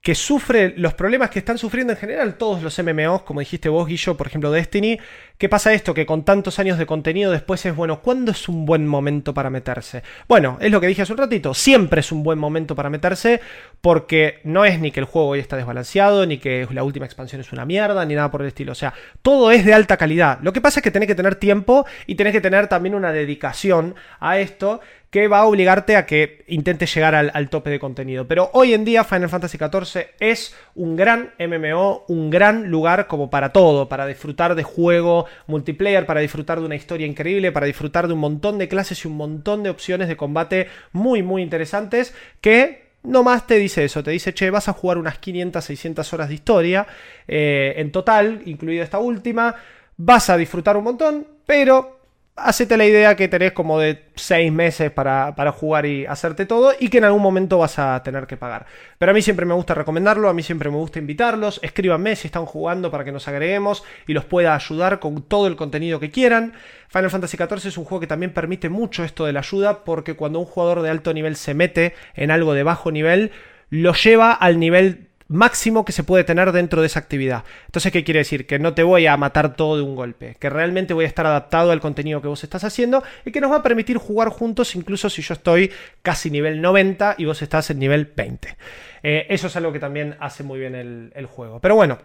que 0.00 0.14
sufre 0.14 0.74
los 0.76 0.92
problemas 0.94 1.30
que 1.30 1.38
están 1.38 1.56
sufriendo 1.56 1.94
en 1.94 1.98
general 1.98 2.36
todos 2.36 2.62
los 2.62 2.78
MMOs, 2.78 3.22
como 3.22 3.40
dijiste 3.40 3.70
vos, 3.70 3.86
Guillo, 3.88 4.16
por 4.16 4.26
ejemplo, 4.26 4.50
Destiny. 4.50 4.98
¿Qué 5.36 5.48
pasa 5.48 5.72
esto? 5.72 5.94
Que 5.94 6.06
con 6.06 6.24
tantos 6.24 6.60
años 6.60 6.78
de 6.78 6.86
contenido 6.86 7.32
después 7.32 7.66
es, 7.66 7.74
bueno, 7.74 8.00
¿cuándo 8.00 8.30
es 8.30 8.48
un 8.48 8.64
buen 8.66 8.86
momento 8.86 9.34
para 9.34 9.50
meterse? 9.50 10.04
Bueno, 10.28 10.58
es 10.60 10.70
lo 10.70 10.80
que 10.80 10.86
dije 10.86 11.02
hace 11.02 11.12
un 11.12 11.18
ratito, 11.18 11.54
siempre 11.54 12.00
es 12.00 12.12
un 12.12 12.22
buen 12.22 12.38
momento 12.38 12.76
para 12.76 12.88
meterse 12.88 13.40
porque 13.80 14.38
no 14.44 14.64
es 14.64 14.78
ni 14.78 14.92
que 14.92 15.00
el 15.00 15.06
juego 15.06 15.30
hoy 15.30 15.40
está 15.40 15.56
desbalanceado, 15.56 16.24
ni 16.24 16.38
que 16.38 16.68
la 16.70 16.84
última 16.84 17.04
expansión 17.04 17.40
es 17.40 17.52
una 17.52 17.64
mierda, 17.64 18.04
ni 18.04 18.14
nada 18.14 18.30
por 18.30 18.42
el 18.42 18.48
estilo. 18.48 18.72
O 18.72 18.76
sea, 18.76 18.94
todo 19.22 19.50
es 19.50 19.64
de 19.64 19.74
alta 19.74 19.96
calidad. 19.96 20.38
Lo 20.40 20.52
que 20.52 20.60
pasa 20.60 20.78
es 20.78 20.84
que 20.84 20.92
tenés 20.92 21.08
que 21.08 21.16
tener 21.16 21.34
tiempo 21.34 21.84
y 22.06 22.14
tenés 22.14 22.32
que 22.32 22.40
tener 22.40 22.68
también 22.68 22.94
una 22.94 23.10
dedicación 23.10 23.96
a 24.20 24.38
esto 24.38 24.80
que 25.14 25.28
va 25.28 25.38
a 25.38 25.44
obligarte 25.44 25.94
a 25.94 26.06
que 26.06 26.44
intentes 26.48 26.92
llegar 26.92 27.14
al, 27.14 27.48
tope 27.48 27.70
de 27.70 27.78
contenido. 27.78 28.26
Pero 28.26 28.50
hoy 28.52 28.74
en 28.74 28.84
día 28.84 29.04
Final 29.04 29.28
Fantasy 29.28 29.58
XIV 29.58 30.06
es 30.18 30.56
un 30.74 30.96
gran 30.96 31.30
MMO, 31.38 32.04
un 32.08 32.30
gran 32.30 32.68
lugar 32.68 33.06
como 33.06 33.30
para 33.30 33.52
todo, 33.52 33.88
para 33.88 34.08
disfrutar 34.08 34.56
de 34.56 34.64
juego 34.64 35.23
multiplayer, 35.46 36.06
para 36.06 36.20
disfrutar 36.20 36.60
de 36.60 36.66
una 36.66 36.76
historia 36.76 37.06
increíble, 37.06 37.52
para 37.52 37.66
disfrutar 37.66 38.06
de 38.06 38.14
un 38.14 38.20
montón 38.20 38.58
de 38.58 38.68
clases 38.68 39.04
y 39.04 39.08
un 39.08 39.16
montón 39.16 39.62
de 39.62 39.70
opciones 39.70 40.08
de 40.08 40.16
combate 40.16 40.68
muy, 40.92 41.22
muy 41.22 41.42
interesantes 41.42 42.14
que 42.40 42.84
no 43.04 43.22
más 43.22 43.46
te 43.46 43.56
dice 43.56 43.84
eso, 43.84 44.02
te 44.02 44.10
dice, 44.10 44.32
che, 44.32 44.50
vas 44.50 44.68
a 44.68 44.72
jugar 44.72 44.98
unas 44.98 45.18
500, 45.18 45.62
600 45.62 46.12
horas 46.14 46.28
de 46.28 46.34
historia 46.34 46.86
eh, 47.28 47.74
en 47.76 47.92
total, 47.92 48.42
incluida 48.46 48.82
esta 48.82 48.98
última, 48.98 49.54
vas 49.96 50.30
a 50.30 50.36
disfrutar 50.36 50.76
un 50.76 50.84
montón, 50.84 51.26
pero 51.46 52.00
hacete 52.36 52.76
la 52.76 52.84
idea 52.84 53.14
que 53.14 53.28
tenés 53.28 53.52
como 53.52 53.78
de 53.78 54.06
6 54.16 54.50
meses 54.50 54.90
para, 54.90 55.34
para 55.36 55.52
jugar 55.52 55.86
y 55.86 56.04
hacerte 56.06 56.46
todo 56.46 56.72
y 56.78 56.88
que 56.88 56.98
en 56.98 57.04
algún 57.04 57.22
momento 57.22 57.58
vas 57.58 57.78
a 57.78 58.02
tener 58.02 58.26
que 58.26 58.36
pagar. 58.36 58.66
Pero 58.98 59.12
a 59.12 59.14
mí 59.14 59.22
siempre 59.22 59.46
me 59.46 59.54
gusta 59.54 59.74
recomendarlo, 59.74 60.28
a 60.28 60.34
mí 60.34 60.42
siempre 60.42 60.70
me 60.70 60.76
gusta 60.76 60.98
invitarlos, 60.98 61.60
escríbanme 61.62 62.16
si 62.16 62.26
están 62.26 62.44
jugando 62.44 62.90
para 62.90 63.04
que 63.04 63.12
nos 63.12 63.28
agreguemos 63.28 63.84
y 64.06 64.14
los 64.14 64.24
pueda 64.24 64.54
ayudar 64.54 64.98
con 64.98 65.22
todo 65.22 65.46
el 65.46 65.56
contenido 65.56 66.00
que 66.00 66.10
quieran. 66.10 66.54
Final 66.88 67.10
Fantasy 67.10 67.36
XIV 67.36 67.68
es 67.68 67.78
un 67.78 67.84
juego 67.84 68.00
que 68.00 68.06
también 68.06 68.32
permite 68.32 68.68
mucho 68.68 69.04
esto 69.04 69.26
de 69.26 69.32
la 69.32 69.40
ayuda 69.40 69.84
porque 69.84 70.14
cuando 70.14 70.40
un 70.40 70.46
jugador 70.46 70.82
de 70.82 70.90
alto 70.90 71.14
nivel 71.14 71.36
se 71.36 71.54
mete 71.54 71.94
en 72.14 72.30
algo 72.30 72.54
de 72.54 72.64
bajo 72.64 72.90
nivel, 72.90 73.30
lo 73.70 73.92
lleva 73.94 74.32
al 74.32 74.58
nivel 74.58 75.08
máximo 75.28 75.84
que 75.84 75.92
se 75.92 76.04
puede 76.04 76.24
tener 76.24 76.52
dentro 76.52 76.80
de 76.80 76.86
esa 76.86 77.00
actividad. 77.00 77.44
Entonces, 77.66 77.92
¿qué 77.92 78.04
quiere 78.04 78.18
decir? 78.18 78.46
Que 78.46 78.58
no 78.58 78.74
te 78.74 78.82
voy 78.82 79.06
a 79.06 79.16
matar 79.16 79.56
todo 79.56 79.76
de 79.76 79.82
un 79.82 79.96
golpe, 79.96 80.36
que 80.38 80.50
realmente 80.50 80.94
voy 80.94 81.04
a 81.04 81.08
estar 81.08 81.26
adaptado 81.26 81.70
al 81.70 81.80
contenido 81.80 82.20
que 82.20 82.28
vos 82.28 82.44
estás 82.44 82.64
haciendo 82.64 83.02
y 83.24 83.32
que 83.32 83.40
nos 83.40 83.50
va 83.50 83.56
a 83.56 83.62
permitir 83.62 83.96
jugar 83.98 84.28
juntos 84.28 84.74
incluso 84.76 85.08
si 85.10 85.22
yo 85.22 85.34
estoy 85.34 85.72
casi 86.02 86.30
nivel 86.30 86.60
90 86.60 87.16
y 87.18 87.24
vos 87.24 87.40
estás 87.42 87.70
en 87.70 87.78
nivel 87.78 88.12
20. 88.14 88.56
Eh, 89.02 89.26
eso 89.28 89.46
es 89.46 89.56
algo 89.56 89.72
que 89.72 89.80
también 89.80 90.16
hace 90.20 90.42
muy 90.42 90.58
bien 90.58 90.74
el, 90.74 91.26
juego. 91.26 91.60
Pero 91.60 91.74
bueno, 91.74 91.98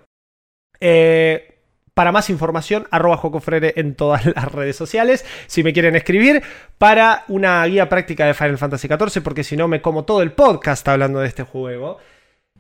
eh, 0.80 1.60
para 1.94 2.12
más 2.12 2.30
información, 2.30 2.88
arroba 2.92 3.18
Jocofrere 3.18 3.74
en 3.76 3.96
todas 3.96 4.26
las 4.26 4.52
redes 4.52 4.76
sociales. 4.76 5.26
Si 5.48 5.64
me 5.64 5.74
quieren 5.74 5.96
escribir, 5.96 6.42
para 6.78 7.26
una 7.28 7.66
guía 7.66 7.90
práctica 7.90 8.26
de 8.26 8.34
Final 8.34 8.58
Fantasy 8.58 8.88
XIV, 8.88 9.22
porque 9.22 9.44
si 9.44 9.58
no 9.58 9.68
me 9.68 9.82
como 9.82 10.06
todo 10.06 10.22
el 10.22 10.32
podcast 10.32 10.88
hablando 10.88 11.20
de 11.20 11.28
este 11.28 11.44
juego. 11.44 11.98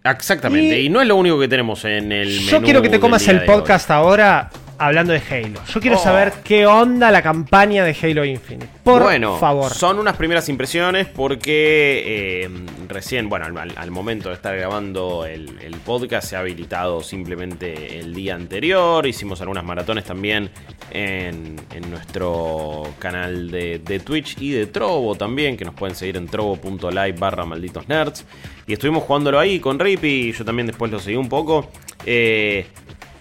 Exactamente. 0.04 0.80
Y- 0.80 0.86
Y, 0.86 0.90
no 0.90 1.02
es 1.02 1.08
lo 1.08 1.16
único 1.16 1.40
que 1.40 1.48
tenemos 1.48 1.84
en 1.86 2.12
el 2.12 2.30
Yo 2.40 2.54
menú 2.54 2.66
quiero 2.66 2.82
que 2.82 2.90
te 2.90 3.00
comas 3.00 3.28
el 3.28 3.40
de 3.40 3.46
podcast 3.46 3.92
ahora 3.92 4.50
hablando 4.80 5.14
de 5.14 5.20
Halo. 5.30 5.60
Yo 5.66 5.80
quiero 5.82 5.98
Oh. 5.98 6.04
saber 6.04 6.34
qué 6.44 6.66
onda 6.66 7.12
la 7.12 7.22
campaña 7.22 7.84
de 7.84 7.96
Halo 8.02 8.26
Infinite. 8.26 8.68
Por 8.84 9.04
bueno, 9.04 9.38
favor. 9.38 9.72
son 9.72 10.00
unas 10.00 10.16
primeras 10.18 10.50
impresiones 10.50 11.08
porque 11.08 12.04
eh, 12.46 12.50
recién, 12.88 13.30
bueno, 13.30 13.46
al, 13.76 13.92
momento 13.92 14.30
de 14.30 14.36
estar 14.36 14.56
grabando 14.56 15.26
el, 15.26 15.60
el 15.62 15.76
podcast 15.76 16.28
se 16.30 16.36
ha 16.36 16.40
habilitado 16.40 17.02
simplemente 17.02 18.00
el 18.00 18.14
día 18.14 18.36
anterior. 18.36 19.06
Hicimos 19.06 19.42
algunas 19.42 19.64
maratones 19.64 20.06
también 20.06 20.50
en, 20.92 21.56
en 21.74 21.90
nuestro 21.92 22.84
canal 23.00 23.52
de, 23.52 23.80
de 23.80 24.00
Twitch 24.00 24.38
y 24.42 24.52
de 24.52 24.66
Trovo 24.68 25.16
también, 25.16 25.58
que 25.58 25.66
nos 25.66 25.76
pueden 25.76 25.96
seguir 25.96 26.18
en 26.18 26.28
trovo.live 26.28 27.14
barra 27.14 27.46
malditos 27.46 27.88
nerds. 27.88 28.26
Y 28.66 28.74
estuvimos 28.74 29.04
jugándolo 29.04 29.40
ahí 29.40 29.60
con 29.60 29.78
Rippy, 29.80 30.32
yo 30.32 30.46
también 30.46 30.68
después 30.68 30.92
lo 30.92 31.00
seguí 31.00 31.16
un 31.18 31.30
poco. 31.30 31.70
Eh, 32.06 32.66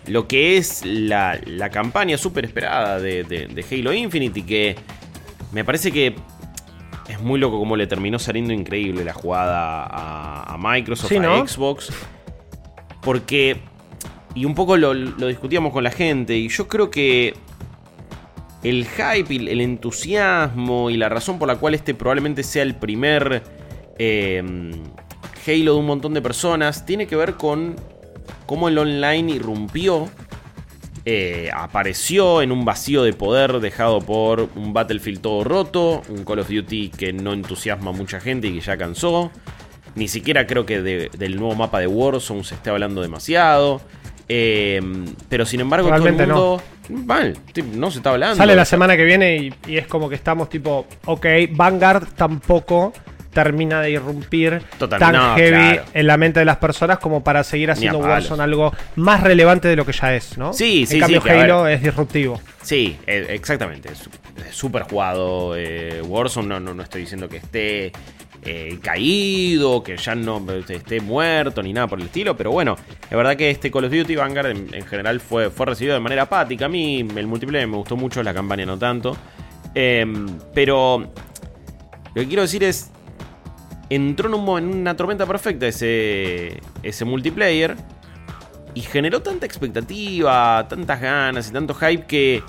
lo 0.08 0.26
que 0.28 0.56
es 0.56 0.84
la, 0.84 1.38
la 1.46 1.70
campaña 1.70 2.16
súper 2.18 2.44
esperada 2.44 2.98
de, 3.00 3.24
de- 3.24 3.46
de 3.46 3.64
Halo 3.70 3.92
Infinite 3.92 4.40
y 4.40 4.42
que 4.42 4.76
me 5.52 5.64
parece 5.64 5.92
que 5.92 6.14
es 7.08 7.20
muy 7.20 7.38
loco 7.40 7.58
como 7.58 7.76
le 7.76 7.86
terminó 7.86 8.18
saliendo 8.18 8.52
increíble 8.52 9.04
la 9.04 9.14
jugada 9.14 9.84
a, 9.84 10.54
a 10.54 10.58
Microsoft, 10.58 11.08
Sí, 11.08 11.18
¿no? 11.18 11.34
a 11.34 11.46
Xbox. 11.46 11.90
Porque, 13.00 13.58
y 14.34 14.44
un 14.44 14.54
poco 14.54 14.76
lo, 14.76 14.92
lo 14.92 15.26
discutíamos 15.26 15.72
con 15.72 15.84
la 15.84 15.90
gente, 15.90 16.36
y 16.36 16.48
yo 16.48 16.68
creo 16.68 16.90
que 16.90 17.34
el 18.62 18.86
hype, 18.86 19.32
y 19.32 19.48
el 19.48 19.60
entusiasmo 19.60 20.90
y 20.90 20.96
la 20.96 21.08
razón 21.08 21.38
por 21.38 21.48
la 21.48 21.56
cual 21.56 21.74
este 21.74 21.94
probablemente 21.94 22.42
sea 22.42 22.62
el 22.64 22.74
primer 22.74 23.42
eh, 23.98 24.42
Halo 25.46 25.72
de 25.74 25.78
un 25.78 25.86
montón 25.86 26.12
de 26.12 26.20
personas 26.20 26.84
tiene 26.84 27.06
que 27.06 27.16
ver 27.16 27.34
con 27.34 27.76
cómo 28.48 28.68
el 28.68 28.76
online 28.78 29.30
irrumpió, 29.34 30.08
eh, 31.04 31.50
apareció 31.54 32.42
en 32.42 32.50
un 32.50 32.64
vacío 32.64 33.02
de 33.02 33.12
poder 33.12 33.60
dejado 33.60 34.00
por 34.00 34.48
un 34.56 34.72
Battlefield 34.72 35.20
todo 35.20 35.44
roto, 35.44 36.02
un 36.08 36.24
Call 36.24 36.40
of 36.40 36.48
Duty 36.50 36.88
que 36.90 37.12
no 37.12 37.32
entusiasma 37.32 37.90
a 37.90 37.92
mucha 37.92 38.20
gente 38.20 38.48
y 38.48 38.54
que 38.54 38.60
ya 38.60 38.76
cansó. 38.76 39.30
Ni 39.94 40.08
siquiera 40.08 40.46
creo 40.46 40.66
que 40.66 40.82
de- 40.82 41.10
del 41.16 41.36
nuevo 41.36 41.54
mapa 41.54 41.78
de 41.80 41.86
Warzone 41.86 42.42
se 42.44 42.54
esté 42.56 42.70
hablando 42.70 43.00
demasiado. 43.00 43.80
Eh, 44.28 44.80
pero 45.30 45.46
sin 45.46 45.60
embargo, 45.60 45.88
todo 45.98 46.08
el 46.08 46.14
mundo 46.34 46.62
mal, 47.06 47.38
ti- 47.52 47.62
no 47.62 47.90
se 47.90 47.98
está 47.98 48.10
hablando. 48.10 48.36
Sale 48.36 48.54
la 48.54 48.64
semana 48.66 48.96
que 48.96 49.04
viene 49.04 49.36
y, 49.36 49.54
y 49.66 49.76
es 49.78 49.86
como 49.86 50.08
que 50.08 50.14
estamos 50.14 50.50
tipo, 50.50 50.86
ok, 51.06 51.26
Vanguard 51.52 52.08
tampoco 52.14 52.92
termina 53.44 53.80
de 53.80 53.90
irrumpir 53.92 54.62
Total- 54.78 54.98
tan 54.98 55.12
no, 55.14 55.34
heavy 55.36 55.50
claro. 55.74 55.82
en 55.94 56.06
la 56.06 56.16
mente 56.16 56.40
de 56.40 56.44
las 56.46 56.56
personas 56.56 56.98
como 56.98 57.22
para 57.22 57.44
seguir 57.44 57.70
haciendo. 57.70 57.98
Warzone 57.98 58.42
algo 58.42 58.72
más 58.96 59.22
relevante 59.22 59.68
de 59.68 59.76
lo 59.76 59.86
que 59.86 59.92
ya 59.92 60.14
es, 60.14 60.36
¿no? 60.38 60.52
Sí, 60.52 60.86
sí, 60.86 60.94
En 60.94 61.00
cambio, 61.00 61.22
sí, 61.22 61.28
Halo 61.28 61.66
es 61.68 61.82
disruptivo. 61.82 62.40
Sí, 62.62 62.96
eh, 63.06 63.26
exactamente. 63.30 63.90
Es 63.90 64.08
súper 64.54 64.82
jugado. 64.82 65.54
eh, 65.56 66.02
Warzone 66.04 66.48
no, 66.48 66.58
no, 66.60 66.74
no 66.74 66.82
estoy 66.82 67.02
diciendo 67.02 67.28
que 67.28 67.36
esté 67.36 67.92
eh, 68.44 68.78
caído, 68.82 69.82
que 69.82 69.96
ya 69.96 70.14
no 70.14 70.44
esté 70.68 71.00
muerto 71.00 71.62
ni 71.62 71.72
nada 71.72 71.86
por 71.86 71.98
el 72.00 72.06
estilo, 72.06 72.36
pero 72.36 72.50
bueno, 72.50 72.76
es 73.02 73.16
verdad 73.16 73.36
que 73.36 73.50
este 73.50 73.70
Call 73.70 73.84
of 73.84 73.92
Duty 73.92 74.14
Vanguard 74.16 74.46
en, 74.50 74.68
en 74.72 74.86
general 74.86 75.20
fue, 75.20 75.50
fue 75.50 75.66
recibido 75.66 75.94
de 75.94 76.00
manera 76.00 76.22
apática. 76.22 76.66
A 76.66 76.68
mí 76.68 77.00
el 77.16 77.26
multiplayer 77.26 77.66
me 77.68 77.76
gustó 77.76 77.96
mucho, 77.96 78.22
la 78.22 78.32
campaña 78.34 78.64
no 78.66 78.78
tanto. 78.78 79.16
Em, 79.74 80.26
pero 80.54 80.98
lo 82.14 82.22
que 82.22 82.26
quiero 82.26 82.42
decir 82.42 82.64
es, 82.64 82.90
entró 83.90 84.28
en, 84.28 84.64
en 84.64 84.78
una 84.80 84.96
tormenta 84.96 85.26
perfecta 85.26 85.66
ese, 85.66 86.60
multiplayer 87.04 87.76
y 88.74 88.80
generó 88.80 89.22
tanta 89.22 89.46
expectativa, 89.46 90.66
tantas 90.68 91.00
ganas 91.00 91.48
y 91.48 91.52
tanto 91.52 91.74
hype 91.74 92.06
que 92.06 92.42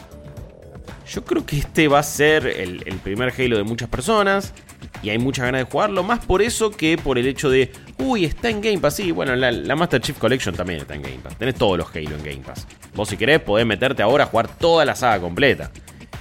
yo 1.08 1.24
creo 1.24 1.46
que 1.46 1.58
este 1.58 1.88
va 1.88 2.00
a 2.00 2.04
ser 2.04 2.46
el, 2.46 2.84
el 2.86 2.98
primer 2.98 3.34
Halo 3.36 3.58
de 3.58 3.64
muchas 3.64 3.90
personas. 3.90 4.54
Y 5.02 5.10
hay 5.10 5.18
muchas 5.18 5.46
ganas 5.46 5.66
de 5.66 5.72
jugarlo. 5.72 6.04
Más 6.04 6.26
por 6.26 6.42
eso 6.42 6.72
que 6.72 6.98
por 6.98 7.18
el 7.18 7.26
hecho 7.26 7.50
de. 7.50 7.72
Uy, 7.98 8.26
está 8.26 8.50
en 8.50 8.62
Game 8.62 8.80
Pass. 8.80 8.98
Sí, 8.98 9.12
bueno, 9.12 9.36
la, 9.36 9.52
la 9.52 9.76
Master 9.76 10.02
Chief 10.02 10.18
Collection 10.18 10.54
también 10.56 10.82
está 10.82 10.96
en 10.96 11.02
Game 11.02 11.20
Pass. 11.20 11.38
Tenés 11.38 11.56
todos 11.56 11.78
los 11.78 11.88
Halo 11.96 12.16
en 12.16 12.24
Game 12.24 12.44
Pass. 12.46 12.68
Vos, 12.94 13.10
si 13.10 13.18
querés, 13.18 13.40
podés 13.40 13.66
meterte 13.66 14.04
ahora 14.04 14.26
a 14.26 14.28
jugar 14.28 14.50
toda 14.58 14.86
la 14.86 14.96
saga 14.96 15.22
completa. 15.22 15.72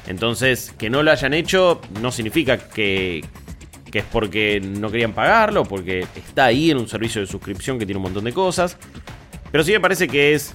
Entonces, 0.07 0.73
que 0.79 0.89
no 0.91 1.03
lo 1.03 1.11
hayan 1.11 1.35
hecho 1.35 1.81
no 2.01 2.11
significa 2.11 2.57
que, 2.57 3.25
que 3.91 4.01
es 4.01 4.05
porque 4.05 4.61
no 4.61 4.91
querían 4.91 5.13
pagarlo, 5.13 5.65
porque 5.65 6.07
está 6.17 6.47
ahí 6.47 6.71
en 6.71 6.79
un 6.79 6.89
servicio 6.89 7.21
de 7.21 7.27
suscripción 7.27 7.79
que 7.79 7.87
tiene 7.87 7.99
un 7.99 8.05
montón 8.05 8.25
de 8.25 8.33
cosas. 8.33 8.77
Pero 9.51 9.65
sí 9.65 9.73
me 9.73 9.81
parece 9.81 10.09
que 10.09 10.35
es. 10.35 10.55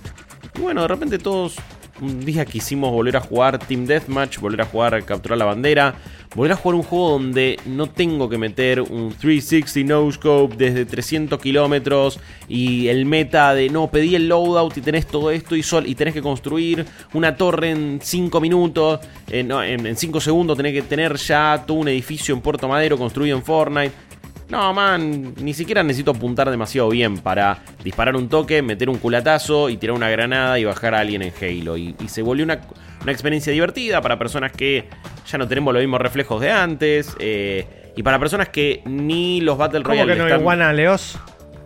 Bueno, 0.59 0.81
de 0.81 0.87
repente 0.87 1.17
todos. 1.17 1.55
Un 2.01 2.25
día 2.25 2.43
quisimos 2.43 2.91
volver 2.91 3.15
a 3.17 3.21
jugar 3.21 3.59
Team 3.59 3.85
Deathmatch, 3.85 4.39
volver 4.39 4.61
a 4.61 4.65
jugar 4.65 5.05
Capturar 5.05 5.37
la 5.37 5.45
Bandera, 5.45 5.93
volver 6.35 6.53
a 6.53 6.55
jugar 6.55 6.75
un 6.75 6.83
juego 6.83 7.11
donde 7.11 7.59
no 7.65 7.87
tengo 7.87 8.29
que 8.29 8.37
meter 8.37 8.81
un 8.81 9.13
360 9.13 9.93
no 9.93 10.11
scope 10.11 10.55
desde 10.55 10.85
300 10.85 11.39
kilómetros 11.39 12.19
y 12.47 12.87
el 12.87 13.05
meta 13.05 13.53
de 13.53 13.69
no 13.69 13.89
pedí 13.91 14.15
el 14.15 14.27
loadout 14.27 14.77
y 14.77 14.81
tenés 14.81 15.07
todo 15.07 15.31
esto 15.31 15.55
y, 15.55 15.63
sol, 15.63 15.85
y 15.87 15.95
tenés 15.95 16.13
que 16.13 16.21
construir 16.21 16.85
una 17.13 17.35
torre 17.35 17.71
en 17.71 17.99
5 18.01 18.41
minutos, 18.41 18.99
eh, 19.29 19.47
en 19.47 19.95
5 19.95 20.21
segundos 20.21 20.57
tenés 20.57 20.73
que 20.73 20.81
tener 20.81 21.15
ya 21.17 21.63
todo 21.65 21.77
un 21.77 21.87
edificio 21.87 22.33
en 22.33 22.41
Puerto 22.41 22.67
Madero 22.67 22.97
construido 22.97 23.37
en 23.37 23.43
Fortnite. 23.43 24.12
No, 24.53 24.73
man, 24.73 25.33
ni 25.41 25.53
siquiera 25.53 25.81
necesito 25.83 26.11
apuntar 26.11 26.49
demasiado 26.51 26.89
bien 26.89 27.17
para 27.17 27.57
disparar 27.83 28.15
un 28.15 28.29
toque, 28.29 28.61
meter 28.61 28.89
un 28.89 28.97
culatazo 28.99 29.69
y 29.69 29.77
tirar 29.77 29.95
una 29.95 30.09
granada 30.09 30.59
y 30.59 30.63
bajar 30.65 30.93
a 30.93 30.99
alguien 30.99 31.21
en 31.23 31.33
Halo. 31.41 31.75
Y, 31.75 31.95
y 31.99 32.07
se 32.07 32.21
volvió 32.21 32.45
una, 32.45 32.61
una 33.01 33.11
experiencia 33.11 33.51
divertida 33.51 33.99
para 34.01 34.19
personas 34.19 34.51
que 34.51 34.87
ya 35.27 35.37
no 35.39 35.47
tenemos 35.47 35.73
los 35.73 35.81
mismos 35.81 35.99
reflejos 36.01 36.39
de 36.39 36.51
antes. 36.51 37.15
eh, 37.19 37.65
y 37.95 38.03
para 38.03 38.17
personas 38.19 38.49
que 38.49 38.81
ni 38.85 39.41
los 39.41 39.57
Battle 39.57 39.81
¿Cómo 39.83 39.93
Royale 39.95 40.13
que 40.13 40.19
no, 40.19 40.25
están- 40.25 40.39
Iguana 40.41 40.73
Leos? 40.73 41.17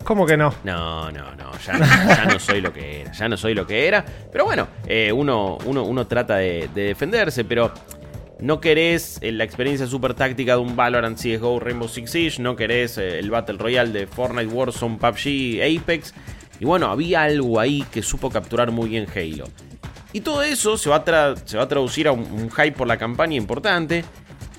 ¿Cómo 0.04 0.24
que 0.24 0.36
no? 0.38 0.54
no, 0.64 1.10
no, 1.12 1.34
no, 1.36 1.52
ya, 1.66 1.78
ya 1.78 2.24
no 2.24 2.38
soy 2.38 2.62
lo 2.62 2.72
que 2.72 3.02
era, 3.02 3.12
ya 3.12 3.28
no 3.28 3.36
soy 3.36 3.52
lo 3.54 3.66
que 3.66 3.86
era. 3.86 4.02
Pero 4.32 4.46
bueno, 4.46 4.66
eh, 4.86 5.12
uno, 5.12 5.58
uno, 5.66 5.82
uno 5.84 6.06
trata 6.06 6.36
de, 6.36 6.70
de 6.74 6.82
defenderse, 6.84 7.44
pero 7.44 7.72
no 8.40 8.60
querés 8.60 9.18
eh, 9.20 9.32
la 9.32 9.44
experiencia 9.44 9.86
super 9.86 10.14
táctica 10.14 10.52
de 10.52 10.58
un 10.58 10.76
Valorant, 10.76 11.18
CSGO, 11.18 11.60
Rainbow 11.60 11.88
Six 11.88 12.10
Siege, 12.10 12.42
no 12.42 12.56
querés 12.56 12.98
eh, 12.98 13.18
el 13.18 13.30
Battle 13.30 13.58
Royale 13.58 13.92
de 13.92 14.06
Fortnite, 14.06 14.46
Warzone, 14.46 14.96
PUBG, 14.98 15.80
Apex. 15.80 16.14
Y 16.60 16.64
bueno, 16.64 16.86
había 16.86 17.22
algo 17.22 17.60
ahí 17.60 17.84
que 17.92 18.02
supo 18.02 18.30
capturar 18.30 18.70
muy 18.70 18.88
bien 18.88 19.06
Halo. 19.14 19.44
Y 20.12 20.20
todo 20.20 20.42
eso 20.42 20.76
se 20.78 20.88
va 20.88 21.04
a, 21.06 21.36
se 21.44 21.56
va 21.56 21.64
a 21.64 21.68
traducir 21.68 22.08
a 22.08 22.12
un, 22.12 22.20
un 22.20 22.50
hype 22.50 22.72
por 22.72 22.86
la 22.86 22.96
campaña 22.96 23.36
importante. 23.36 24.04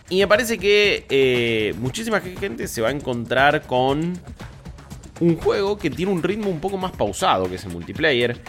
Y 0.10 0.20
me 0.20 0.28
parece 0.28 0.58
que 0.58 1.06
eh, 1.10 1.76
muchísima 1.80 2.20
gente 2.20 2.68
se 2.68 2.82
va 2.82 2.90
a 2.90 2.92
encontrar 2.92 3.62
con 3.64 4.20
un 5.20 5.38
juego 5.38 5.78
que 5.78 5.90
tiene 5.90 6.12
un 6.12 6.24
ritmo 6.24 6.50
un 6.50 6.60
poco 6.60 6.78
más 6.78 6.92
pausado 6.92 7.48
que 7.48 7.56
ese 7.56 7.70
multiplayer, 7.70 8.40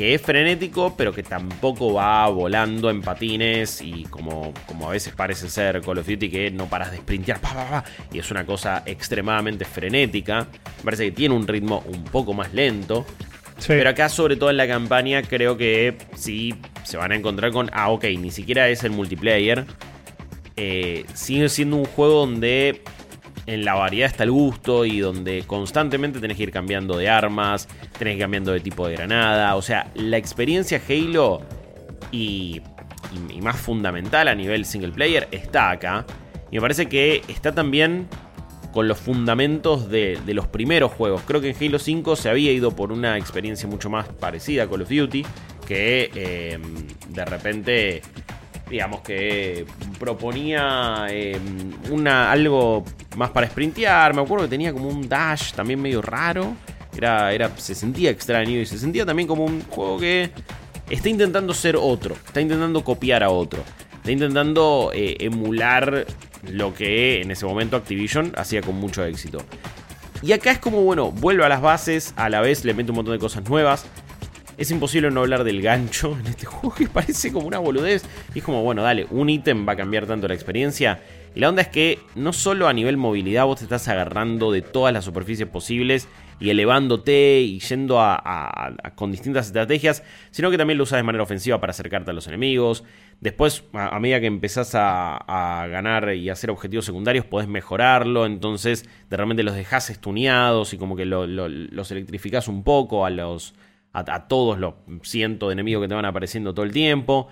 que 0.00 0.14
es 0.14 0.22
frenético, 0.22 0.94
pero 0.96 1.12
que 1.12 1.22
tampoco 1.22 1.92
va 1.92 2.26
volando 2.28 2.88
en 2.88 3.02
patines 3.02 3.82
y 3.82 4.04
como, 4.04 4.54
como 4.64 4.88
a 4.88 4.92
veces 4.92 5.12
parece 5.14 5.50
ser 5.50 5.82
Call 5.82 5.98
of 5.98 6.08
Duty, 6.08 6.30
que 6.30 6.50
no 6.50 6.70
paras 6.70 6.90
de 6.90 6.96
sprintear, 6.96 7.38
pa, 7.38 7.52
pa, 7.52 7.68
pa, 7.68 7.84
y 8.10 8.18
es 8.18 8.30
una 8.30 8.46
cosa 8.46 8.82
extremadamente 8.86 9.66
frenética. 9.66 10.46
Me 10.78 10.84
parece 10.84 11.04
que 11.04 11.12
tiene 11.12 11.34
un 11.34 11.46
ritmo 11.46 11.84
un 11.86 12.02
poco 12.04 12.32
más 12.32 12.54
lento. 12.54 13.04
Sí. 13.58 13.66
Pero 13.68 13.90
acá, 13.90 14.08
sobre 14.08 14.36
todo 14.36 14.48
en 14.48 14.56
la 14.56 14.66
campaña, 14.66 15.20
creo 15.20 15.58
que 15.58 15.98
sí 16.16 16.54
se 16.82 16.96
van 16.96 17.12
a 17.12 17.16
encontrar 17.16 17.52
con. 17.52 17.68
Ah, 17.74 17.90
ok, 17.90 18.04
ni 18.18 18.30
siquiera 18.30 18.70
es 18.70 18.82
el 18.84 18.92
multiplayer. 18.92 19.66
Eh, 20.56 21.04
sigue 21.12 21.50
siendo 21.50 21.76
un 21.76 21.84
juego 21.84 22.20
donde 22.20 22.80
en 23.46 23.64
la 23.64 23.74
variedad 23.74 24.08
está 24.08 24.24
el 24.24 24.30
gusto 24.30 24.84
y 24.84 25.00
donde 25.00 25.44
constantemente 25.46 26.20
tenés 26.20 26.36
que 26.36 26.44
ir 26.44 26.52
cambiando 26.52 26.96
de 26.96 27.08
armas, 27.08 27.68
tenés 27.98 28.12
que 28.12 28.16
ir 28.16 28.20
cambiando 28.20 28.52
de 28.52 28.60
tipo 28.60 28.86
de 28.86 28.94
granada. 28.94 29.56
O 29.56 29.62
sea, 29.62 29.90
la 29.94 30.16
experiencia 30.16 30.80
Halo 30.88 31.42
y, 32.12 32.60
más 33.40 33.56
fundamental 33.56 34.28
a 34.28 34.34
nivel 34.34 34.64
single 34.64 34.92
player 34.92 35.28
está 35.30 35.70
acá. 35.70 36.06
Y 36.50 36.56
me 36.56 36.60
parece 36.60 36.86
que 36.86 37.22
está 37.28 37.52
también 37.52 38.08
con 38.72 38.86
los 38.86 38.98
fundamentos 38.98 39.88
de, 39.88 40.18
de 40.24 40.34
los 40.34 40.46
primeros 40.46 40.92
juegos. 40.92 41.22
Creo 41.26 41.40
que 41.40 41.50
en 41.50 41.56
Halo 41.60 41.78
5 41.78 42.16
se 42.16 42.28
había 42.28 42.52
ido 42.52 42.70
por 42.76 42.92
una 42.92 43.18
experiencia 43.18 43.68
mucho 43.68 43.90
más 43.90 44.08
parecida 44.08 44.64
a 44.64 44.68
Call 44.68 44.82
of 44.82 44.88
Duty, 44.88 45.24
que 45.66 46.10
eh, 46.14 46.58
de 47.08 47.24
repente, 47.24 48.02
digamos 48.70 49.00
que 49.00 49.66
proponía 49.98 51.06
eh, 51.10 51.38
una, 51.90 52.30
algo 52.30 52.84
más 53.16 53.30
para 53.30 53.48
sprintear. 53.48 54.14
Me 54.14 54.22
acuerdo 54.22 54.44
que 54.44 54.50
tenía 54.50 54.72
como 54.72 54.88
un 54.88 55.08
dash 55.08 55.52
también 55.52 55.82
medio 55.82 56.00
raro. 56.00 56.54
Era, 56.96 57.32
era, 57.32 57.50
se 57.56 57.74
sentía 57.74 58.10
extraño 58.10 58.58
y 58.58 58.66
se 58.66 58.78
sentía 58.78 59.04
también 59.04 59.26
como 59.26 59.44
un 59.44 59.62
juego 59.62 59.98
que 59.98 60.30
está 60.88 61.08
intentando 61.08 61.54
ser 61.54 61.76
otro, 61.76 62.14
está 62.14 62.40
intentando 62.40 62.82
copiar 62.82 63.22
a 63.22 63.30
otro, 63.30 63.62
está 63.94 64.10
intentando 64.10 64.90
eh, 64.92 65.16
emular 65.20 66.04
lo 66.50 66.74
que 66.74 67.22
en 67.22 67.30
ese 67.30 67.46
momento 67.46 67.76
Activision 67.76 68.32
hacía 68.36 68.60
con 68.60 68.76
mucho 68.76 69.04
éxito. 69.04 69.38
Y 70.22 70.32
acá 70.32 70.50
es 70.50 70.58
como, 70.58 70.82
bueno, 70.82 71.10
vuelve 71.10 71.44
a 71.44 71.48
las 71.48 71.62
bases, 71.62 72.12
a 72.16 72.28
la 72.28 72.40
vez 72.40 72.64
le 72.64 72.74
mete 72.74 72.90
un 72.90 72.96
montón 72.96 73.14
de 73.14 73.20
cosas 73.20 73.48
nuevas. 73.48 73.86
Es 74.60 74.70
imposible 74.70 75.10
no 75.10 75.20
hablar 75.20 75.42
del 75.42 75.62
gancho 75.62 76.16
en 76.20 76.26
este 76.26 76.44
juego 76.46 76.74
que 76.74 76.86
parece 76.86 77.32
como 77.32 77.46
una 77.46 77.58
boludez. 77.58 78.04
Y 78.34 78.40
es 78.40 78.44
como, 78.44 78.62
bueno, 78.62 78.82
dale, 78.82 79.06
un 79.10 79.30
ítem 79.30 79.66
va 79.66 79.72
a 79.72 79.76
cambiar 79.76 80.06
tanto 80.06 80.28
la 80.28 80.34
experiencia. 80.34 81.00
Y 81.34 81.40
la 81.40 81.48
onda 81.48 81.62
es 81.62 81.68
que 81.68 81.98
no 82.14 82.32
solo 82.34 82.68
a 82.68 82.72
nivel 82.74 82.96
movilidad 82.98 83.46
vos 83.46 83.58
te 83.60 83.64
estás 83.64 83.88
agarrando 83.88 84.52
de 84.52 84.60
todas 84.62 84.92
las 84.92 85.04
superficies 85.06 85.48
posibles 85.48 86.08
y 86.40 86.50
elevándote 86.50 87.40
y 87.40 87.58
yendo 87.60 88.00
a, 88.00 88.74
con 88.96 89.12
distintas 89.12 89.46
estrategias, 89.46 90.02
sino 90.30 90.50
que 90.50 90.58
también 90.58 90.76
lo 90.76 90.84
usas 90.84 90.98
de 90.98 91.02
manera 91.04 91.22
ofensiva 91.22 91.58
para 91.60 91.70
acercarte 91.70 92.10
a 92.10 92.14
los 92.14 92.26
enemigos. 92.26 92.84
Después, 93.20 93.64
a, 93.72 93.98
medida 93.98 94.20
que 94.20 94.26
empezás 94.26 94.72
a, 94.74 95.66
ganar 95.70 96.14
y 96.14 96.28
hacer 96.28 96.50
objetivos 96.50 96.84
secundarios, 96.84 97.24
podés 97.24 97.48
mejorarlo. 97.48 98.26
Entonces, 98.26 98.84
de 99.08 99.16
repente 99.16 99.42
los 99.42 99.54
dejás 99.54 99.88
estuneados 99.88 100.74
y 100.74 100.78
como 100.78 100.96
que 100.96 101.06
lo- 101.06 101.26
lo- 101.26 101.48
los 101.48 101.90
electrificás 101.92 102.46
un 102.48 102.62
poco 102.62 103.06
a 103.06 103.10
los. 103.10 103.54
A, 103.92 104.28
todos 104.28 104.58
los 104.58 104.74
cientos 105.02 105.48
de 105.48 105.54
enemigos 105.54 105.82
que 105.82 105.88
te 105.88 105.94
van 105.94 106.04
apareciendo 106.04 106.54
todo 106.54 106.64
el 106.64 106.72
tiempo. 106.72 107.28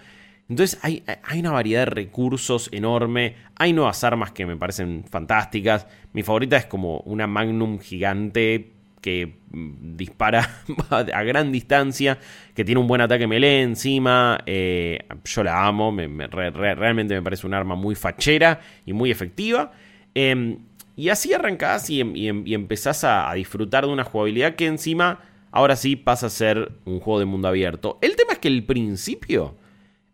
Entonces 0.48 0.78
hay, 0.82 1.04
hay 1.22 1.40
una 1.40 1.52
variedad 1.52 1.80
de 1.82 1.86
recursos 1.90 2.68
enorme. 2.72 3.36
Hay 3.56 3.72
nuevas 3.72 4.02
armas 4.02 4.32
que 4.32 4.46
me 4.46 4.56
parecen 4.56 5.04
fantásticas. 5.08 5.86
Mi 6.12 6.22
favorita 6.22 6.56
es 6.56 6.64
como 6.66 6.98
una 7.00 7.26
Magnum 7.26 7.78
gigante 7.78 8.72
que 9.00 9.38
mm, 9.52 9.96
dispara 9.96 10.62
a 10.90 11.22
gran 11.22 11.52
distancia, 11.52 12.18
que 12.54 12.64
tiene 12.64 12.80
un 12.80 12.88
buen 12.88 13.00
ataque 13.02 13.26
melee 13.28 13.62
encima. 13.62 14.38
eh, 14.46 14.98
yo 15.24 15.44
la 15.44 15.66
amo, 15.66 15.92
me- 15.92 16.08
me- 16.08 16.26
re- 16.26 16.50
re- 16.50 16.74
realmente 16.74 17.14
me 17.14 17.22
parece 17.22 17.46
un 17.46 17.54
arma 17.54 17.76
muy 17.76 17.94
fachera 17.94 18.60
y 18.84 18.92
muy 18.94 19.10
efectiva. 19.12 19.70
Em, 20.14 20.58
y 20.96 21.10
así 21.10 21.32
arrancás 21.32 21.88
y, 21.90 22.00
em- 22.00 22.16
em- 22.16 22.42
y 22.46 22.54
empezás 22.54 23.04
a 23.04 23.32
disfrutar 23.34 23.86
de 23.86 23.92
una 23.92 24.02
jugabilidad 24.02 24.56
que 24.56 24.66
encima 24.66 25.20
ahora 25.50 25.76
sí 25.76 25.96
pasa 25.96 26.26
a 26.26 26.30
ser 26.30 26.72
un 26.84 27.00
juego 27.00 27.20
de 27.20 27.24
mundo 27.24 27.48
abierto. 27.48 27.98
El 28.00 28.16
tema 28.16 28.32
es 28.34 28.38
que 28.38 28.48
el 28.48 28.64
principio 28.64 29.56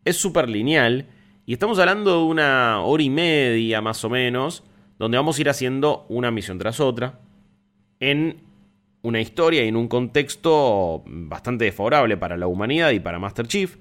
es 0.05 0.16
súper 0.16 0.49
lineal 0.49 1.07
y 1.47 1.53
estamos 1.53 1.78
hablando 1.78 2.18
de 2.18 2.24
una 2.24 2.80
hora 2.80 3.03
y 3.03 3.11
media 3.11 3.80
más 3.80 4.05
o 4.05 4.11
menos, 4.11 4.64
donde 4.99 5.16
vamos 5.18 5.37
a 5.37 5.41
ir 5.41 5.49
haciendo 5.49 6.07
una 6.09 6.30
misión 6.30 6.59
tras 6.59 6.80
otra 6.80 7.20
en 8.01 8.43
una 9.03 9.20
historia 9.20 9.64
y 9.64 9.68
en 9.68 9.76
un 9.76 9.89
contexto 9.89 11.03
bastante 11.07 11.66
desfavorable 11.66 12.16
para 12.16 12.37
la 12.37 12.47
humanidad 12.47 12.91
y 12.91 13.01
para 13.01 13.18
Master 13.18 13.47
Chief. 13.47 13.76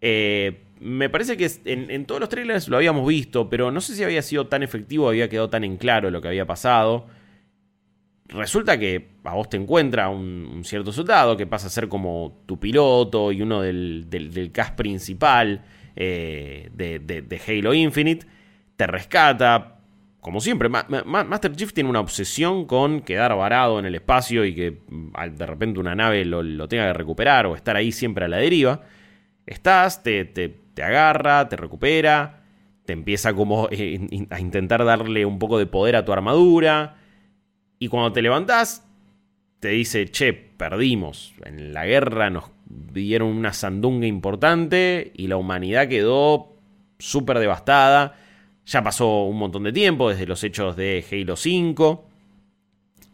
Eh, 0.00 0.64
me 0.80 1.08
parece 1.08 1.36
que 1.36 1.50
en, 1.64 1.90
en, 1.90 2.06
todos 2.06 2.20
los 2.20 2.28
trailers 2.28 2.68
lo 2.68 2.76
habíamos 2.76 3.06
visto, 3.06 3.48
pero 3.48 3.70
no 3.70 3.80
sé 3.80 3.94
si 3.94 4.02
había 4.02 4.20
sido 4.20 4.48
tan 4.48 4.62
efectivo, 4.62 5.08
había 5.08 5.28
quedado 5.28 5.48
tan 5.48 5.64
en 5.64 5.76
claro 5.76 6.10
lo 6.10 6.20
que 6.20 6.28
había 6.28 6.44
pasado 6.44 7.06
resulta 8.32 8.78
que 8.78 9.10
a 9.24 9.34
vos 9.34 9.48
te 9.48 9.56
encuentra 9.56 10.08
un, 10.08 10.62
cierto 10.64 10.92
soldado 10.92 11.36
que 11.36 11.46
pasa 11.46 11.66
a 11.66 11.70
ser 11.70 11.88
como 11.88 12.42
tu 12.46 12.58
piloto 12.58 13.32
y 13.32 13.42
uno 13.42 13.60
del, 13.60 14.06
del, 14.08 14.50
cast 14.52 14.74
principal 14.74 15.62
eh, 15.94 16.70
de, 16.72 17.40
Halo 17.46 17.74
Infinite, 17.74 18.26
te 18.76 18.86
rescata. 18.86 19.78
Como 20.20 20.40
siempre, 20.40 20.68
Master 20.68 21.56
Chief 21.56 21.72
tiene 21.72 21.90
una 21.90 22.00
obsesión 22.00 22.66
con 22.66 23.00
quedar 23.00 23.36
varado 23.36 23.80
en 23.80 23.86
el 23.86 23.94
espacio 23.96 24.44
y 24.44 24.54
que 24.54 24.78
mm, 24.88 25.36
de 25.36 25.46
repente 25.46 25.80
una 25.80 25.94
nave 25.94 26.24
lo, 26.24 26.68
tenga 26.68 26.86
que 26.86 26.92
recuperar 26.92 27.46
o 27.46 27.56
estar 27.56 27.76
ahí 27.76 27.92
siempre 27.92 28.24
a 28.24 28.28
la 28.28 28.36
deriva. 28.36 28.82
Estás, 29.46 30.02
te, 30.02 30.24
te, 30.24 30.82
agarra, 30.82 31.48
te 31.48 31.56
recupera, 31.56 32.44
te 32.84 32.92
empieza 32.92 33.34
como 33.34 33.68
eh, 33.72 34.26
a 34.30 34.40
intentar 34.40 34.84
darle 34.84 35.26
un 35.26 35.38
poco 35.40 35.58
de 35.58 35.66
poder 35.66 35.96
a 35.96 36.04
tu 36.04 36.12
armadura 36.12 37.01
y 37.82 37.88
cuando 37.88 38.12
te 38.12 38.22
levantás, 38.22 38.86
te 39.58 39.70
dice, 39.70 40.08
che, 40.08 40.32
perdimos. 40.32 41.34
En 41.44 41.74
la 41.74 41.84
guerra 41.84 42.30
nos 42.30 42.44
dieron 42.64 43.26
una 43.30 43.52
sandunga 43.52 44.06
importante 44.06 45.10
y 45.16 45.26
la 45.26 45.36
humanidad 45.36 45.88
quedó 45.88 46.54
súper 47.00 47.40
devastada. 47.40 48.14
Ya 48.66 48.84
pasó 48.84 49.24
un 49.24 49.36
montón 49.36 49.64
de 49.64 49.72
tiempo 49.72 50.10
desde 50.10 50.28
los 50.28 50.44
hechos 50.44 50.76
de 50.76 51.04
Halo 51.10 51.34
5. 51.34 52.08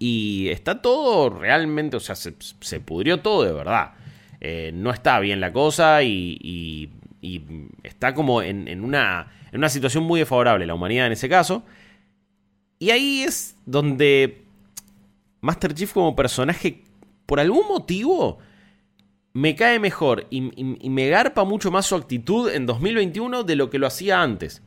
Y 0.01 0.49
está 0.51 0.83
todo 0.83 1.31
realmente, 1.31 1.97
o 1.97 2.01
sea, 2.01 2.15
se, 2.15 2.33
pudrió 2.81 3.21
todo 3.21 3.45
de 3.45 3.53
verdad. 3.55 3.93
Eh, 4.39 4.71
no 4.75 4.91
está 4.91 5.19
bien 5.19 5.41
la 5.41 5.51
cosa 5.51 6.03
y, 6.03 6.91
está 7.85 8.13
como 8.13 8.43
en, 8.43 8.85
una, 8.85 9.33
en 9.51 9.61
una 9.61 9.71
situación 9.71 10.05
muy 10.05 10.21
desfavorable 10.21 10.67
la 10.67 10.75
humanidad 10.75 11.07
en 11.07 11.13
ese 11.13 11.31
caso. 11.31 11.65
Y 12.79 12.91
ahí 12.91 13.23
es 13.23 13.57
donde 13.65 14.47
Master 15.41 15.75
Chief 15.75 15.93
como 15.93 16.17
personaje, 16.17 16.85
por 17.27 17.41
algún 17.41 17.67
motivo, 17.69 18.39
me 19.33 19.55
cae 19.55 19.79
mejor 19.79 20.27
y, 20.31 20.41
me 20.41 21.09
garpa 21.09 21.45
mucho 21.45 21.71
más 21.71 21.87
su 21.87 21.95
actitud 21.95 22.51
en 22.51 22.67
2021 22.67 23.45
de 23.45 23.57
lo 23.57 23.71
que 23.71 23.79
lo 23.79 23.87
hacía 23.87 24.23
antes. 24.23 24.63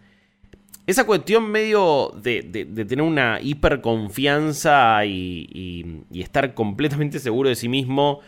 Esa 0.88 1.06
cuestión 1.06 1.52
medio 1.52 2.14
de, 2.22 2.44
tener 2.88 3.02
una 3.02 3.40
hiperconfianza 3.42 5.06
y, 5.06 6.04
estar 6.14 6.54
completamente 6.54 7.20
seguro 7.20 7.50
de 7.50 7.56
sí 7.56 7.68
mismo 7.68 8.20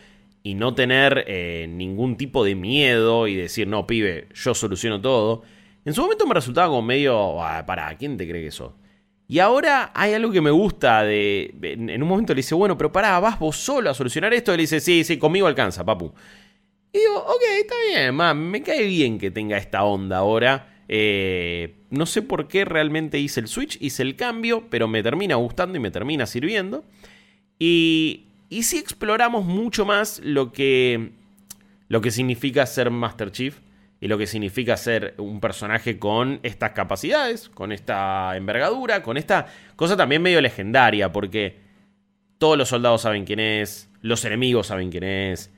y 0.42 0.54
no 0.54 0.74
tener 0.74 1.24
eh, 1.26 1.66
ningún 1.70 2.16
tipo 2.16 2.44
de 2.44 2.54
miedo 2.54 3.26
y 3.26 3.34
decir, 3.34 3.66
no, 3.66 3.86
pibe, 3.86 4.28
yo 4.34 4.54
soluciono 4.54 5.00
todo. 5.00 5.42
En 5.84 5.94
su 5.94 6.02
momento 6.02 6.26
me 6.26 6.34
resultaba 6.34 6.68
como 6.68 6.82
medio, 6.82 7.42
ah, 7.42 7.64
para, 7.66 7.96
¿quién 7.96 8.16
te 8.16 8.28
cree 8.28 8.44
que 8.44 8.50
sos? 8.50 8.72
Y 9.26 9.38
ahora 9.38 9.90
hay 9.94 10.12
algo 10.12 10.30
que 10.30 10.40
me 10.40 10.50
gusta 10.50 11.02
de... 11.02 11.54
En 11.62 12.02
un 12.02 12.08
momento 12.08 12.34
le 12.34 12.38
dice, 12.38 12.54
bueno, 12.54 12.76
pero 12.76 12.92
pará, 12.92 13.18
vas 13.20 13.38
vos 13.38 13.56
solo 13.56 13.90
a 13.90 13.94
solucionar 13.94 14.34
esto. 14.34 14.52
Y 14.52 14.56
le 14.56 14.62
dice, 14.64 14.80
sí, 14.80 15.02
sí, 15.02 15.16
conmigo 15.16 15.46
alcanza, 15.46 15.84
papu. 15.84 16.12
Y 16.92 16.98
digo, 16.98 17.18
ok, 17.18 17.42
está 17.58 17.74
bien, 17.88 18.50
me 18.50 18.62
cae 18.62 18.86
bien 18.86 19.18
que 19.18 19.30
tenga 19.30 19.56
esta 19.56 19.82
onda 19.84 20.18
ahora. 20.18 20.82
Eh, 20.88 21.74
no 21.90 22.04
sé 22.06 22.22
por 22.22 22.48
qué 22.48 22.64
realmente 22.64 23.18
hice 23.18 23.40
el 23.40 23.48
switch, 23.48 23.78
hice 23.80 24.02
el 24.02 24.16
cambio, 24.16 24.66
pero 24.68 24.86
me 24.88 25.02
termina 25.02 25.36
gustando 25.36 25.76
y 25.78 25.80
me 25.80 25.90
termina 25.90 26.26
sirviendo. 26.26 26.84
Y, 27.58 28.26
y 28.50 28.64
si 28.64 28.76
exploramos 28.76 29.44
mucho 29.46 29.86
más 29.86 30.20
lo 30.22 30.52
que, 30.52 31.12
lo 31.88 32.00
que 32.02 32.10
significa 32.10 32.66
ser 32.66 32.90
Master 32.90 33.32
Chief 33.32 33.58
y 34.04 34.06
lo 34.06 34.18
que 34.18 34.26
significa 34.26 34.76
ser 34.76 35.14
un 35.16 35.40
personaje 35.40 35.98
con 35.98 36.38
estas 36.42 36.72
capacidades, 36.72 37.48
con 37.48 37.72
esta 37.72 38.36
envergadura, 38.36 39.02
con 39.02 39.16
esta 39.16 39.46
cosa 39.76 39.96
también 39.96 40.20
medio 40.20 40.42
legendaria, 40.42 41.10
porque 41.10 41.58
todos 42.36 42.58
los 42.58 42.68
soldados 42.68 43.00
saben 43.00 43.24
quién 43.24 43.40
es, 43.40 43.90
los 44.02 44.22
enemigos 44.26 44.66
saben 44.66 44.90
quién 44.90 45.04
es, 45.04 45.54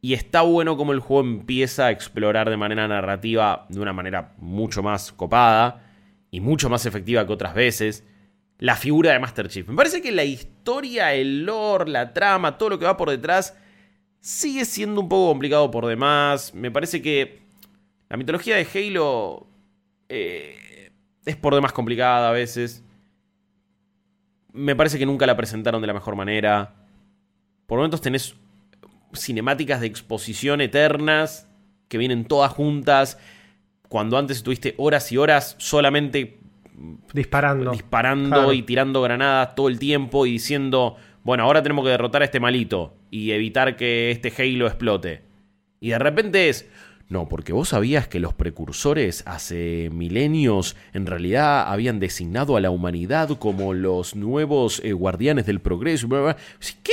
y 0.00 0.14
está 0.14 0.42
bueno 0.42 0.76
como 0.76 0.92
el 0.92 1.00
juego 1.00 1.28
empieza 1.28 1.86
a 1.86 1.90
explorar 1.90 2.48
de 2.48 2.56
manera 2.56 2.86
narrativa 2.86 3.66
de 3.68 3.80
una 3.80 3.92
manera 3.92 4.34
mucho 4.38 4.84
más 4.84 5.10
copada 5.10 5.82
y 6.30 6.38
mucho 6.38 6.70
más 6.70 6.86
efectiva 6.86 7.26
que 7.26 7.32
otras 7.32 7.54
veces 7.54 8.06
la 8.58 8.76
figura 8.76 9.10
de 9.10 9.18
Master 9.18 9.48
Chief. 9.48 9.66
Me 9.66 9.74
parece 9.74 10.00
que 10.00 10.12
la 10.12 10.22
historia, 10.22 11.12
el 11.12 11.44
lore, 11.44 11.90
la 11.90 12.12
trama, 12.14 12.56
todo 12.56 12.68
lo 12.68 12.78
que 12.78 12.84
va 12.84 12.96
por 12.96 13.10
detrás 13.10 13.56
sigue 14.20 14.64
siendo 14.64 15.00
un 15.00 15.08
poco 15.08 15.30
complicado 15.30 15.72
por 15.72 15.86
demás. 15.86 16.54
Me 16.54 16.70
parece 16.70 17.02
que 17.02 17.39
la 18.10 18.16
mitología 18.16 18.56
de 18.56 18.66
Halo 18.74 19.46
eh, 20.08 20.90
es 21.24 21.36
por 21.36 21.54
demás 21.54 21.72
complicada 21.72 22.28
a 22.28 22.32
veces. 22.32 22.84
Me 24.52 24.74
parece 24.74 24.98
que 24.98 25.06
nunca 25.06 25.26
la 25.26 25.36
presentaron 25.36 25.80
de 25.80 25.86
la 25.86 25.94
mejor 25.94 26.16
manera. 26.16 26.74
Por 27.66 27.78
momentos 27.78 28.00
tenés 28.00 28.34
cinemáticas 29.14 29.80
de 29.80 29.86
exposición 29.86 30.60
eternas 30.60 31.48
que 31.86 31.98
vienen 31.98 32.24
todas 32.24 32.52
juntas. 32.52 33.16
Cuando 33.88 34.18
antes 34.18 34.38
estuviste 34.38 34.74
horas 34.76 35.12
y 35.12 35.16
horas 35.16 35.54
solamente 35.58 36.40
disparando, 37.12 37.70
disparando 37.70 38.52
y 38.52 38.62
tirando 38.62 39.02
granadas 39.02 39.54
todo 39.54 39.68
el 39.68 39.78
tiempo 39.78 40.26
y 40.26 40.32
diciendo, 40.32 40.96
bueno, 41.22 41.44
ahora 41.44 41.62
tenemos 41.62 41.84
que 41.84 41.90
derrotar 41.90 42.22
a 42.22 42.24
este 42.24 42.40
malito 42.40 42.92
y 43.08 43.30
evitar 43.30 43.76
que 43.76 44.10
este 44.10 44.32
Halo 44.36 44.66
explote. 44.66 45.22
Y 45.78 45.90
de 45.90 45.98
repente 45.98 46.48
es, 46.48 46.68
no, 47.10 47.28
porque 47.28 47.52
vos 47.52 47.70
sabías 47.70 48.06
que 48.06 48.20
los 48.20 48.34
precursores 48.34 49.24
hace 49.26 49.90
milenios 49.92 50.76
en 50.92 51.06
realidad 51.06 51.64
habían 51.66 51.98
designado 51.98 52.56
a 52.56 52.60
la 52.60 52.70
humanidad 52.70 53.36
como 53.36 53.74
los 53.74 54.14
nuevos 54.14 54.80
eh, 54.84 54.92
guardianes 54.92 55.44
del 55.44 55.58
progreso. 55.58 56.08
¿Qué? 56.84 56.92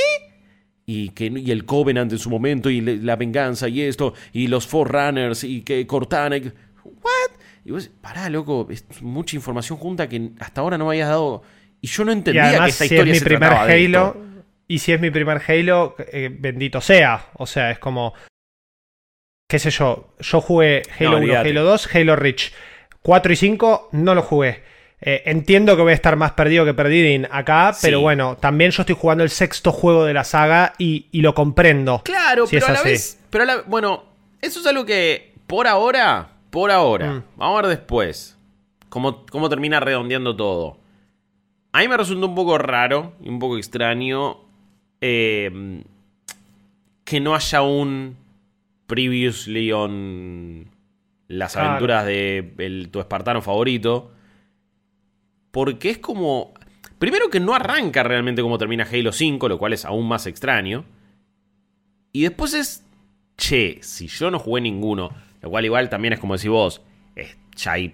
Y, 0.88 1.10
que, 1.10 1.26
y 1.28 1.52
el 1.52 1.66
Covenant 1.66 2.12
en 2.12 2.18
su 2.18 2.32
momento, 2.32 2.72
y 2.72 2.82
la 2.82 3.16
venganza, 3.16 3.70
y 3.70 3.82
esto, 3.82 4.16
y 4.34 4.48
los 4.48 4.66
Forerunners, 4.66 5.44
y 5.44 5.62
que 5.62 5.86
Cortana. 5.86 6.38
¿What? 6.84 7.38
Y 7.64 7.72
vos, 7.72 7.92
pará, 8.02 8.28
loco, 8.32 8.68
es 8.72 8.86
mucha 9.04 9.36
información 9.36 9.78
junta 9.78 10.10
que 10.10 10.32
hasta 10.40 10.62
ahora 10.62 10.80
no 10.80 10.86
me 10.86 10.92
habías 10.94 11.10
dado. 11.10 11.44
Y 11.80 11.88
yo 11.88 12.04
no 12.04 12.12
entendía 12.12 12.64
que 12.64 12.70
esta 12.70 12.86
historia 12.86 13.14
es 13.14 13.22
mi 13.22 13.26
primer 13.26 13.54
Halo. 13.54 14.18
Y 14.68 14.80
si 14.80 14.94
es 14.94 15.00
mi 15.00 15.12
primer 15.12 15.44
Halo, 15.48 15.96
eh, 16.12 16.36
bendito 16.40 16.82
sea. 16.82 17.28
O 17.36 17.46
sea, 17.46 17.70
es 17.70 17.78
como 17.78 18.14
qué 19.48 19.60
sé 19.60 19.72
yo, 19.72 20.14
yo 20.20 20.42
jugué 20.42 20.84
Halo 21.00 21.18
1, 21.18 21.40
Halo 21.40 21.64
2, 21.64 21.96
Halo 21.96 22.16
Reach. 22.16 22.52
4 23.02 23.34
y 23.34 23.36
5 23.36 23.90
no 23.94 24.16
lo 24.16 24.22
jugué. 24.22 24.64
Eh, 25.00 25.24
entiendo 25.26 25.76
que 25.76 25.84
voy 25.84 25.92
a 25.92 25.96
estar 25.96 26.16
más 26.16 26.32
perdido 26.32 26.66
que 26.66 26.74
perdido 26.74 27.28
acá, 27.32 27.76
pero 27.82 28.02
bueno, 28.02 28.36
también 28.38 28.72
yo 28.72 28.82
estoy 28.82 28.96
jugando 29.00 29.24
el 29.24 29.30
sexto 29.30 29.72
juego 29.72 30.06
de 30.06 30.14
la 30.14 30.24
saga 30.24 30.74
y, 30.78 31.08
lo 31.14 31.34
comprendo. 31.34 32.02
Claro, 32.04 32.46
pero 32.50 32.68
a 32.68 32.72
la 32.72 32.84
vez. 32.84 33.20
Pero 33.30 33.46
bueno, 33.68 34.04
eso 34.42 34.60
es 34.60 34.66
algo 34.66 34.86
que 34.86 35.34
por 35.46 35.68
ahora, 35.68 36.30
por 36.50 36.72
ahora, 36.72 37.12
mm. 37.14 37.24
vamos 37.38 37.60
a 37.60 37.68
ver 37.68 37.78
después 37.78 38.38
cómo, 38.90 39.26
cómo 39.28 39.50
termina 39.50 39.80
redondeando 39.80 40.36
todo. 40.36 40.80
A 41.72 41.82
mí 41.82 41.88
me 41.88 41.96
resulta 41.96 42.26
un 42.26 42.36
poco 42.36 42.58
raro 42.58 43.14
y 43.22 43.30
un 43.30 43.38
poco 43.38 43.58
extraño 43.58 44.40
eh, 45.00 45.84
que 47.04 47.20
no 47.20 47.36
haya 47.36 47.62
un 47.62 48.18
previously 48.88 49.72
on 49.72 50.72
las 51.28 51.56
aventuras 51.56 52.06
de 52.06 52.88
tu 52.92 53.00
espartano 53.00 53.42
favorito. 53.42 54.12
Porque 55.52 55.92
es 55.92 55.98
como. 56.00 56.54
Primero 56.98 57.30
que 57.30 57.40
no 57.40 57.54
arranca 57.54 58.02
realmente 58.02 58.42
como 58.42 58.58
termina 58.58 58.88
Halo 58.92 59.12
5, 59.12 59.48
lo 59.50 59.60
cual 59.60 59.74
es 59.74 59.86
aún 59.86 60.08
más 60.08 60.26
extraño. 60.26 60.86
Y 62.12 62.24
después 62.24 62.54
es. 62.54 62.84
Che, 63.38 63.78
si 63.84 64.08
yo 64.08 64.32
no 64.32 64.40
jugué 64.40 64.62
ninguno, 64.62 65.12
lo 65.42 65.50
cual 65.52 65.66
igual 65.66 65.90
también 65.90 66.14
es 66.14 66.20
como 66.20 66.34
decir 66.34 66.50
vos, 66.50 66.82
es, 67.16 67.38
ya 67.56 67.74
hay 67.74 67.94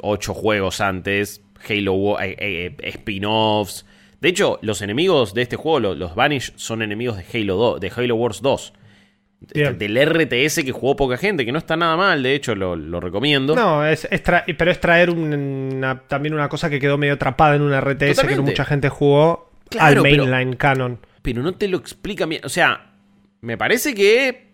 8 0.00 0.34
juegos 0.34 0.80
antes, 0.80 1.42
Halo 1.68 2.20
eh, 2.20 2.36
eh, 2.38 2.76
spin-offs. 2.90 3.86
De 4.20 4.28
hecho, 4.28 4.60
los 4.62 4.82
enemigos 4.82 5.34
de 5.34 5.42
este 5.42 5.56
juego, 5.56 5.80
los, 5.80 5.98
los 5.98 6.14
Vanish, 6.14 6.52
son 6.54 6.80
enemigos 6.82 7.16
de 7.16 7.24
Halo, 7.24 7.56
2, 7.56 7.80
de 7.80 7.92
Halo 7.96 8.14
Wars 8.14 8.40
2 8.40 8.72
del 9.52 10.06
RTS 10.06 10.64
que 10.64 10.72
jugó 10.72 10.96
poca 10.96 11.16
gente, 11.16 11.44
que 11.44 11.52
no 11.52 11.58
está 11.58 11.76
nada 11.76 11.96
mal, 11.96 12.22
de 12.22 12.34
hecho 12.34 12.54
lo, 12.54 13.00
recomiendo. 13.00 13.54
No, 13.54 13.84
es, 13.86 14.08
pero 14.56 14.70
es 14.70 14.80
traer 14.80 15.10
también 16.08 16.34
una 16.34 16.48
cosa 16.48 16.70
que 16.70 16.80
quedó 16.80 16.98
medio 16.98 17.14
atrapada 17.14 17.56
en 17.56 17.62
un 17.62 17.72
RTS 17.78 18.20
que 18.26 18.36
no 18.36 18.42
mucha 18.42 18.64
gente 18.64 18.88
jugó 18.88 19.50
al 19.78 20.00
mainline 20.00 20.56
canon. 20.56 20.98
Pero 21.22 21.42
no 21.42 21.52
te 21.52 21.68
lo 21.68 21.78
explica 21.78 22.26
bien. 22.26 22.42
O 22.44 22.48
sea, 22.48 22.92
me 23.40 23.56
parece 23.56 23.94
que 23.94 24.52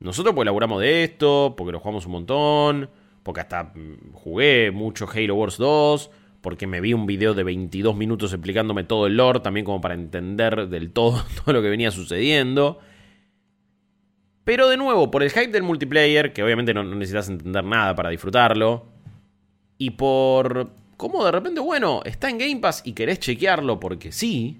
nosotros 0.00 0.34
pues 0.34 0.44
elaboramos 0.44 0.80
de 0.80 1.04
esto, 1.04 1.54
porque 1.56 1.72
lo 1.72 1.80
jugamos 1.80 2.06
un 2.06 2.12
montón, 2.12 2.90
porque 3.22 3.40
hasta 3.40 3.64
mm, 3.64 4.12
jugué 4.12 4.70
mucho 4.70 5.06
Halo 5.12 5.34
Wars 5.34 5.58
2, 5.58 6.10
porque 6.40 6.66
me 6.66 6.80
vi 6.80 6.94
un 6.94 7.06
video 7.06 7.34
de 7.34 7.44
22 7.44 7.94
minutos 7.94 8.32
explicándome 8.32 8.84
todo 8.84 9.06
el 9.06 9.16
lore, 9.16 9.40
también 9.40 9.66
como 9.66 9.80
para 9.80 9.94
entender 9.94 10.68
del 10.68 10.90
todo 10.92 11.22
todo 11.44 11.52
lo 11.52 11.62
que 11.62 11.68
venía 11.68 11.90
sucediendo. 11.90 12.78
Pero 14.50 14.68
de 14.68 14.76
nuevo, 14.76 15.12
por 15.12 15.22
el 15.22 15.30
hype 15.30 15.52
del 15.52 15.62
multiplayer, 15.62 16.32
que 16.32 16.42
obviamente 16.42 16.74
no, 16.74 16.82
no 16.82 16.96
necesitas 16.96 17.28
entender 17.28 17.62
nada 17.62 17.94
para 17.94 18.10
disfrutarlo, 18.10 18.84
y 19.78 19.90
por 19.90 20.72
cómo 20.96 21.24
de 21.24 21.30
repente, 21.30 21.60
bueno, 21.60 22.00
está 22.04 22.28
en 22.28 22.38
Game 22.38 22.56
Pass 22.56 22.82
y 22.84 22.94
querés 22.94 23.20
chequearlo 23.20 23.78
porque 23.78 24.10
sí, 24.10 24.58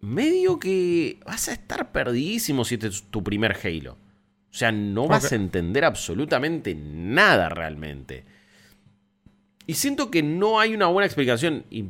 medio 0.00 0.60
que 0.60 1.18
vas 1.26 1.48
a 1.48 1.54
estar 1.54 1.90
perdidísimo 1.90 2.64
si 2.64 2.74
este 2.74 2.86
es 2.86 3.02
tu 3.10 3.24
primer 3.24 3.56
Halo. 3.64 3.94
O 3.94 4.54
sea, 4.54 4.70
no 4.70 5.08
vas 5.08 5.32
a 5.32 5.34
entender 5.34 5.84
absolutamente 5.84 6.76
nada 6.76 7.48
realmente. 7.48 8.26
Y 9.66 9.74
siento 9.74 10.08
que 10.08 10.22
no 10.22 10.60
hay 10.60 10.72
una 10.72 10.86
buena 10.86 11.06
explicación. 11.06 11.64
Y 11.68 11.86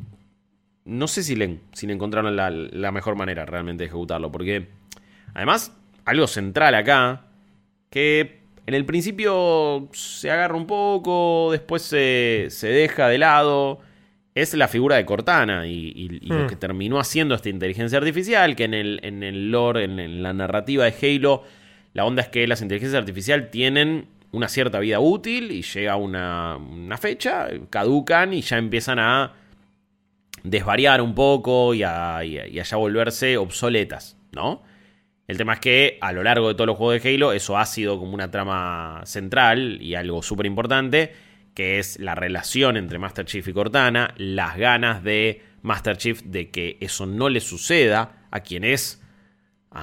no 0.85 1.07
sé 1.07 1.21
si 1.21 1.35
le, 1.35 1.59
si 1.73 1.85
le 1.85 1.93
encontraron 1.93 2.35
la, 2.35 2.49
la 2.49 2.91
mejor 2.91 3.15
manera 3.15 3.45
realmente 3.45 3.83
de 3.83 3.89
ejecutarlo. 3.89 4.31
Porque, 4.31 4.69
además, 5.35 5.71
algo 6.07 6.27
central 6.27 6.73
acá, 6.75 7.25
que 7.89 8.41
en 8.65 8.73
el 8.73 8.85
principio 8.85 9.87
se 9.93 10.31
agarra 10.31 10.55
un 10.55 10.65
poco, 10.67 11.49
después 11.51 11.81
se, 11.83 12.47
se 12.49 12.67
deja 12.67 13.07
de 13.07 13.17
lado, 13.17 13.79
es 14.35 14.53
la 14.53 14.67
figura 14.67 14.95
de 14.97 15.05
Cortana 15.05 15.67
y, 15.67 15.91
y- 15.95 16.19
y 16.21 16.29
lo 16.29 16.43
Hmm. 16.43 16.47
que 16.47 16.55
terminó 16.55 16.99
haciendo 16.99 17.33
esta 17.35 17.49
inteligencia 17.49 17.97
artificial, 17.97 18.55
que 18.55 18.65
en 18.65 18.73
el, 18.73 18.99
en 19.03 19.23
el 19.23 19.51
lore, 19.51 19.83
en, 19.85 19.99
en 19.99 20.21
la 20.23 20.33
narrativa 20.33 20.85
de 20.85 20.93
Halo, 21.17 21.43
la 21.93 22.05
onda 22.05 22.21
es 22.23 22.29
que 22.29 22.45
las 22.47 22.61
inteligencias 22.61 22.99
artificiales 22.99 23.49
tienen 23.51 24.07
una 24.31 24.47
cierta 24.49 24.79
vida 24.79 24.99
útil 24.99 25.51
y 25.51 25.61
llega 25.63 25.95
una, 25.95 26.57
una 26.57 26.97
fecha, 26.97 27.47
caducan 27.69 28.33
y 28.33 28.41
ya 28.41 28.57
empiezan 28.57 28.99
a 28.99 29.33
desvariar 30.43 31.01
un 31.01 31.15
poco 31.15 31.73
y 31.73 31.83
a, 31.83 32.23
y 32.23 32.37
a- 32.37 32.47
y 32.47 32.59
a 32.59 32.63
ya 32.63 32.77
volverse 32.77 33.37
obsoletas, 33.37 34.17
¿no? 34.33 34.61
El 35.27 35.37
tema 35.37 35.55
es 35.55 35.59
que 35.59 35.97
a 35.99 36.13
lo 36.13 36.23
largo 36.23 36.47
de 36.47 36.53
todos 36.55 36.67
los 36.67 36.77
juegos 36.77 37.03
de 37.03 37.13
Halo 37.13 37.33
eso 37.33 37.57
ha 37.57 37.65
sido 37.65 37.99
como 37.99 38.13
una 38.13 38.31
trama 38.31 39.01
central 39.03 39.81
y 39.81 39.95
algo 39.95 40.23
súper 40.23 40.45
importante, 40.45 41.13
que 41.53 41.79
es 41.79 41.99
la 41.99 42.15
relación 42.15 42.77
entre 42.77 42.97
Master 42.97 43.25
Chief 43.25 43.45
y 43.45 43.51
Cortana, 43.51 44.13
las 44.15 44.57
ganas 44.57 45.03
de 45.03 45.41
Master 45.63 45.97
Chief 45.97 46.21
de 46.23 46.49
que 46.49 46.77
eso 46.79 47.05
no 47.05 47.27
le 47.27 47.41
suceda 47.41 48.27
a 48.31 48.39
quien 48.39 48.63
es 48.63 49.03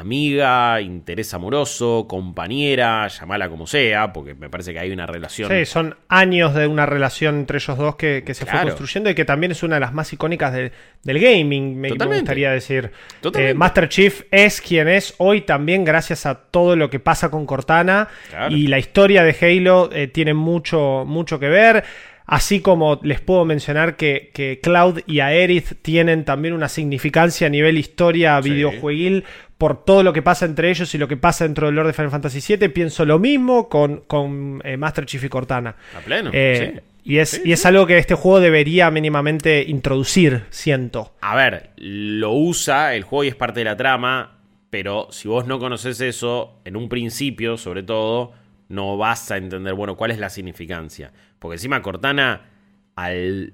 amiga, 0.01 0.80
interés 0.80 1.32
amoroso, 1.34 2.07
compañera, 2.09 3.09
llamala 3.09 3.49
como 3.49 3.66
sea, 3.66 4.12
porque 4.12 4.34
me 4.34 4.49
parece 4.51 4.72
que 4.72 4.78
hay 4.80 4.90
una 4.90 5.07
relación 5.07 5.51
Sí, 5.51 5.64
son 5.64 5.97
años 6.09 6.55
de 6.55 6.66
una 6.66 6.86
relación 6.86 7.36
entre 7.40 7.59
ellos 7.59 7.78
dos 7.78 7.97
que, 7.97 8.22
que 8.26 8.34
se 8.34 8.47
fue 8.47 8.61
construyendo 8.62 9.09
y 9.11 9.14
que 9.14 9.24
también 9.24 9.53
es 9.53 9.62
una 9.62 9.76
de 9.76 9.80
las 9.80 9.92
más 9.92 10.12
icónicas 10.12 10.53
de- 10.53 10.72
del 11.03 11.18
gaming, 11.20 11.76
me, 11.80 11.90
me 11.92 12.07
gustaría 12.07 12.51
decir. 12.51 12.90
Eh, 13.34 13.55
Master 13.55 13.88
Chief 13.88 14.22
es 14.30 14.61
quien 14.61 14.88
es 14.88 15.14
hoy 15.18 15.42
también 15.42 15.84
gracias 15.84 16.26
a 16.26 16.34
todo 16.34 16.76
lo 16.76 16.90
que 16.90 17.01
pasa 17.01 17.30
con 17.30 17.47
Cortana 17.47 18.09
Claro. 18.30 18.55
y 18.55 18.66
la 18.66 18.78
historia 18.78 19.22
de 19.22 19.36
Halo 19.40 19.90
eh, 19.92 20.07
tiene 20.09 20.34
mucho, 20.34 21.05
mucho 21.07 21.38
que 21.38 21.49
ver. 21.49 21.84
Así 22.26 22.61
como 22.61 23.01
les 23.03 23.20
puedo 23.20 23.45
mencionar 23.45 23.97
que, 23.97 24.30
que 24.32 24.59
Cloud 24.62 25.01
y 25.07 25.20
Aerith 25.20 25.82
tienen 25.82 26.24
también 26.24 26.55
una 26.55 26.70
significancia 26.70 27.49
a 27.49 27.51
nivel 27.51 27.76
historia 27.76 28.40
Sí. 28.42 28.49
videojueguil 28.49 29.24
por 29.59 29.84
todo 29.84 30.02
lo 30.02 30.12
que 30.12 30.22
pasa 30.22 30.44
entre 30.46 30.70
ellos 30.70 30.94
y 30.94 30.98
lo 30.98 31.07
que 31.09 31.16
pasa 31.16 31.44
dentro 31.44 31.66
del 31.66 31.76
lore 31.76 31.88
de 31.88 31.92
Final 31.94 32.11
Fantasy 32.11 32.57
VII. 32.57 32.68
Pienso 32.70 33.05
lo 33.05 33.18
mismo 33.18 33.68
con, 33.68 33.98
con 34.07 34.61
eh, 34.64 34.76
Master 34.76 35.07
Chief 35.07 35.22
y 35.24 35.28
Cortana. 35.28 35.76
a 35.96 36.00
pleno. 36.00 36.30
Eh, 36.32 36.72
sí. 36.76 36.80
Y, 37.07 37.18
es, 37.18 37.28
Sí, 37.30 37.42
y 37.44 37.52
es 37.52 37.64
algo 37.66 37.86
que 37.86 37.98
este 37.98 38.14
juego 38.14 38.40
debería 38.40 38.90
mínimamente 38.90 39.62
introducir, 39.66 40.44
siento. 40.50 41.14
A 41.20 41.36
ver, 41.36 41.70
lo 41.76 42.32
usa, 42.32 42.94
el 42.94 43.02
juego 43.05 43.24
y 43.24 43.28
es 43.28 43.34
parte 43.36 43.61
de 43.61 43.64
la 43.64 43.76
trama, 43.76 44.38
pero 44.70 45.09
si 45.11 45.28
vos 45.28 45.46
no 45.46 45.59
conoces 45.59 46.00
eso, 46.00 46.61
en 46.64 46.76
un 46.76 46.88
principio, 46.88 47.57
sobre 47.59 47.82
todo, 47.82 48.32
no 48.68 48.96
vas 48.96 49.30
a 49.30 49.36
entender, 49.36 49.74
bueno, 49.74 49.96
cuál 49.96 50.11
es 50.12 50.18
la 50.18 50.30
significancia. 50.30 51.12
Porque 51.38 51.57
encima 51.57 51.82
Cortana, 51.82 52.48
al 52.96 53.52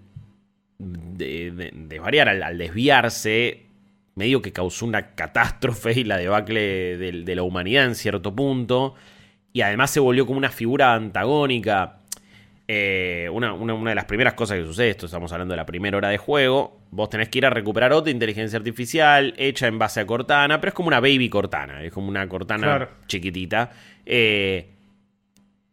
de, 0.78 1.50
de- 1.50 1.72
desvariar, 1.74 2.28
al, 2.28 2.42
al 2.42 2.56
desviarse, 2.56 3.66
medio 4.14 4.42
que 4.42 4.52
causó 4.52 4.86
una 4.86 5.14
catástrofe 5.14 5.92
y 5.92 6.04
la 6.04 6.16
debacle 6.18 6.96
de, 6.98 7.12
de 7.24 7.34
la 7.34 7.42
humanidad 7.42 7.84
en 7.86 7.94
cierto 7.94 8.34
punto. 8.34 8.94
Y 9.52 9.62
además 9.62 9.90
se 9.90 10.00
volvió 10.00 10.26
como 10.26 10.38
una 10.38 10.50
figura 10.50 10.94
antagónica. 10.94 11.96
Eh, 12.72 13.28
una, 13.32 13.52
una- 13.52 13.74
una 13.74 13.90
de 13.90 13.94
las 13.96 14.04
primeras 14.04 14.34
cosas 14.34 14.58
que 14.58 14.64
sucede, 14.64 14.90
esto 14.90 15.06
estamos 15.06 15.32
hablando 15.32 15.52
de 15.52 15.56
la 15.56 15.66
primera 15.66 15.96
hora 15.96 16.08
de 16.08 16.18
juego, 16.18 16.78
vos 16.92 17.10
tenés 17.10 17.28
que 17.28 17.38
ir 17.38 17.46
a 17.46 17.50
recuperar 17.50 17.92
otra 17.92 18.12
inteligencia 18.12 18.56
artificial 18.58 19.34
hecha 19.38 19.66
en 19.66 19.76
base 19.76 19.98
a 19.98 20.06
Cortana, 20.06 20.60
pero 20.60 20.68
es 20.68 20.74
como 20.74 20.86
una 20.86 21.00
baby 21.00 21.28
Cortana, 21.28 21.82
es 21.82 21.92
como 21.92 22.08
una 22.08 22.28
Cortana 22.28 22.62
Claro. 22.66 22.88
chiquitita. 23.08 23.72
Eh, 24.06 24.68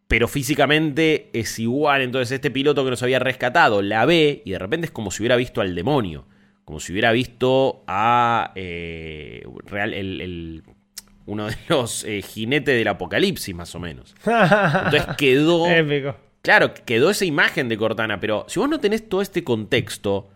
pero 0.07 0.27
físicamente 0.27 1.29
es 1.33 1.59
igual, 1.59 2.01
entonces 2.01 2.31
este 2.31 2.49
piloto 2.49 2.83
que 2.83 2.89
nos 2.91 3.03
había 3.03 3.19
rescatado 3.19 3.81
la 3.83 4.05
ve 4.05 4.41
y 4.45 4.51
de 4.51 4.59
repente 4.59 4.85
es 4.85 4.91
como 4.91 5.11
si 5.11 5.21
hubiera 5.21 5.35
visto 5.35 5.61
al 5.61 5.75
demonio, 5.75 6.25
como 6.67 6.81
si 6.81 6.91
hubiera 6.91 7.13
visto 7.13 7.85
a 7.87 8.51
eh, 8.55 9.41
real, 9.67 9.93
el, 9.93 10.19
el- 10.19 10.63
uno 11.25 11.47
de 11.47 11.55
los 11.69 12.03
eh, 12.03 12.21
jinetes 12.21 12.75
del 12.75 12.89
apocalipsis 12.89 13.55
más 13.55 13.73
o 13.73 13.79
menos. 13.79 14.13
Entonces 14.25 15.05
quedó... 15.17 15.65
Épico. 15.65 16.17
Claro, 16.41 16.73
quedó 16.73 17.09
esa 17.09 17.23
imagen 17.23 17.69
de 17.69 17.77
Cortana, 17.77 18.19
pero 18.19 18.43
si 18.49 18.59
vos 18.59 18.67
no 18.67 18.81
tenés 18.81 19.07
todo 19.07 19.21
este 19.21 19.45
contexto, 19.45 20.27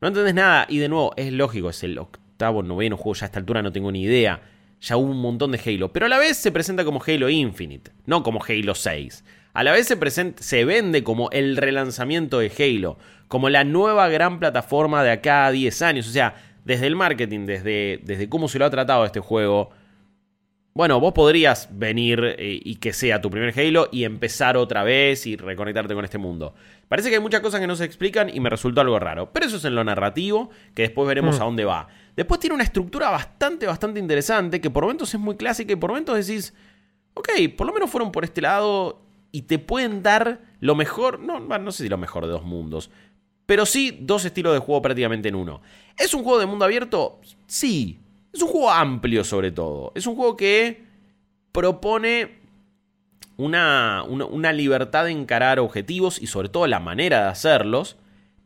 no 0.00 0.08
entendés 0.08 0.34
nada. 0.34 0.66
Y 0.68 0.78
de 0.78 0.88
nuevo, 0.88 1.12
es 1.16 1.32
lógico, 1.32 1.70
es 1.70 1.84
el 1.84 1.96
octavo, 1.96 2.64
noveno 2.64 2.96
juego, 2.96 3.14
ya 3.14 3.26
a 3.26 3.28
esta 3.28 3.38
altura 3.38 3.62
no 3.62 3.70
tengo 3.70 3.92
ni 3.92 4.02
idea. 4.02 4.42
Ya 4.80 4.96
hubo 4.96 5.12
un 5.12 5.20
montón 5.20 5.52
de 5.52 5.60
Halo, 5.64 5.92
pero 5.92 6.06
a 6.06 6.08
la 6.08 6.18
vez 6.18 6.36
se 6.38 6.50
presenta 6.50 6.84
como 6.84 7.00
Halo 7.06 7.28
Infinite, 7.28 7.92
no 8.06 8.24
como 8.24 8.40
Halo 8.44 8.74
6. 8.74 9.24
A 9.58 9.64
la 9.64 9.72
vez 9.72 9.88
se, 9.88 9.96
presenta, 9.96 10.40
se 10.40 10.64
vende 10.64 11.02
como 11.02 11.30
el 11.32 11.56
relanzamiento 11.56 12.38
de 12.38 12.52
Halo, 12.56 12.96
como 13.26 13.48
la 13.48 13.64
nueva 13.64 14.06
gran 14.08 14.38
plataforma 14.38 15.02
de 15.02 15.10
acá 15.10 15.46
a 15.46 15.50
10 15.50 15.82
años. 15.82 16.06
O 16.06 16.12
sea, 16.12 16.36
desde 16.64 16.86
el 16.86 16.94
marketing, 16.94 17.44
desde, 17.44 17.98
desde 18.04 18.28
cómo 18.28 18.46
se 18.46 18.60
lo 18.60 18.66
ha 18.66 18.70
tratado 18.70 19.04
este 19.04 19.18
juego, 19.18 19.70
bueno, 20.74 21.00
vos 21.00 21.12
podrías 21.12 21.70
venir 21.72 22.36
eh, 22.38 22.60
y 22.62 22.76
que 22.76 22.92
sea 22.92 23.20
tu 23.20 23.30
primer 23.30 23.52
Halo 23.58 23.88
y 23.90 24.04
empezar 24.04 24.56
otra 24.56 24.84
vez 24.84 25.26
y 25.26 25.34
reconectarte 25.34 25.92
con 25.92 26.04
este 26.04 26.18
mundo. 26.18 26.54
Parece 26.86 27.08
que 27.08 27.16
hay 27.16 27.20
muchas 27.20 27.40
cosas 27.40 27.58
que 27.60 27.66
no 27.66 27.74
se 27.74 27.84
explican 27.84 28.30
y 28.32 28.38
me 28.38 28.50
resultó 28.50 28.80
algo 28.80 29.00
raro. 29.00 29.32
Pero 29.32 29.46
eso 29.46 29.56
es 29.56 29.64
en 29.64 29.74
lo 29.74 29.82
narrativo, 29.82 30.50
que 30.72 30.82
después 30.82 31.08
veremos 31.08 31.36
Mm. 31.36 31.42
a 31.42 31.44
dónde 31.46 31.64
va. 31.64 31.88
Después 32.14 32.38
tiene 32.38 32.54
una 32.54 32.62
estructura 32.62 33.10
bastante, 33.10 33.66
bastante 33.66 33.98
interesante, 33.98 34.60
que 34.60 34.70
por 34.70 34.84
momentos 34.84 35.12
es 35.12 35.18
muy 35.18 35.34
clásica 35.34 35.72
y 35.72 35.76
por 35.76 35.90
momentos 35.90 36.24
decís, 36.24 36.54
ok, 37.14 37.28
por 37.56 37.66
lo 37.66 37.72
menos 37.72 37.90
fueron 37.90 38.12
por 38.12 38.22
este 38.22 38.40
lado 38.40 39.07
y 39.32 39.42
te 39.42 39.58
pueden 39.58 40.02
dar 40.02 40.40
lo 40.60 40.74
mejor, 40.74 41.20
no, 41.20 41.40
no 41.40 41.72
sé 41.72 41.84
si 41.84 41.88
lo 41.88 41.98
mejor 41.98 42.26
de 42.26 42.32
dos 42.32 42.44
mundos, 42.44 42.90
pero 43.46 43.64
sí 43.66 43.96
dos 44.00 44.24
estilos 44.24 44.52
de 44.52 44.58
juego 44.58 44.82
prácticamente 44.82 45.28
en 45.28 45.34
uno. 45.34 45.62
¿Es 45.96 46.12
un 46.14 46.22
juego 46.22 46.38
de 46.38 46.46
mundo 46.46 46.64
abierto? 46.64 47.20
Sí. 47.46 47.98
Es 48.32 48.42
un 48.42 48.48
juego 48.48 48.70
amplio 48.70 49.24
sobre 49.24 49.50
todo. 49.50 49.92
Es 49.94 50.06
un 50.06 50.16
juego 50.16 50.36
que 50.36 50.84
propone 51.52 52.38
una, 53.38 54.04
una, 54.06 54.26
una 54.26 54.52
libertad 54.52 55.04
de 55.06 55.12
encarar 55.12 55.60
objetivos 55.60 56.20
y 56.20 56.26
sobre 56.26 56.50
todo 56.50 56.66
la 56.66 56.78
manera 56.78 57.22
de 57.22 57.28
hacerlos, 57.30 57.96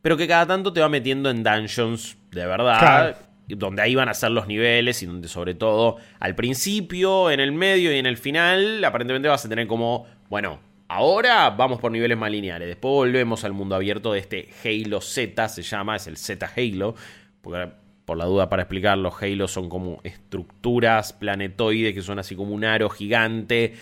pero 0.01 0.15
que 0.15 0.27
cada 0.27 0.45
tanto 0.45 0.71
te 0.71 0.79
va 0.79 0.87
metiendo 0.87 1.29
en 1.29 1.43
dungeons 1.43 2.17
de 2.31 2.45
verdad. 2.45 2.79
Claro. 2.79 3.17
Donde 3.45 3.81
ahí 3.81 3.93
van 3.93 4.07
a 4.07 4.13
ser 4.13 4.31
los 4.31 4.47
niveles 4.47 5.03
y 5.03 5.05
donde 5.05 5.27
sobre 5.27 5.53
todo 5.53 5.97
al 6.19 6.33
principio, 6.33 7.29
en 7.29 7.41
el 7.41 7.51
medio 7.51 7.93
y 7.93 7.99
en 7.99 8.05
el 8.05 8.15
final, 8.15 8.81
aparentemente 8.85 9.27
vas 9.27 9.45
a 9.45 9.49
tener 9.49 9.67
como, 9.67 10.05
bueno, 10.29 10.59
ahora 10.95 11.49
vamos 11.51 11.79
por 11.79 11.91
niveles 11.91 12.17
más 12.17 12.31
lineales. 12.31 12.67
Después 12.67 12.91
volvemos 12.93 13.43
al 13.43 13.53
mundo 13.53 13.75
abierto 13.75 14.13
de 14.13 14.19
este 14.19 14.49
Halo 14.63 15.01
Z, 15.01 15.49
se 15.49 15.61
llama, 15.61 15.95
es 15.95 16.07
el 16.07 16.17
Z 16.17 16.49
Halo. 16.55 16.95
Porque 17.41 17.69
por 18.05 18.17
la 18.17 18.25
duda 18.25 18.49
para 18.49 18.63
explicar, 18.63 18.97
los 18.97 19.21
Halo 19.21 19.47
son 19.47 19.69
como 19.69 19.99
estructuras 20.03 21.13
planetoides 21.13 21.93
que 21.93 22.01
son 22.01 22.19
así 22.19 22.35
como 22.35 22.53
un 22.53 22.65
aro 22.65 22.89
gigante. 22.89 23.73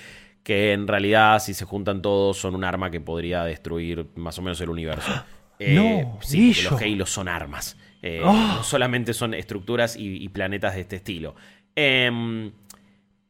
Que 0.43 0.73
en 0.73 0.87
realidad, 0.87 1.39
si 1.39 1.53
se 1.53 1.65
juntan 1.65 2.01
todos, 2.01 2.37
son 2.37 2.55
un 2.55 2.63
arma 2.63 2.89
que 2.89 2.99
podría 2.99 3.43
destruir 3.43 4.07
más 4.15 4.37
o 4.39 4.41
menos 4.41 4.59
el 4.61 4.69
universo. 4.69 5.11
Eh, 5.63 5.75
No, 5.75 6.17
sí, 6.23 6.55
porque 6.55 6.55
Guillo. 6.55 6.71
los 6.71 6.81
Halo 6.81 7.05
son 7.05 7.27
armas. 7.27 7.77
Eh, 8.01 8.21
Oh. 8.25 8.33
No 8.33 8.63
solamente 8.63 9.13
son 9.13 9.35
estructuras 9.35 9.95
y, 9.95 10.15
y 10.23 10.27
planetas 10.29 10.73
de 10.73 10.81
este 10.81 10.95
estilo. 10.95 11.35
Em, 11.75 12.51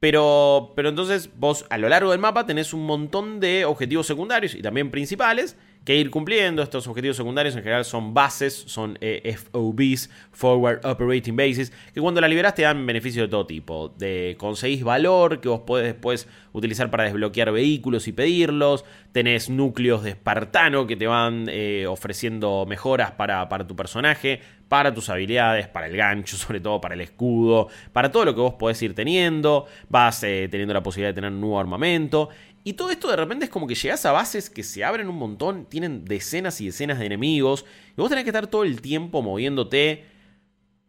pero, 0.01 0.73
pero 0.75 0.89
entonces 0.89 1.29
vos 1.37 1.63
a 1.69 1.77
lo 1.77 1.87
largo 1.87 2.09
del 2.09 2.19
mapa 2.19 2.47
tenés 2.47 2.73
un 2.73 2.87
montón 2.87 3.39
de 3.39 3.65
objetivos 3.65 4.07
secundarios 4.07 4.55
y 4.55 4.63
también 4.63 4.89
principales 4.89 5.55
que 5.83 5.95
ir 5.95 6.11
cumpliendo. 6.11 6.61
Estos 6.61 6.87
objetivos 6.87 7.17
secundarios 7.17 7.55
en 7.55 7.63
general 7.63 7.85
son 7.85 8.13
bases, 8.13 8.53
son 8.67 8.97
eh, 9.01 9.35
FOBs, 9.35 10.09
Forward 10.31 10.85
Operating 10.85 11.35
Bases, 11.35 11.71
que 11.93 12.01
cuando 12.01 12.21
la 12.21 12.27
liberas 12.27 12.55
te 12.55 12.61
dan 12.63 12.85
beneficios 12.85 13.27
de 13.27 13.29
todo 13.29 13.45
tipo. 13.47 13.89
De 13.97 14.35
conseguís 14.37 14.83
valor 14.83 15.41
que 15.41 15.49
vos 15.49 15.61
podés 15.61 15.87
después 15.87 16.27
utilizar 16.53 16.89
para 16.91 17.05
desbloquear 17.05 17.51
vehículos 17.51 18.07
y 18.07 18.11
pedirlos. 18.11 18.85
Tenés 19.11 19.49
núcleos 19.49 20.03
de 20.03 20.11
espartano 20.11 20.87
que 20.87 20.95
te 20.95 21.07
van 21.07 21.47
eh, 21.49 21.85
ofreciendo 21.87 22.65
mejoras 22.67 23.11
para, 23.11 23.49
para 23.49 23.65
tu 23.65 23.75
personaje, 23.75 24.41
para 24.67 24.93
tus 24.93 25.09
habilidades, 25.09 25.67
para 25.67 25.87
el 25.87 25.97
gancho, 25.97 26.37
sobre 26.37 26.59
todo 26.59 26.79
para 26.79 26.95
el 26.95 27.01
escudo, 27.01 27.67
para 27.91 28.11
todo 28.11 28.25
lo 28.25 28.35
que 28.35 28.41
vos 28.41 28.53
podés 28.53 28.81
ir 28.81 28.93
teniendo. 28.93 29.65
Vas 29.89 30.23
eh, 30.23 30.47
teniendo 30.49 30.73
la 30.73 30.83
posibilidad 30.83 31.09
de 31.09 31.15
tener 31.15 31.31
nuevo 31.31 31.59
armamento. 31.59 32.29
Y 32.63 32.73
todo 32.73 32.91
esto 32.91 33.09
de 33.09 33.15
repente 33.15 33.45
es 33.45 33.51
como 33.51 33.67
que 33.67 33.75
llegas 33.75 34.05
a 34.05 34.11
bases 34.11 34.49
que 34.49 34.63
se 34.63 34.83
abren 34.83 35.09
un 35.09 35.17
montón, 35.17 35.65
tienen 35.65 36.05
decenas 36.05 36.61
y 36.61 36.67
decenas 36.67 36.99
de 36.99 37.07
enemigos, 37.07 37.65
y 37.97 38.01
vos 38.01 38.09
tenés 38.09 38.23
que 38.23 38.29
estar 38.29 38.47
todo 38.47 38.63
el 38.63 38.81
tiempo 38.81 39.21
moviéndote 39.21 40.05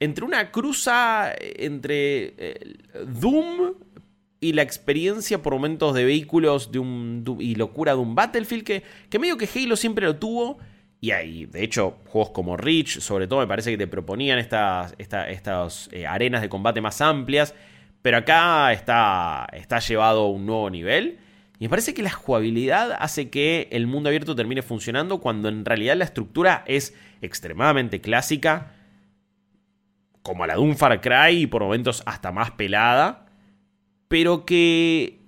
entre 0.00 0.24
una 0.24 0.50
cruza 0.50 1.32
entre 1.38 2.34
eh, 2.36 2.74
Doom 3.06 3.74
y 4.40 4.52
la 4.52 4.62
experiencia 4.62 5.40
por 5.40 5.54
momentos 5.54 5.94
de 5.94 6.04
vehículos 6.04 6.72
de 6.72 6.80
un, 6.80 7.24
y 7.38 7.54
locura 7.54 7.92
de 7.92 8.00
un 8.00 8.16
Battlefield 8.16 8.64
que, 8.64 8.82
que 9.08 9.18
medio 9.20 9.38
que 9.38 9.48
Halo 9.54 9.76
siempre 9.76 10.04
lo 10.04 10.16
tuvo. 10.16 10.58
Y 11.00 11.12
hay, 11.12 11.46
de 11.46 11.62
hecho, 11.62 11.98
juegos 12.06 12.30
como 12.30 12.56
Reach, 12.56 12.98
sobre 12.98 13.28
todo, 13.28 13.40
me 13.40 13.46
parece 13.46 13.70
que 13.70 13.78
te 13.78 13.86
proponían 13.86 14.38
estas, 14.38 14.94
estas 14.98 15.88
eh, 15.92 16.06
arenas 16.06 16.42
de 16.42 16.48
combate 16.48 16.80
más 16.80 17.00
amplias. 17.00 17.54
Pero 18.02 18.16
acá 18.16 18.72
está, 18.72 19.46
está 19.52 19.78
llevado 19.78 20.22
a 20.22 20.30
un 20.30 20.44
nuevo 20.46 20.68
nivel. 20.70 21.18
Y 21.62 21.66
me 21.66 21.68
parece 21.68 21.94
que 21.94 22.02
la 22.02 22.10
jugabilidad 22.10 22.96
hace 22.98 23.30
que 23.30 23.68
el 23.70 23.86
mundo 23.86 24.08
abierto 24.08 24.34
termine 24.34 24.62
funcionando 24.62 25.20
cuando 25.20 25.48
en 25.48 25.64
realidad 25.64 25.94
la 25.94 26.02
estructura 26.02 26.64
es 26.66 26.92
extremadamente 27.20 28.00
clásica. 28.00 28.72
Como 30.24 30.44
la 30.44 30.54
de 30.54 30.60
un 30.60 30.76
Far 30.76 31.00
Cry 31.00 31.42
y 31.42 31.46
por 31.46 31.62
momentos 31.62 32.02
hasta 32.04 32.32
más 32.32 32.50
pelada. 32.50 33.26
Pero 34.08 34.44
que 34.44 35.20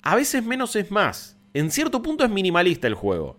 a 0.00 0.16
veces 0.16 0.42
menos 0.42 0.74
es 0.74 0.90
más. 0.90 1.36
En 1.52 1.70
cierto 1.70 2.00
punto 2.00 2.24
es 2.24 2.30
minimalista 2.30 2.86
el 2.86 2.94
juego. 2.94 3.38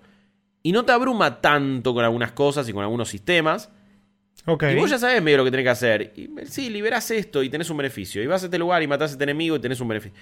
Y 0.62 0.72
no 0.72 0.86
te 0.86 0.92
abruma 0.92 1.42
tanto 1.42 1.96
con 1.96 2.06
algunas 2.06 2.34
cosas 2.34 2.70
y 2.70 2.74
con 2.74 2.84
algunos 2.84 3.10
sistemas. 3.10 3.72
Y 4.46 4.76
vos 4.76 4.92
ya 4.92 5.00
sabes 5.00 5.20
medio 5.24 5.38
lo 5.38 5.46
que 5.46 5.50
tenés 5.50 5.64
que 5.64 5.70
hacer. 5.72 6.14
Y, 6.16 6.30
sí, 6.46 6.70
liberás 6.70 7.10
esto 7.10 7.42
y 7.42 7.50
tenés 7.50 7.72
un 7.72 7.78
beneficio. 7.78 8.22
Y 8.22 8.28
vas 8.28 8.44
a 8.44 8.46
este 8.46 8.60
lugar 8.60 8.84
y 8.84 8.88
matás 8.88 9.10
a 9.10 9.14
este 9.14 9.24
enemigo 9.24 9.56
y 9.56 9.60
tenés 9.60 9.82
un 9.82 9.88
beneficio. 9.88 10.16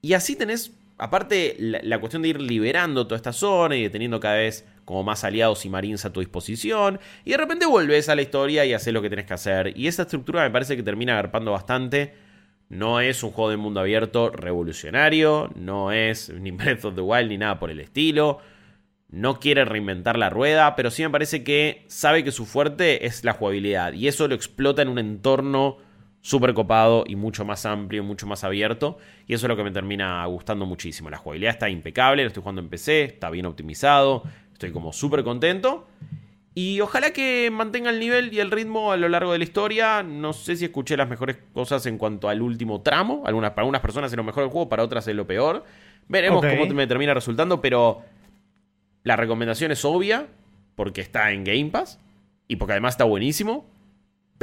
Y 0.00 0.12
así 0.12 0.36
tenés 0.36 0.72
aparte, 1.02 1.56
la, 1.58 1.98
cuestión 1.98 2.22
de 2.22 2.28
ir 2.28 2.40
liberando 2.40 3.06
toda 3.06 3.16
esta 3.16 3.32
zona 3.32 3.76
y 3.76 3.88
teniendo 3.90 4.20
cada 4.20 4.36
vez 4.36 4.64
como 4.84 5.02
más 5.02 5.24
aliados 5.24 5.64
y 5.64 5.68
marines 5.68 6.04
a 6.04 6.12
tu 6.12 6.20
disposición. 6.20 7.00
Y 7.24 7.32
de 7.32 7.38
repente 7.38 7.66
vuelves 7.66 8.08
a 8.08 8.14
la 8.14 8.22
historia 8.22 8.64
y 8.64 8.72
haces 8.72 8.94
lo 8.94 9.02
que 9.02 9.10
tenés 9.10 9.26
que 9.26 9.34
hacer. 9.34 9.72
Y 9.76 9.88
esa 9.88 10.02
estructura 10.02 10.42
me 10.42 10.50
parece 10.50 10.76
que 10.76 10.82
termina 10.84 11.14
agarpando 11.14 11.50
bastante. 11.50 12.14
No 12.68 13.00
es 13.00 13.24
un 13.24 13.32
juego 13.32 13.50
de 13.50 13.56
mundo 13.56 13.80
abierto 13.80 14.30
revolucionario. 14.30 15.50
No 15.56 15.90
es 15.90 16.30
ni 16.30 16.50
Breath 16.52 16.84
of 16.84 16.94
the 16.94 17.00
Wild 17.00 17.30
ni 17.30 17.38
nada 17.38 17.58
por 17.58 17.70
el 17.70 17.80
estilo. 17.80 18.38
No 19.08 19.40
quiere 19.40 19.64
reinventar 19.64 20.16
la 20.16 20.30
rueda. 20.30 20.76
Pero 20.76 20.92
sí 20.92 21.02
me 21.02 21.10
parece 21.10 21.42
que 21.42 21.84
sabe 21.88 22.22
que 22.22 22.30
su 22.30 22.46
fuerte 22.46 23.06
es 23.06 23.24
la 23.24 23.32
jugabilidad. 23.32 23.92
Y 23.92 24.06
eso 24.06 24.28
lo 24.28 24.36
explota 24.36 24.82
en 24.82 24.88
un 24.88 25.00
entorno 25.00 25.78
súper 26.22 26.54
copado 26.54 27.04
y 27.06 27.16
mucho 27.16 27.44
más 27.44 27.66
amplio, 27.66 28.02
mucho 28.02 28.26
más 28.26 28.44
abierto. 28.44 28.96
Y 29.26 29.34
eso 29.34 29.46
es 29.46 29.48
lo 29.48 29.56
que 29.56 29.64
me 29.64 29.72
termina 29.72 30.24
gustando 30.26 30.64
muchísimo. 30.64 31.10
La 31.10 31.18
jugabilidad 31.18 31.52
está 31.52 31.68
impecable, 31.68 32.22
lo 32.22 32.28
estoy 32.28 32.42
jugando 32.42 32.62
en 32.62 32.68
PC, 32.68 33.04
está 33.04 33.28
bien 33.28 33.44
optimizado, 33.44 34.22
estoy 34.52 34.72
como 34.72 34.92
súper 34.92 35.24
contento. 35.24 35.86
Y 36.54 36.80
ojalá 36.80 37.12
que 37.12 37.50
mantenga 37.50 37.90
el 37.90 37.98
nivel 37.98 38.32
y 38.32 38.38
el 38.38 38.50
ritmo 38.50 38.92
a 38.92 38.96
lo 38.96 39.08
largo 39.08 39.32
de 39.32 39.38
la 39.38 39.44
historia. 39.44 40.02
No 40.02 40.32
sé 40.32 40.56
si 40.56 40.66
escuché 40.66 40.96
las 40.96 41.08
mejores 41.08 41.38
cosas 41.52 41.84
en 41.86 41.98
cuanto 41.98 42.28
al 42.28 42.40
último 42.40 42.82
tramo. 42.82 43.22
Algunas, 43.26 43.50
para 43.52 43.62
algunas 43.62 43.80
personas 43.80 44.12
es 44.12 44.16
lo 44.16 44.24
mejor 44.24 44.44
del 44.44 44.52
juego, 44.52 44.68
para 44.68 44.82
otras 44.82 45.08
es 45.08 45.16
lo 45.16 45.26
peor. 45.26 45.64
Veremos 46.08 46.44
cómo 46.44 46.66
me 46.66 46.86
termina 46.86 47.14
resultando, 47.14 47.60
pero 47.60 48.02
la 49.02 49.16
recomendación 49.16 49.72
es 49.72 49.84
obvia, 49.84 50.26
porque 50.74 51.00
está 51.00 51.32
en 51.32 51.44
Game 51.44 51.70
Pass 51.70 51.98
y 52.48 52.56
porque 52.56 52.72
además 52.72 52.94
está 52.94 53.04
buenísimo. 53.04 53.64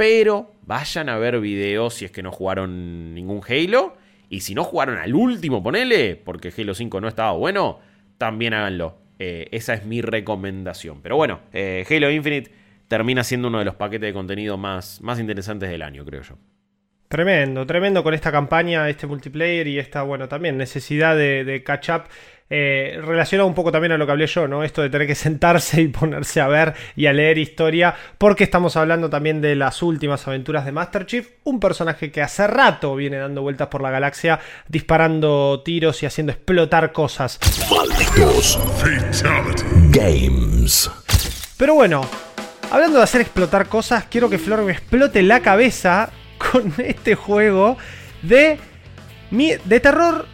Pero 0.00 0.54
vayan 0.62 1.10
a 1.10 1.18
ver 1.18 1.40
videos 1.40 1.92
si 1.92 2.06
es 2.06 2.10
que 2.10 2.22
no 2.22 2.32
jugaron 2.32 3.14
ningún 3.14 3.42
Halo. 3.46 3.98
Y 4.30 4.40
si 4.40 4.54
no 4.54 4.64
jugaron 4.64 4.96
al 4.96 5.14
último, 5.14 5.62
ponele, 5.62 6.16
porque 6.16 6.50
Halo 6.56 6.72
5 6.72 7.02
no 7.02 7.08
estaba 7.08 7.32
bueno, 7.32 7.80
también 8.16 8.54
háganlo. 8.54 8.96
Eh, 9.18 9.48
esa 9.52 9.74
es 9.74 9.84
mi 9.84 10.00
recomendación. 10.00 11.02
Pero 11.02 11.16
bueno, 11.16 11.40
eh, 11.52 11.84
Halo 11.90 12.10
Infinite 12.10 12.50
termina 12.88 13.22
siendo 13.24 13.48
uno 13.48 13.58
de 13.58 13.66
los 13.66 13.74
paquetes 13.74 14.08
de 14.08 14.14
contenido 14.14 14.56
más, 14.56 15.02
más 15.02 15.20
interesantes 15.20 15.68
del 15.68 15.82
año, 15.82 16.02
creo 16.06 16.22
yo. 16.22 16.38
Tremendo, 17.10 17.66
tremendo 17.66 18.02
con 18.02 18.14
esta 18.14 18.32
campaña, 18.32 18.88
este 18.88 19.06
multiplayer 19.06 19.66
y 19.66 19.78
esta, 19.78 20.02
bueno, 20.02 20.28
también 20.28 20.56
necesidad 20.56 21.14
de, 21.14 21.62
catch 21.62 21.90
up. 21.90 22.04
Eh, 22.52 22.98
relacionado 23.00 23.46
un 23.46 23.54
poco 23.54 23.70
también 23.70 23.92
a 23.92 23.96
lo 23.96 24.06
que 24.06 24.12
hablé 24.12 24.26
yo, 24.26 24.48
¿no? 24.48 24.64
Esto 24.64 24.82
de 24.82 24.90
tener 24.90 25.06
que 25.06 25.14
sentarse 25.14 25.80
y 25.80 25.86
ponerse 25.86 26.40
a 26.40 26.48
ver 26.48 26.74
y 26.96 27.06
a 27.06 27.12
leer 27.12 27.38
historia, 27.38 27.94
porque 28.18 28.42
estamos 28.42 28.76
hablando 28.76 29.08
también 29.08 29.40
de 29.40 29.54
las 29.54 29.82
últimas 29.82 30.26
aventuras 30.26 30.64
de 30.64 30.72
Master 30.72 31.06
Chief, 31.06 31.28
un 31.44 31.60
personaje 31.60 32.10
que 32.10 32.22
hace 32.22 32.48
rato 32.48 32.96
viene 32.96 33.18
dando 33.18 33.42
vueltas 33.42 33.68
por 33.68 33.82
la 33.82 33.90
galaxia, 33.90 34.40
disparando 34.66 35.62
tiros 35.64 36.02
y 36.02 36.06
haciendo 36.06 36.32
explotar 36.32 36.90
cosas. 36.90 37.38
Games. 39.90 40.90
Pero 41.56 41.74
bueno, 41.74 42.00
hablando 42.72 42.98
de 42.98 43.04
hacer 43.04 43.20
explotar 43.20 43.68
cosas, 43.68 44.06
quiero 44.10 44.28
que 44.28 44.38
Flor 44.38 44.62
me 44.62 44.72
explote 44.72 45.22
la 45.22 45.38
cabeza 45.38 46.10
con 46.50 46.74
este 46.78 47.14
juego 47.14 47.78
de, 48.22 48.58
de 49.30 49.80
terror 49.80 50.26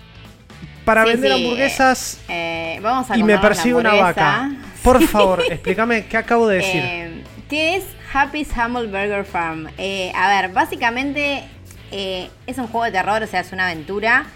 para 0.86 1.04
vender 1.04 1.32
hamburguesas 1.32 2.20
eh, 2.28 2.78
vamos 2.80 3.10
a 3.10 3.18
y 3.18 3.22
me 3.24 3.36
persigue 3.38 3.74
una 3.74 3.94
vaca. 3.94 4.52
Por 4.82 5.02
favor, 5.02 5.42
explícame 5.50 6.06
qué 6.06 6.16
acabo 6.16 6.46
de 6.46 6.58
decir. 6.58 6.80
Eh, 6.82 7.24
¿Qué 7.50 7.76
es 7.76 7.84
Happy's 8.14 8.48
Humble 8.56 8.86
Burger 8.86 9.24
Farm? 9.24 9.68
Eh, 9.78 10.12
a 10.14 10.28
ver, 10.28 10.52
básicamente 10.52 11.44
es 11.90 12.58
un 12.58 12.66
juego 12.68 12.84
de 12.84 12.92
terror, 12.92 13.22
o 13.22 13.26
sea, 13.26 13.40
es 13.40 13.52
una 13.52 13.66
aventura 13.66 14.26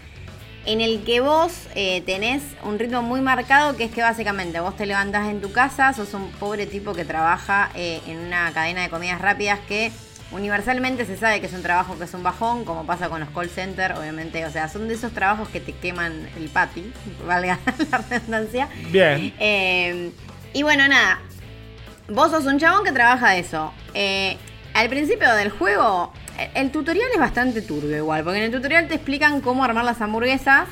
en 0.66 0.80
el 0.80 1.02
que 1.04 1.20
vos 1.20 1.52
tenés 1.74 2.42
un 2.64 2.78
ritmo 2.78 3.02
muy 3.02 3.20
marcado, 3.20 3.76
que 3.76 3.84
es 3.84 3.90
que 3.90 4.02
básicamente 4.02 4.60
vos 4.60 4.76
te 4.76 4.86
levantás 4.86 5.28
en 5.28 5.40
tu 5.40 5.52
casa, 5.52 5.92
sos 5.92 6.14
un 6.14 6.30
pobre 6.32 6.66
tipo 6.66 6.94
que 6.94 7.04
trabaja 7.04 7.70
en 7.74 8.18
una 8.18 8.50
cadena 8.52 8.82
de 8.82 8.88
comidas 8.88 9.20
rápidas 9.20 9.58
que 9.68 9.92
Universalmente 10.32 11.04
se 11.06 11.16
sabe 11.16 11.40
que 11.40 11.46
es 11.46 11.52
un 11.52 11.62
trabajo 11.62 11.98
que 11.98 12.04
es 12.04 12.14
un 12.14 12.22
bajón, 12.22 12.64
como 12.64 12.86
pasa 12.86 13.08
con 13.08 13.18
los 13.18 13.28
call 13.30 13.50
centers, 13.50 13.98
obviamente. 13.98 14.44
O 14.44 14.50
sea, 14.50 14.68
son 14.68 14.86
de 14.86 14.94
esos 14.94 15.12
trabajos 15.12 15.48
que 15.48 15.60
te 15.60 15.72
queman 15.72 16.28
el 16.36 16.48
pati, 16.48 16.92
valga 17.26 17.58
la 17.90 17.98
redundancia. 17.98 18.68
Bien. 18.90 19.34
Eh, 19.40 20.12
y 20.52 20.62
bueno, 20.62 20.86
nada. 20.86 21.20
Vos 22.08 22.30
sos 22.30 22.44
un 22.46 22.58
chabón 22.58 22.84
que 22.84 22.92
trabaja 22.92 23.30
de 23.30 23.40
eso. 23.40 23.72
Eh, 23.94 24.36
al 24.74 24.88
principio 24.88 25.32
del 25.34 25.50
juego, 25.50 26.12
el 26.54 26.70
tutorial 26.70 27.08
es 27.12 27.18
bastante 27.18 27.60
turbio 27.60 27.96
igual, 27.96 28.22
porque 28.22 28.38
en 28.38 28.44
el 28.44 28.52
tutorial 28.52 28.86
te 28.86 28.94
explican 28.94 29.40
cómo 29.40 29.64
armar 29.64 29.84
las 29.84 30.00
hamburguesas. 30.00 30.68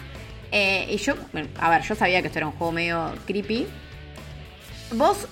Eh, 0.52 0.86
y 0.88 0.96
yo, 0.98 1.14
a 1.60 1.70
ver, 1.70 1.82
yo 1.82 1.96
sabía 1.96 2.20
que 2.22 2.28
esto 2.28 2.38
era 2.38 2.46
un 2.46 2.52
juego 2.52 2.72
medio 2.72 3.12
creepy. 3.26 3.66
Vos, 4.92 5.26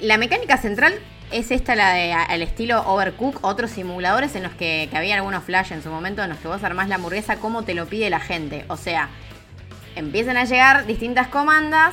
la 0.00 0.16
mecánica 0.16 0.56
central 0.58 0.94
es 1.34 1.50
esta 1.50 1.74
la 1.74 1.92
de 1.94 2.12
al 2.12 2.42
estilo 2.42 2.82
Overcook, 2.86 3.40
otros 3.42 3.72
simuladores 3.72 4.36
en 4.36 4.44
los 4.44 4.52
que, 4.52 4.88
había 4.94 5.16
algunos 5.16 5.42
flash 5.42 5.72
en 5.72 5.82
su 5.82 5.90
momento 5.90 6.22
en 6.22 6.30
los 6.30 6.38
que 6.38 6.46
vos 6.46 6.62
armás 6.62 6.88
la 6.88 6.94
hamburguesa 6.94 7.38
como 7.38 7.64
te 7.64 7.74
lo 7.74 7.86
pide 7.86 8.08
la 8.08 8.20
gente. 8.20 8.64
O 8.68 8.76
sea, 8.76 9.08
empiezan 9.96 10.36
a 10.36 10.44
llegar 10.44 10.86
distintas 10.86 11.26
comandas 11.26 11.92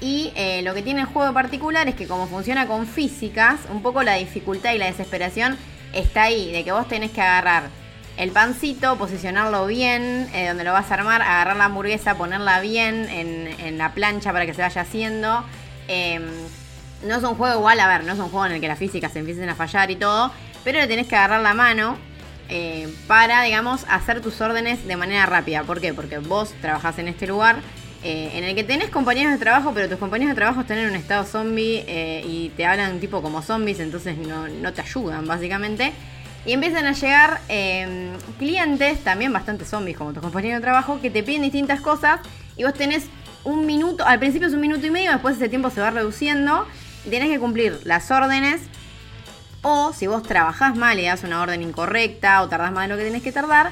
y 0.00 0.32
eh, 0.34 0.62
lo 0.62 0.72
que 0.72 0.80
tiene 0.80 1.02
el 1.02 1.06
juego 1.06 1.34
particular 1.34 1.88
es 1.88 1.94
que 1.94 2.08
como 2.08 2.26
funciona 2.26 2.66
con 2.66 2.86
físicas, 2.86 3.60
un 3.70 3.82
poco 3.82 4.02
la 4.02 4.14
dificultad 4.14 4.72
y 4.72 4.78
la 4.78 4.86
desesperación 4.86 5.58
está 5.92 6.22
ahí, 6.22 6.50
de 6.50 6.64
que 6.64 6.72
vos 6.72 6.88
tenés 6.88 7.10
que 7.10 7.20
agarrar 7.20 7.64
el 8.16 8.30
pancito, 8.30 8.96
posicionarlo 8.96 9.66
bien, 9.66 10.26
eh, 10.32 10.48
donde 10.48 10.64
lo 10.64 10.72
vas 10.72 10.90
a 10.90 10.94
armar, 10.94 11.20
agarrar 11.20 11.56
la 11.56 11.66
hamburguesa, 11.66 12.16
ponerla 12.16 12.60
bien 12.60 13.10
en, 13.10 13.76
la 13.76 13.92
plancha 13.92 14.32
para 14.32 14.46
que 14.46 14.54
se 14.54 14.62
vaya 14.62 14.80
haciendo. 14.80 15.44
Em, 15.86 16.24
no 17.04 17.16
es 17.16 17.22
un 17.22 17.34
juego 17.34 17.58
igual, 17.58 17.80
a 17.80 17.88
ver, 17.88 18.04
no 18.04 18.12
es 18.12 18.18
un 18.18 18.28
juego 18.28 18.46
en 18.46 18.52
el 18.52 18.60
que 18.60 18.68
las 18.68 18.78
físicas 18.78 19.12
se 19.12 19.20
empiecen 19.20 19.48
a 19.48 19.54
fallar 19.54 19.90
y 19.90 19.96
todo, 19.96 20.32
pero 20.64 20.78
le 20.80 20.86
tenés 20.86 21.06
que 21.06 21.16
agarrar 21.16 21.40
la 21.40 21.54
mano 21.54 21.96
eh, 22.48 22.92
para, 23.06 23.42
digamos, 23.42 23.84
hacer 23.88 24.20
tus 24.20 24.40
órdenes 24.40 24.86
de 24.86 24.96
manera 24.96 25.26
rápida. 25.26 25.64
¿Por 25.64 25.80
qué? 25.80 25.92
Porque 25.92 26.18
vos 26.18 26.54
trabajás 26.60 26.98
en 26.98 27.08
este 27.08 27.26
lugar 27.26 27.56
eh, 28.02 28.30
en 28.34 28.44
el 28.44 28.54
que 28.54 28.64
tenés 28.64 28.90
compañeros 28.90 29.32
de 29.32 29.38
trabajo, 29.38 29.72
pero 29.74 29.88
tus 29.88 29.98
compañeros 29.98 30.30
de 30.30 30.36
trabajo 30.36 30.62
están 30.62 30.78
en 30.78 30.88
un 30.88 30.96
estado 30.96 31.24
zombie 31.24 31.84
eh, 31.86 32.22
y 32.26 32.50
te 32.50 32.64
hablan 32.64 33.00
tipo 33.00 33.22
como 33.22 33.42
zombies, 33.42 33.80
entonces 33.80 34.16
no, 34.16 34.48
no 34.48 34.72
te 34.72 34.80
ayudan, 34.80 35.26
básicamente. 35.26 35.92
Y 36.46 36.52
empiezan 36.52 36.86
a 36.86 36.92
llegar 36.92 37.40
clientes, 38.38 39.04
también 39.04 39.32
bastante 39.32 39.66
zombies 39.66 39.98
como 39.98 40.14
tus 40.14 40.22
compañeros 40.22 40.60
de 40.60 40.62
trabajo, 40.62 41.00
que 41.02 41.10
te 41.10 41.22
piden 41.22 41.42
distintas 41.42 41.80
cosas 41.80 42.20
y 42.56 42.64
vos 42.64 42.72
tenés 42.72 43.06
un 43.44 43.66
minuto, 43.66 44.06
al 44.06 44.18
principio 44.18 44.48
es 44.48 44.54
un 44.54 44.60
minuto 44.60 44.86
y 44.86 44.90
medio, 44.90 45.10
después 45.10 45.36
ese 45.36 45.48
tiempo 45.48 45.68
se 45.68 45.80
va 45.80 45.90
reduciendo. 45.90 46.66
Tenés 47.08 47.28
que 47.28 47.38
cumplir 47.38 47.80
las 47.84 48.10
órdenes. 48.10 48.60
O 49.62 49.92
si 49.92 50.06
vos 50.06 50.22
trabajás 50.22 50.76
mal 50.76 50.98
y 51.00 51.04
das 51.04 51.24
una 51.24 51.42
orden 51.42 51.62
incorrecta 51.62 52.42
o 52.42 52.48
tardás 52.48 52.72
más 52.72 52.84
de 52.84 52.94
lo 52.94 52.96
que 52.96 53.04
tenés 53.04 53.22
que 53.22 53.32
tardar, 53.32 53.70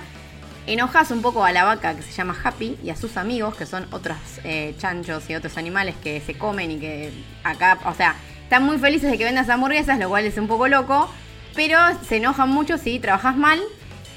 enojas 0.67 1.11
un 1.13 1.23
poco 1.23 1.45
a 1.45 1.53
la 1.53 1.65
vaca 1.65 1.95
que 1.95 2.03
se 2.03 2.13
llama 2.13 2.37
Happy 2.43 2.77
y 2.83 2.91
a 2.91 2.97
sus 2.97 3.17
amigos, 3.17 3.55
que 3.55 3.67
son 3.67 3.87
otros 3.93 4.17
eh, 4.43 4.75
chanchos 4.79 5.31
y 5.31 5.35
otros 5.35 5.57
animales 5.57 5.95
que 6.03 6.21
se 6.21 6.37
comen 6.37 6.73
y 6.73 6.79
que 6.79 7.13
acá, 7.45 7.79
o 7.85 7.95
sea, 7.95 8.17
están 8.43 8.65
muy 8.65 8.79
felices 8.79 9.11
de 9.11 9.19
que 9.19 9.25
vendas 9.25 9.49
hamburguesas, 9.49 9.99
lo 9.99 10.09
cual 10.09 10.25
es 10.25 10.37
un 10.39 10.49
poco 10.49 10.69
loco, 10.69 11.09
pero 11.55 11.79
se 12.09 12.17
enojan 12.17 12.49
mucho 12.51 12.79
si 12.79 12.99
trabajas 12.99 13.37
mal. 13.37 13.61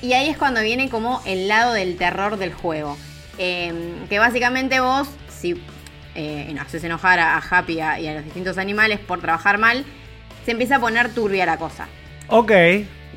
Y 0.01 0.14
ahí 0.14 0.30
es 0.30 0.38
cuando 0.38 0.62
viene 0.62 0.89
como 0.89 1.22
el 1.26 1.47
lado 1.47 1.74
del 1.74 1.97
terror 1.97 2.38
del 2.38 2.53
juego. 2.53 2.97
Em, 3.38 4.07
que 4.07 4.20
básicamente 4.20 4.80
vos, 4.80 5.07
si 5.30 5.62
eh, 6.20 6.55
haces 6.59 6.84
enojar 6.84 7.20
a, 7.20 7.38
Happy 7.38 7.76
y 7.76 7.82
a 7.82 8.13
los 8.13 8.26
distintos 8.26 8.57
animales 8.57 8.99
por 8.99 9.22
trabajar 9.22 9.57
mal, 9.57 9.86
se 10.45 10.51
empieza 10.51 10.76
a 10.76 10.80
poner 10.80 11.13
turbia 11.13 11.45
la 11.45 11.57
cosa. 11.57 11.88
Ok. 12.28 12.51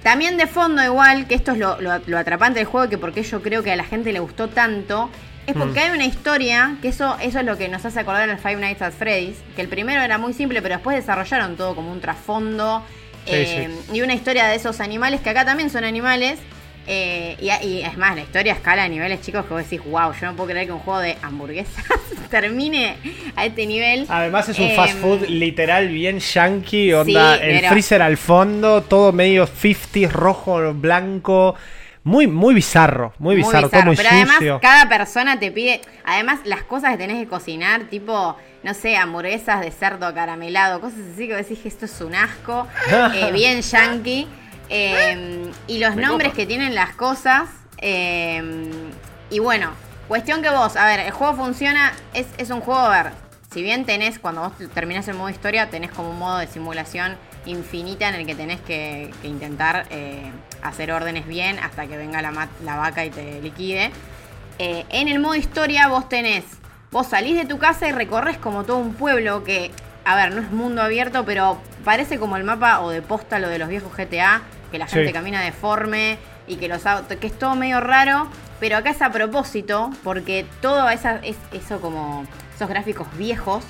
También 0.02 0.36
de 0.36 0.46
fondo, 0.46 0.82
igual, 0.82 1.26
que 1.26 1.34
esto 1.34 1.52
es 1.52 1.58
lo, 1.58 2.18
atrapante 2.18 2.60
del 2.60 2.66
juego, 2.66 2.88
que 2.88 2.98
porque 2.98 3.22
yo 3.22 3.42
creo 3.42 3.62
que 3.62 3.72
a 3.72 3.76
la 3.76 3.84
gente 3.84 4.12
le 4.12 4.20
gustó 4.20 4.48
tanto, 4.48 5.10
es 5.46 5.54
porque 5.54 5.80
mm. 5.80 5.82
hay 5.82 5.90
una 5.90 6.04
historia, 6.04 6.76
que 6.80 6.88
eso, 6.88 7.16
eso 7.20 7.40
es 7.40 7.44
lo 7.44 7.56
que 7.56 7.68
nos 7.68 7.84
hace 7.84 8.00
acordar 8.00 8.28
al 8.28 8.38
Five 8.38 8.56
Nights 8.56 8.82
at 8.82 8.92
Freddy's, 8.92 9.36
que 9.54 9.62
el 9.62 9.68
primero 9.68 10.00
era 10.02 10.18
muy 10.18 10.32
simple, 10.32 10.60
pero 10.62 10.76
después 10.76 10.96
desarrollaron 10.96 11.56
todo 11.56 11.74
como 11.74 11.92
un 11.92 12.00
trasfondo 12.00 12.84
eh, 13.26 13.68
y 13.92 14.00
una 14.00 14.14
historia 14.14 14.46
de 14.46 14.56
esos 14.56 14.80
animales, 14.80 15.20
que 15.20 15.30
acá 15.30 15.44
también 15.44 15.70
son 15.70 15.84
animales, 15.84 16.38
eh, 16.86 17.36
y, 17.40 17.82
es 17.82 17.96
más, 17.96 18.16
la 18.16 18.22
historia 18.22 18.54
escala 18.54 18.84
a 18.84 18.88
niveles 18.88 19.20
chicos 19.20 19.46
que 19.46 19.54
vos 19.54 19.62
decís, 19.62 19.84
wow, 19.84 20.12
yo 20.20 20.26
no 20.26 20.34
puedo 20.34 20.50
creer 20.50 20.66
que 20.66 20.72
un 20.72 20.80
juego 20.80 21.00
de 21.00 21.16
hamburguesas 21.22 21.84
termine 22.30 22.96
a 23.36 23.46
este 23.46 23.66
nivel. 23.66 24.06
Además 24.08 24.48
es 24.48 24.58
un 24.58 24.70
fast 24.70 24.94
em, 24.94 25.00
food 25.00 25.28
literal 25.28 25.88
bien 25.88 26.18
yankee, 26.18 26.92
onda 26.92 27.36
el 27.36 27.64
freezer 27.66 28.02
al 28.02 28.16
fondo, 28.16 28.82
todo 28.82 29.12
medio 29.12 29.46
50 29.46 30.12
rojo, 30.12 30.74
blanco. 30.74 31.54
Muy, 32.04 32.26
muy 32.26 32.52
bizarro, 32.52 33.14
muy 33.18 33.36
bizarro, 33.36 33.68
todo 33.70 33.84
muy 33.84 33.94
Pero 33.94 34.08
además 34.10 34.38
cada 34.60 34.88
persona 34.88 35.38
te 35.38 35.52
pide, 35.52 35.80
además 36.04 36.40
las 36.44 36.64
cosas 36.64 36.90
que 36.90 36.98
tenés 36.98 37.18
que 37.18 37.28
cocinar, 37.28 37.82
tipo, 37.84 38.36
no 38.64 38.74
sé, 38.74 38.96
hamburguesas 38.96 39.60
de 39.60 39.70
cerdo 39.70 40.12
caramelado, 40.12 40.80
cosas 40.80 40.98
así 41.14 41.28
que 41.28 41.36
vos 41.36 41.48
decís 41.48 41.60
que 41.60 41.68
esto 41.68 41.84
es 41.84 42.00
un 42.00 42.16
asco, 42.16 42.66
eh, 43.14 43.30
bien 43.32 43.62
yankee. 43.62 44.26
Em, 44.74 45.52
y 45.66 45.78
los 45.80 45.96
nombres 45.96 46.32
que 46.32 46.46
tienen 46.46 46.74
las 46.74 46.94
cosas. 46.94 47.50
Em, 47.76 48.70
y 49.28 49.38
bueno, 49.38 49.70
cuestión 50.08 50.40
que 50.40 50.48
vos, 50.48 50.76
a 50.76 50.86
ver, 50.86 51.00
el 51.00 51.10
juego 51.10 51.34
funciona, 51.34 51.92
es, 52.14 52.48
un 52.48 52.62
juego, 52.62 52.80
a 52.80 53.02
ver, 53.02 53.12
si 53.52 53.62
bien 53.62 53.84
tenés, 53.84 54.18
cuando 54.18 54.40
vos 54.40 54.52
terminás 54.72 55.06
el 55.08 55.14
modo 55.14 55.28
historia, 55.28 55.68
tenés 55.68 55.90
como 55.90 56.10
un 56.10 56.18
modo 56.18 56.38
de 56.38 56.46
simulación 56.46 57.16
infinita 57.44 58.08
en 58.08 58.14
el 58.14 58.24
que 58.24 58.34
tenés 58.34 58.60
que, 58.62 59.10
intentar 59.24 59.86
eh, 59.90 60.30
hacer 60.62 60.90
órdenes 60.90 61.26
bien 61.26 61.58
hasta 61.58 61.86
que 61.86 61.98
venga 61.98 62.22
la, 62.22 62.48
la 62.64 62.76
vaca 62.76 63.04
y 63.04 63.10
te 63.10 63.42
liquide. 63.42 63.90
Eh, 64.58 64.86
en 64.88 65.08
el 65.08 65.18
modo 65.18 65.34
historia 65.34 65.88
vos 65.88 66.08
tenés, 66.08 66.44
vos 66.90 67.08
salís 67.08 67.36
de 67.36 67.44
tu 67.44 67.58
casa 67.58 67.88
y 67.88 67.92
recorres 67.92 68.38
como 68.38 68.64
todo 68.64 68.78
un 68.78 68.94
pueblo 68.94 69.44
que, 69.44 69.70
a 70.06 70.16
ver, 70.16 70.34
no 70.34 70.40
es 70.40 70.50
mundo 70.50 70.80
abierto, 70.80 71.26
pero 71.26 71.60
parece 71.84 72.18
como 72.18 72.38
el 72.38 72.44
mapa 72.44 72.80
o 72.80 72.88
de 72.88 73.02
posta 73.02 73.38
lo 73.38 73.48
de 73.48 73.58
los 73.58 73.68
viejos 73.68 73.92
GTA, 73.94 74.40
que 74.72 74.78
la 74.78 74.88
gente 74.88 75.12
camina 75.12 75.40
deforme 75.40 76.18
y 76.48 76.56
que 76.56 76.66
los 76.66 76.84
autos, 76.86 77.16
que 77.18 77.28
es 77.28 77.38
todo 77.38 77.54
medio 77.54 77.80
raro, 77.80 78.26
pero 78.58 78.76
acá 78.76 78.90
es 78.90 79.02
a 79.02 79.12
propósito, 79.12 79.90
porque 80.02 80.44
todo 80.60 80.88
esa, 80.90 81.16
es, 81.22 81.36
eso 81.52 81.80
como 81.80 82.26
esos 82.54 82.68
gráficos 82.68 83.06
viejos 83.16 83.62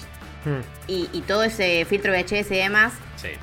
hmm. 0.47 0.61
y, 0.87 1.21
todo 1.27 1.45
ese 1.45 1.85
filtro 1.85 2.13
VHS 2.13 2.51
y 2.53 2.57
demás, 2.57 2.95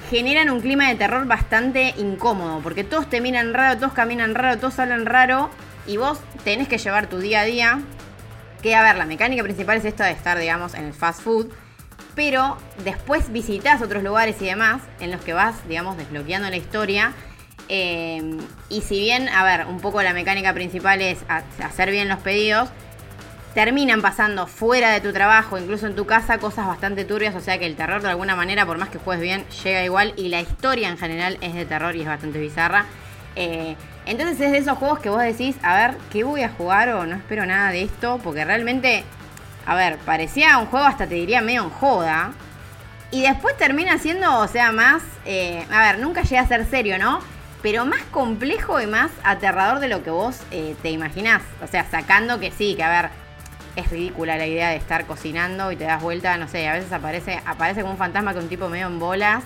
generan 0.10 0.50
un 0.50 0.62
clima 0.62 0.90
de 0.90 0.96
terror 0.96 1.26
bastante 1.28 1.94
incómodo, 1.98 2.60
porque 2.62 2.84
todos 2.84 3.10
te 3.10 3.22
miran 3.22 3.54
raro, 3.54 3.78
todos 3.78 3.94
caminan 3.94 4.34
raro, 4.34 4.60
todos 4.60 4.80
hablan 4.80 5.06
raro, 5.06 5.50
y 5.86 5.98
vos 5.98 6.20
tenés 6.44 6.68
que 6.68 6.78
llevar 6.78 7.08
tu 7.08 7.20
día 7.20 7.42
a 7.42 7.46
día. 7.46 7.80
Que 8.62 8.76
a 8.76 8.84
ver, 8.84 8.98
la 8.98 9.06
mecánica 9.06 9.42
principal 9.42 9.78
es 9.78 9.86
esto 9.86 10.04
de 10.04 10.12
estar, 10.12 10.38
digamos, 10.38 10.74
en 10.74 10.86
el 10.86 10.94
fast 10.94 11.22
food 11.22 11.50
pero 12.16 12.58
después 12.84 13.32
visitas 13.32 13.82
otros 13.82 14.04
lugares 14.04 14.42
y 14.42 14.46
demás 14.46 14.82
en 15.00 15.10
los 15.10 15.22
que 15.22 15.32
vas, 15.32 15.56
digamos, 15.70 15.96
desbloqueando 15.96 16.50
la 16.50 16.58
historia 16.58 17.14
eh, 17.70 18.38
y 18.68 18.82
si 18.82 19.00
bien, 19.00 19.30
a 19.30 19.44
ver, 19.44 19.68
un 19.68 19.80
poco 19.80 20.02
la 20.02 20.14
mecánica 20.14 20.54
principal 20.54 21.02
es 21.02 21.20
hacer 21.60 21.92
bien 21.92 22.10
los 22.10 22.20
pedidos, 22.20 22.70
terminan 23.54 24.02
pasando 24.02 24.48
fuera 24.48 24.92
de 24.92 25.02
tu 25.02 25.14
trabajo, 25.14 25.58
incluso 25.58 25.88
en 25.88 25.96
tu 25.96 26.06
casa, 26.06 26.40
cosas 26.40 26.68
bastante 26.68 27.06
turbias, 27.06 27.36
o 27.36 27.42
sea 27.42 27.60
que 27.60 27.66
el 27.66 27.76
terror 27.76 28.02
de 28.02 28.10
alguna 28.10 28.36
manera, 28.36 28.66
por 28.66 28.78
más 28.78 28.90
que 28.90 28.98
juegues 28.98 29.22
bien, 29.22 29.46
llega 29.64 29.84
igual 29.84 30.14
y 30.18 30.30
la 30.30 30.42
historia 30.42 30.90
en 30.90 30.98
general 30.98 31.38
es 31.42 31.54
de 31.54 31.66
terror 31.66 31.96
y 31.96 32.02
es 32.02 32.08
bastante 32.08 32.40
bizarra. 32.40 32.86
Eh, 33.36 33.76
entonces 34.06 34.40
es 34.42 34.52
de 34.52 34.58
esos 34.58 34.78
juegos 34.78 35.00
que 35.00 35.10
vos 35.10 35.22
decís, 35.22 35.56
a 35.62 35.76
ver, 35.76 35.98
¿qué 36.12 36.24
voy 36.24 36.42
a 36.42 36.50
jugar 36.50 36.90
o 36.90 37.06
no 37.06 37.16
espero 37.16 37.46
nada 37.46 37.70
de 37.70 37.84
esto? 37.84 38.20
Porque 38.24 38.44
realmente, 38.44 39.04
a 39.66 39.76
ver, 39.76 39.98
parecía 40.00 40.58
un 40.58 40.66
juego 40.66 40.86
hasta 40.86 41.08
te 41.08 41.16
diría 41.16 41.42
medio 41.42 41.64
en 41.64 41.70
joda. 41.70 42.32
Y 43.12 43.24
después 43.24 43.58
termina 43.58 43.98
siendo, 43.98 44.40
o 44.40 44.48
sea, 44.48 44.72
más, 44.72 45.02
eh, 45.26 45.66
a 45.72 45.80
ver, 45.82 46.00
nunca 46.00 46.22
llega 46.22 46.42
a 46.42 46.48
ser 46.48 46.66
serio, 46.66 46.98
¿no? 47.00 47.20
Pero 47.62 47.86
más 47.86 48.02
complejo 48.12 48.80
y 48.80 48.88
más 48.88 49.12
aterrador 49.24 49.80
de 49.80 49.88
lo 49.88 50.04
que 50.04 50.12
vos 50.12 50.38
eh, 50.52 50.76
te 50.82 50.90
imaginás. 50.90 51.42
O 51.64 51.68
sea, 51.68 51.86
sacando 51.90 52.40
que 52.40 52.52
sí, 52.52 52.76
que 52.76 52.84
a 52.84 52.90
ver, 53.02 53.10
es 53.76 53.90
ridícula 53.90 54.38
la 54.38 54.48
idea 54.48 54.70
de 54.70 54.78
estar 54.78 55.06
cocinando 55.06 55.72
y 55.72 55.76
te 55.76 55.86
das 55.86 56.02
vuelta, 56.02 56.38
no 56.38 56.48
sé, 56.48 56.68
a 56.68 56.74
veces 56.74 56.92
aparece, 56.92 57.42
aparece 57.46 57.82
como 57.82 57.94
un 57.94 57.98
fantasma 57.98 58.34
con 58.34 58.44
un 58.44 58.50
tipo 58.50 58.70
medio 58.70 58.88
en 58.88 59.00
bolas. 59.00 59.44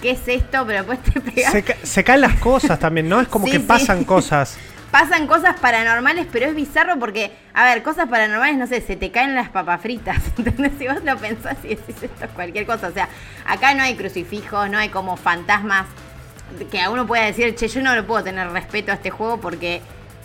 ¿Qué 0.00 0.12
es 0.12 0.26
esto? 0.26 0.64
Pero 0.66 0.84
después 0.84 1.02
te 1.02 1.20
pegas. 1.20 1.54
Se, 1.82 2.02
caen 2.02 2.22
las 2.22 2.38
cosas 2.38 2.78
también, 2.78 3.08
¿no? 3.08 3.20
Es 3.20 3.28
como 3.28 3.44
que 3.50 3.60
pasan 3.60 4.04
cosas. 4.04 4.58
Pasan 4.90 5.26
cosas 5.26 5.58
paranormales, 5.60 6.26
pero 6.30 6.46
es 6.46 6.54
bizarro 6.54 6.98
porque, 6.98 7.30
a 7.52 7.64
ver, 7.64 7.82
cosas 7.82 8.08
paranormales, 8.08 8.56
no 8.56 8.66
sé, 8.66 8.80
se 8.80 8.96
te 8.96 9.10
caen 9.10 9.34
las 9.34 9.50
papas 9.50 9.82
fritas. 9.82 10.22
¿Entendés? 10.38 10.72
Si 10.78 10.86
vos 10.86 11.04
lo 11.04 11.18
pensás 11.18 11.58
y 11.64 11.68
decís 11.70 11.96
esto 12.02 12.24
es 12.24 12.30
cualquier 12.30 12.64
cosa. 12.64 12.88
O 12.88 12.92
sea, 12.92 13.08
acá 13.44 13.74
no 13.74 13.82
hay 13.82 13.96
crucifijos, 13.96 14.70
no 14.70 14.78
hay 14.78 14.88
como 14.88 15.16
fantasmas 15.16 15.86
que 16.70 16.80
a 16.80 16.90
uno 16.90 17.06
pueda 17.06 17.24
decir, 17.24 17.54
che, 17.54 17.68
yo 17.68 17.82
no 17.82 17.94
lo 17.94 18.06
puedo 18.06 18.24
tener 18.24 18.48
respeto 18.50 18.92
a 18.92 18.94
este 18.94 19.10
juego 19.10 19.40
porque 19.40 19.82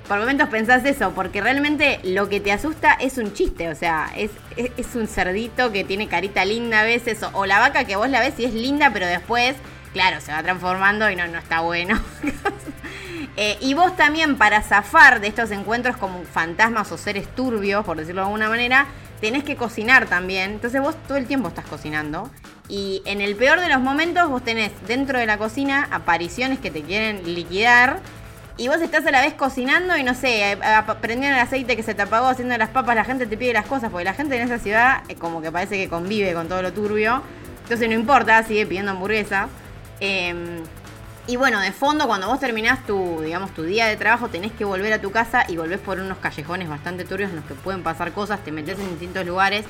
por 0.07 0.19
momentos 0.19 0.49
pensás 0.49 0.83
eso, 0.85 1.11
porque 1.11 1.39
realmente 1.39 1.99
lo 2.03 2.27
que 2.27 2.39
te 2.41 2.51
asusta 2.51 2.93
es 2.93 3.17
un 3.17 3.33
chiste, 3.33 3.69
o 3.69 3.75
sea, 3.75 4.11
es, 4.17 4.31
es, 4.57 4.95
un 4.95 5.07
cerdito 5.07 5.71
que 5.71 5.85
tiene 5.85 6.07
carita 6.07 6.43
linda 6.43 6.81
a 6.81 6.83
veces, 6.83 7.19
o, 7.31 7.45
la 7.45 7.59
vaca 7.59 7.85
que 7.85 7.95
vos 7.95 8.09
la 8.09 8.19
ves 8.19 8.33
y 8.37 8.43
es 8.43 8.53
linda, 8.53 8.91
pero 8.91 9.05
después, 9.05 9.55
claro, 9.93 10.19
se 10.19 10.33
va 10.33 10.43
transformando 10.43 11.09
y 11.09 11.15
no, 11.15 11.27
no 11.27 11.37
está 11.37 11.61
bueno. 11.61 11.97
Eh, 13.37 13.57
y 13.61 13.73
vos 13.75 13.95
también, 13.95 14.37
para 14.37 14.61
zafar 14.61 15.21
de 15.21 15.27
estos 15.27 15.51
encuentros 15.51 15.95
como 15.95 16.21
fantasmas 16.25 16.91
o 16.91 16.97
seres 16.97 17.33
turbios, 17.33 17.85
por 17.85 17.95
decirlo 17.95 18.21
de 18.21 18.25
alguna 18.25 18.49
manera, 18.49 18.87
tenés 19.21 19.43
que 19.43 19.55
cocinar 19.55 20.07
también. 20.07 20.51
Entonces 20.51 20.81
vos 20.81 20.95
todo 21.07 21.17
el 21.17 21.27
tiempo 21.27 21.47
estás 21.47 21.65
cocinando. 21.65 22.29
Y 22.67 23.01
en 23.05 23.21
el 23.21 23.35
peor 23.35 23.59
de 23.59 23.69
los 23.69 23.79
momentos 23.79 24.29
vos 24.29 24.43
tenés 24.43 24.71
dentro 24.87 25.19
de 25.19 25.25
la 25.25 25.37
cocina 25.37 25.87
apariciones 25.91 26.59
que 26.59 26.71
te 26.71 26.81
quieren 26.81 27.33
liquidar. 27.33 27.99
Y 28.57 28.67
vos 28.67 28.81
estás 28.81 29.05
a 29.05 29.11
la 29.11 29.21
vez 29.21 29.33
cocinando 29.33 29.95
y 29.95 30.03
no 30.03 30.13
sé, 30.13 30.57
prendiendo 30.99 31.35
el 31.37 31.41
aceite 31.41 31.75
que 31.75 31.83
se 31.83 31.95
te 31.95 32.01
apagó, 32.01 32.27
haciendo 32.27 32.55
las 32.57 32.69
papas, 32.69 32.95
la 32.95 33.05
gente 33.05 33.25
te 33.25 33.37
pide 33.37 33.53
las 33.53 33.65
cosas, 33.65 33.89
porque 33.89 34.03
la 34.03 34.13
gente 34.13 34.35
en 34.35 34.43
esa 34.43 34.59
ciudad 34.59 35.03
eh, 35.07 35.15
como 35.15 35.41
que 35.41 35.51
parece 35.51 35.77
que 35.77 35.87
convive 35.87 36.33
con 36.33 36.47
todo 36.47 36.61
lo 36.61 36.73
turbio. 36.73 37.23
Entonces 37.63 37.87
no 37.87 37.95
importa, 37.95 38.43
sigue 38.43 38.65
pidiendo 38.65 38.91
hamburguesas. 38.91 39.47
Em, 39.99 40.63
y 41.27 41.35
bueno, 41.35 41.59
de 41.59 41.71
fondo, 41.71 42.07
cuando 42.07 42.27
vos 42.27 42.39
terminás 42.39 42.85
tu, 42.85 43.21
digamos, 43.21 43.53
tu 43.53 43.63
día 43.63 43.85
de 43.85 43.95
trabajo, 43.95 44.29
tenés 44.29 44.51
que 44.51 44.65
volver 44.65 44.91
a 44.93 45.01
tu 45.01 45.11
casa 45.11 45.45
y 45.47 45.57
volvés 45.57 45.79
por 45.79 45.99
unos 45.99 46.17
callejones 46.17 46.67
bastante 46.67 47.05
turbios 47.05 47.29
en 47.29 47.37
los 47.37 47.45
que 47.45 47.53
pueden 47.53 47.83
pasar 47.83 48.11
cosas, 48.11 48.43
te 48.43 48.51
metes 48.51 48.79
en 48.79 48.89
distintos 48.89 49.25
lugares. 49.25 49.65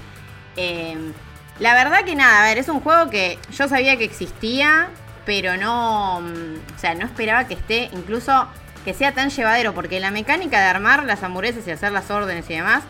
Em, 0.56 1.14
la 1.60 1.74
verdad 1.74 2.04
que 2.06 2.16
nada, 2.16 2.42
a 2.42 2.46
ver, 2.46 2.58
es 2.58 2.70
un 2.70 2.80
juego 2.80 3.10
que 3.10 3.38
yo 3.52 3.68
sabía 3.68 3.98
que 3.98 4.06
existía, 4.06 4.90
pero 5.26 5.58
no, 5.58 6.22
mm, 6.22 6.76
o 6.76 6.80
sea, 6.80 6.96
no 6.96 7.06
esperaba 7.06 7.46
que 7.48 7.56
esté, 7.56 7.90
incluso 7.94 8.48
que 8.86 8.94
sea 8.94 9.12
tan 9.12 9.30
llevadero, 9.30 9.74
porque 9.74 10.00
la 10.00 10.10
mecánica 10.10 10.60
de 10.60 10.66
armar 10.66 11.04
las 11.04 11.22
hamburguesas 11.22 11.68
y 11.68 11.72
hacer 11.72 11.92
las 11.92 12.10
órdenes 12.10 12.50
y 12.50 12.56
demás 12.56 12.84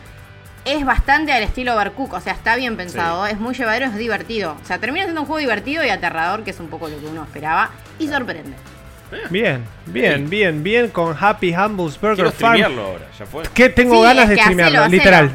es 0.66 0.86
bastante 0.86 1.32
al 1.32 1.43
estilo 1.43 1.76
Overcook, 1.76 2.14
o 2.14 2.20
sea, 2.20 2.34
está 2.34 2.55
bien 2.55 2.78
pensado, 2.78 3.26
es 3.26 3.39
muy 3.39 3.55
llevadero, 3.55 3.88
es 3.88 3.95
divertido. 3.95 4.57
O 4.62 4.66
sea, 4.66 4.78
termina 4.80 5.05
siendo 5.05 5.22
un 5.22 5.28
juego 5.28 5.39
divertido 5.39 5.84
y 5.84 5.89
aterrador, 5.89 6.43
que 6.43 6.51
es 6.51 6.59
un 6.59 6.68
poco 6.68 6.88
lo 6.88 6.99
que 6.99 7.05
uno 7.07 7.24
esperaba, 7.24 7.72
y 7.99 8.07
sorprende. 8.07 8.53
Bien, 9.30 9.64
bien, 9.88 10.30
bien, 10.30 10.64
bien 10.64 10.88
con 10.88 11.16
Happy 11.20 11.53
Humbles 11.53 11.99
Burger 11.99 12.32
Farm. 12.32 12.62
ahora, 12.64 13.07
ya 13.18 13.26
fue. 13.26 13.43
Que 13.53 13.70
tengo 13.70 14.01
ganas 14.01 14.30
de 14.30 14.38
streamearlo, 14.38 14.88
literal 14.88 15.32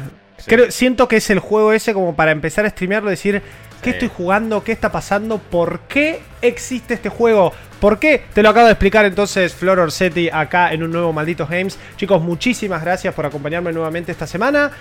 siento 0.69 1.07
que 1.07 1.17
es 1.17 1.29
el 1.29 1.39
juego 1.39 1.73
ese 1.73 1.93
como 1.93 2.15
para 2.15 2.31
empezar 2.31 2.65
a 2.65 2.69
streamearlo, 2.69 3.09
decir, 3.09 3.41
¿qué 3.81 3.91
estoy 3.91 4.09
jugando? 4.13 4.63
¿Qué 4.63 4.71
está 4.71 4.91
pasando? 4.91 5.37
¿Por 5.39 5.81
qué 5.81 6.21
existe 6.41 6.93
este 6.93 7.09
juego? 7.09 7.53
¿Por 7.79 7.99
qué? 7.99 8.23
Te 8.33 8.41
lo 8.41 8.49
acabo 8.49 8.65
de 8.65 8.73
explicar 8.73 9.05
entonces 9.05 9.53
Flor 9.53 9.79
Orsetti 9.79 10.29
acá 10.29 10.73
en 10.73 10.83
un 10.83 10.91
nuevo 10.91 11.13
Malditos 11.13 11.49
Games. 11.49 11.77
Chicos, 11.95 12.21
muchísimas 12.21 12.81
gracias 12.81 13.13
por 13.13 13.25
acompañarme 13.25 13.71
nuevamente 13.71 14.11
esta 14.11 14.27
semana. 14.27 14.71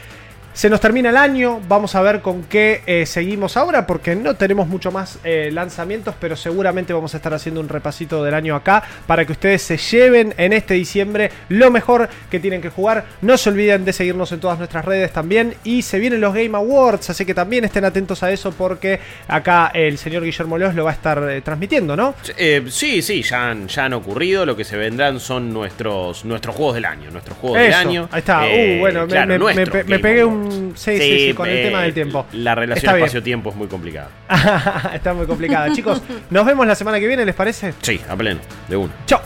Se 0.56 0.70
nos 0.70 0.80
termina 0.80 1.10
el 1.10 1.18
año, 1.18 1.60
vamos 1.68 1.94
a 1.96 2.00
ver 2.00 2.22
con 2.22 2.44
qué 2.44 2.80
eh, 2.86 3.04
seguimos 3.04 3.58
ahora, 3.58 3.86
porque 3.86 4.16
no 4.16 4.36
tenemos 4.36 4.66
mucho 4.66 4.90
más 4.90 5.18
eh, 5.22 5.50
lanzamientos, 5.52 6.14
pero 6.18 6.34
seguramente 6.34 6.94
vamos 6.94 7.12
a 7.12 7.18
estar 7.18 7.34
haciendo 7.34 7.60
un 7.60 7.68
repasito 7.68 8.24
del 8.24 8.32
año 8.32 8.56
acá 8.56 8.82
para 9.06 9.26
que 9.26 9.32
ustedes 9.32 9.60
se 9.60 9.76
lleven 9.76 10.32
en 10.38 10.54
este 10.54 10.72
diciembre 10.72 11.30
lo 11.50 11.70
mejor 11.70 12.08
que 12.30 12.40
tienen 12.40 12.62
que 12.62 12.70
jugar. 12.70 13.04
No 13.20 13.36
se 13.36 13.50
olviden 13.50 13.84
de 13.84 13.92
seguirnos 13.92 14.32
en 14.32 14.40
todas 14.40 14.56
nuestras 14.56 14.86
redes 14.86 15.12
también 15.12 15.52
y 15.62 15.82
se 15.82 15.98
vienen 15.98 16.22
los 16.22 16.32
Game 16.32 16.56
Awards, 16.56 17.10
así 17.10 17.26
que 17.26 17.34
también 17.34 17.66
estén 17.66 17.84
atentos 17.84 18.22
a 18.22 18.32
eso 18.32 18.50
porque 18.50 18.98
acá 19.28 19.70
el 19.74 19.98
señor 19.98 20.24
Guillermo 20.24 20.56
Leos 20.56 20.74
lo 20.74 20.84
va 20.84 20.92
a 20.92 20.94
estar 20.94 21.22
eh, 21.28 21.42
transmitiendo, 21.42 21.94
¿no? 21.96 22.14
Eh, 22.38 22.64
sí, 22.70 23.02
sí, 23.02 23.20
ya 23.22 23.50
han, 23.50 23.68
ya 23.68 23.84
han 23.84 23.92
ocurrido. 23.92 24.46
Lo 24.46 24.56
que 24.56 24.64
se 24.64 24.78
vendrán 24.78 25.20
son 25.20 25.52
nuestros, 25.52 26.24
nuestros 26.24 26.56
juegos 26.56 26.76
del 26.76 26.86
año. 26.86 27.10
Nuestros 27.10 27.36
juegos 27.36 27.58
del 27.60 27.74
año. 27.74 28.08
Ahí 28.10 28.20
está. 28.20 28.40
Uh, 28.46 28.78
bueno, 28.80 29.02
me- 29.02 29.06
claro, 29.08 29.26
me, 29.26 29.32
me- 29.34 29.38
nuestros 29.38 29.68
me- 29.74 29.84
me 29.84 29.90
Game 29.90 30.02
pegué 30.02 30.20
Awards. 30.22 30.45
Sí, 30.74 30.98
sí, 30.98 31.28
sí, 31.28 31.34
con 31.34 31.48
el 31.48 31.56
eh, 31.58 31.62
tema 31.64 31.82
del 31.82 31.94
tiempo. 31.94 32.26
La 32.32 32.54
relación 32.54 32.94
espacio-tiempo 32.94 33.50
es 33.50 33.56
muy 33.56 33.66
complicada. 33.68 34.10
Está 34.94 35.14
muy 35.14 35.26
complicada. 35.26 35.72
Chicos, 35.72 36.02
nos 36.30 36.46
vemos 36.46 36.66
la 36.66 36.74
semana 36.74 37.00
que 37.00 37.06
viene, 37.06 37.24
¿les 37.24 37.34
parece? 37.34 37.74
Sí, 37.82 38.00
a 38.08 38.16
pleno, 38.16 38.40
de 38.68 38.76
uno. 38.76 38.92
Chao. 39.06 39.20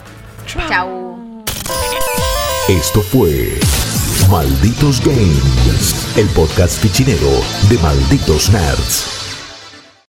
Chau. 0.67 1.43
Esto 2.67 3.01
fue 3.01 3.59
Malditos 4.29 5.03
Games, 5.05 6.15
el 6.17 6.27
podcast 6.27 6.81
fichinero 6.81 7.29
de 7.69 7.77
Malditos 7.79 8.49
Nerds. 8.49 9.20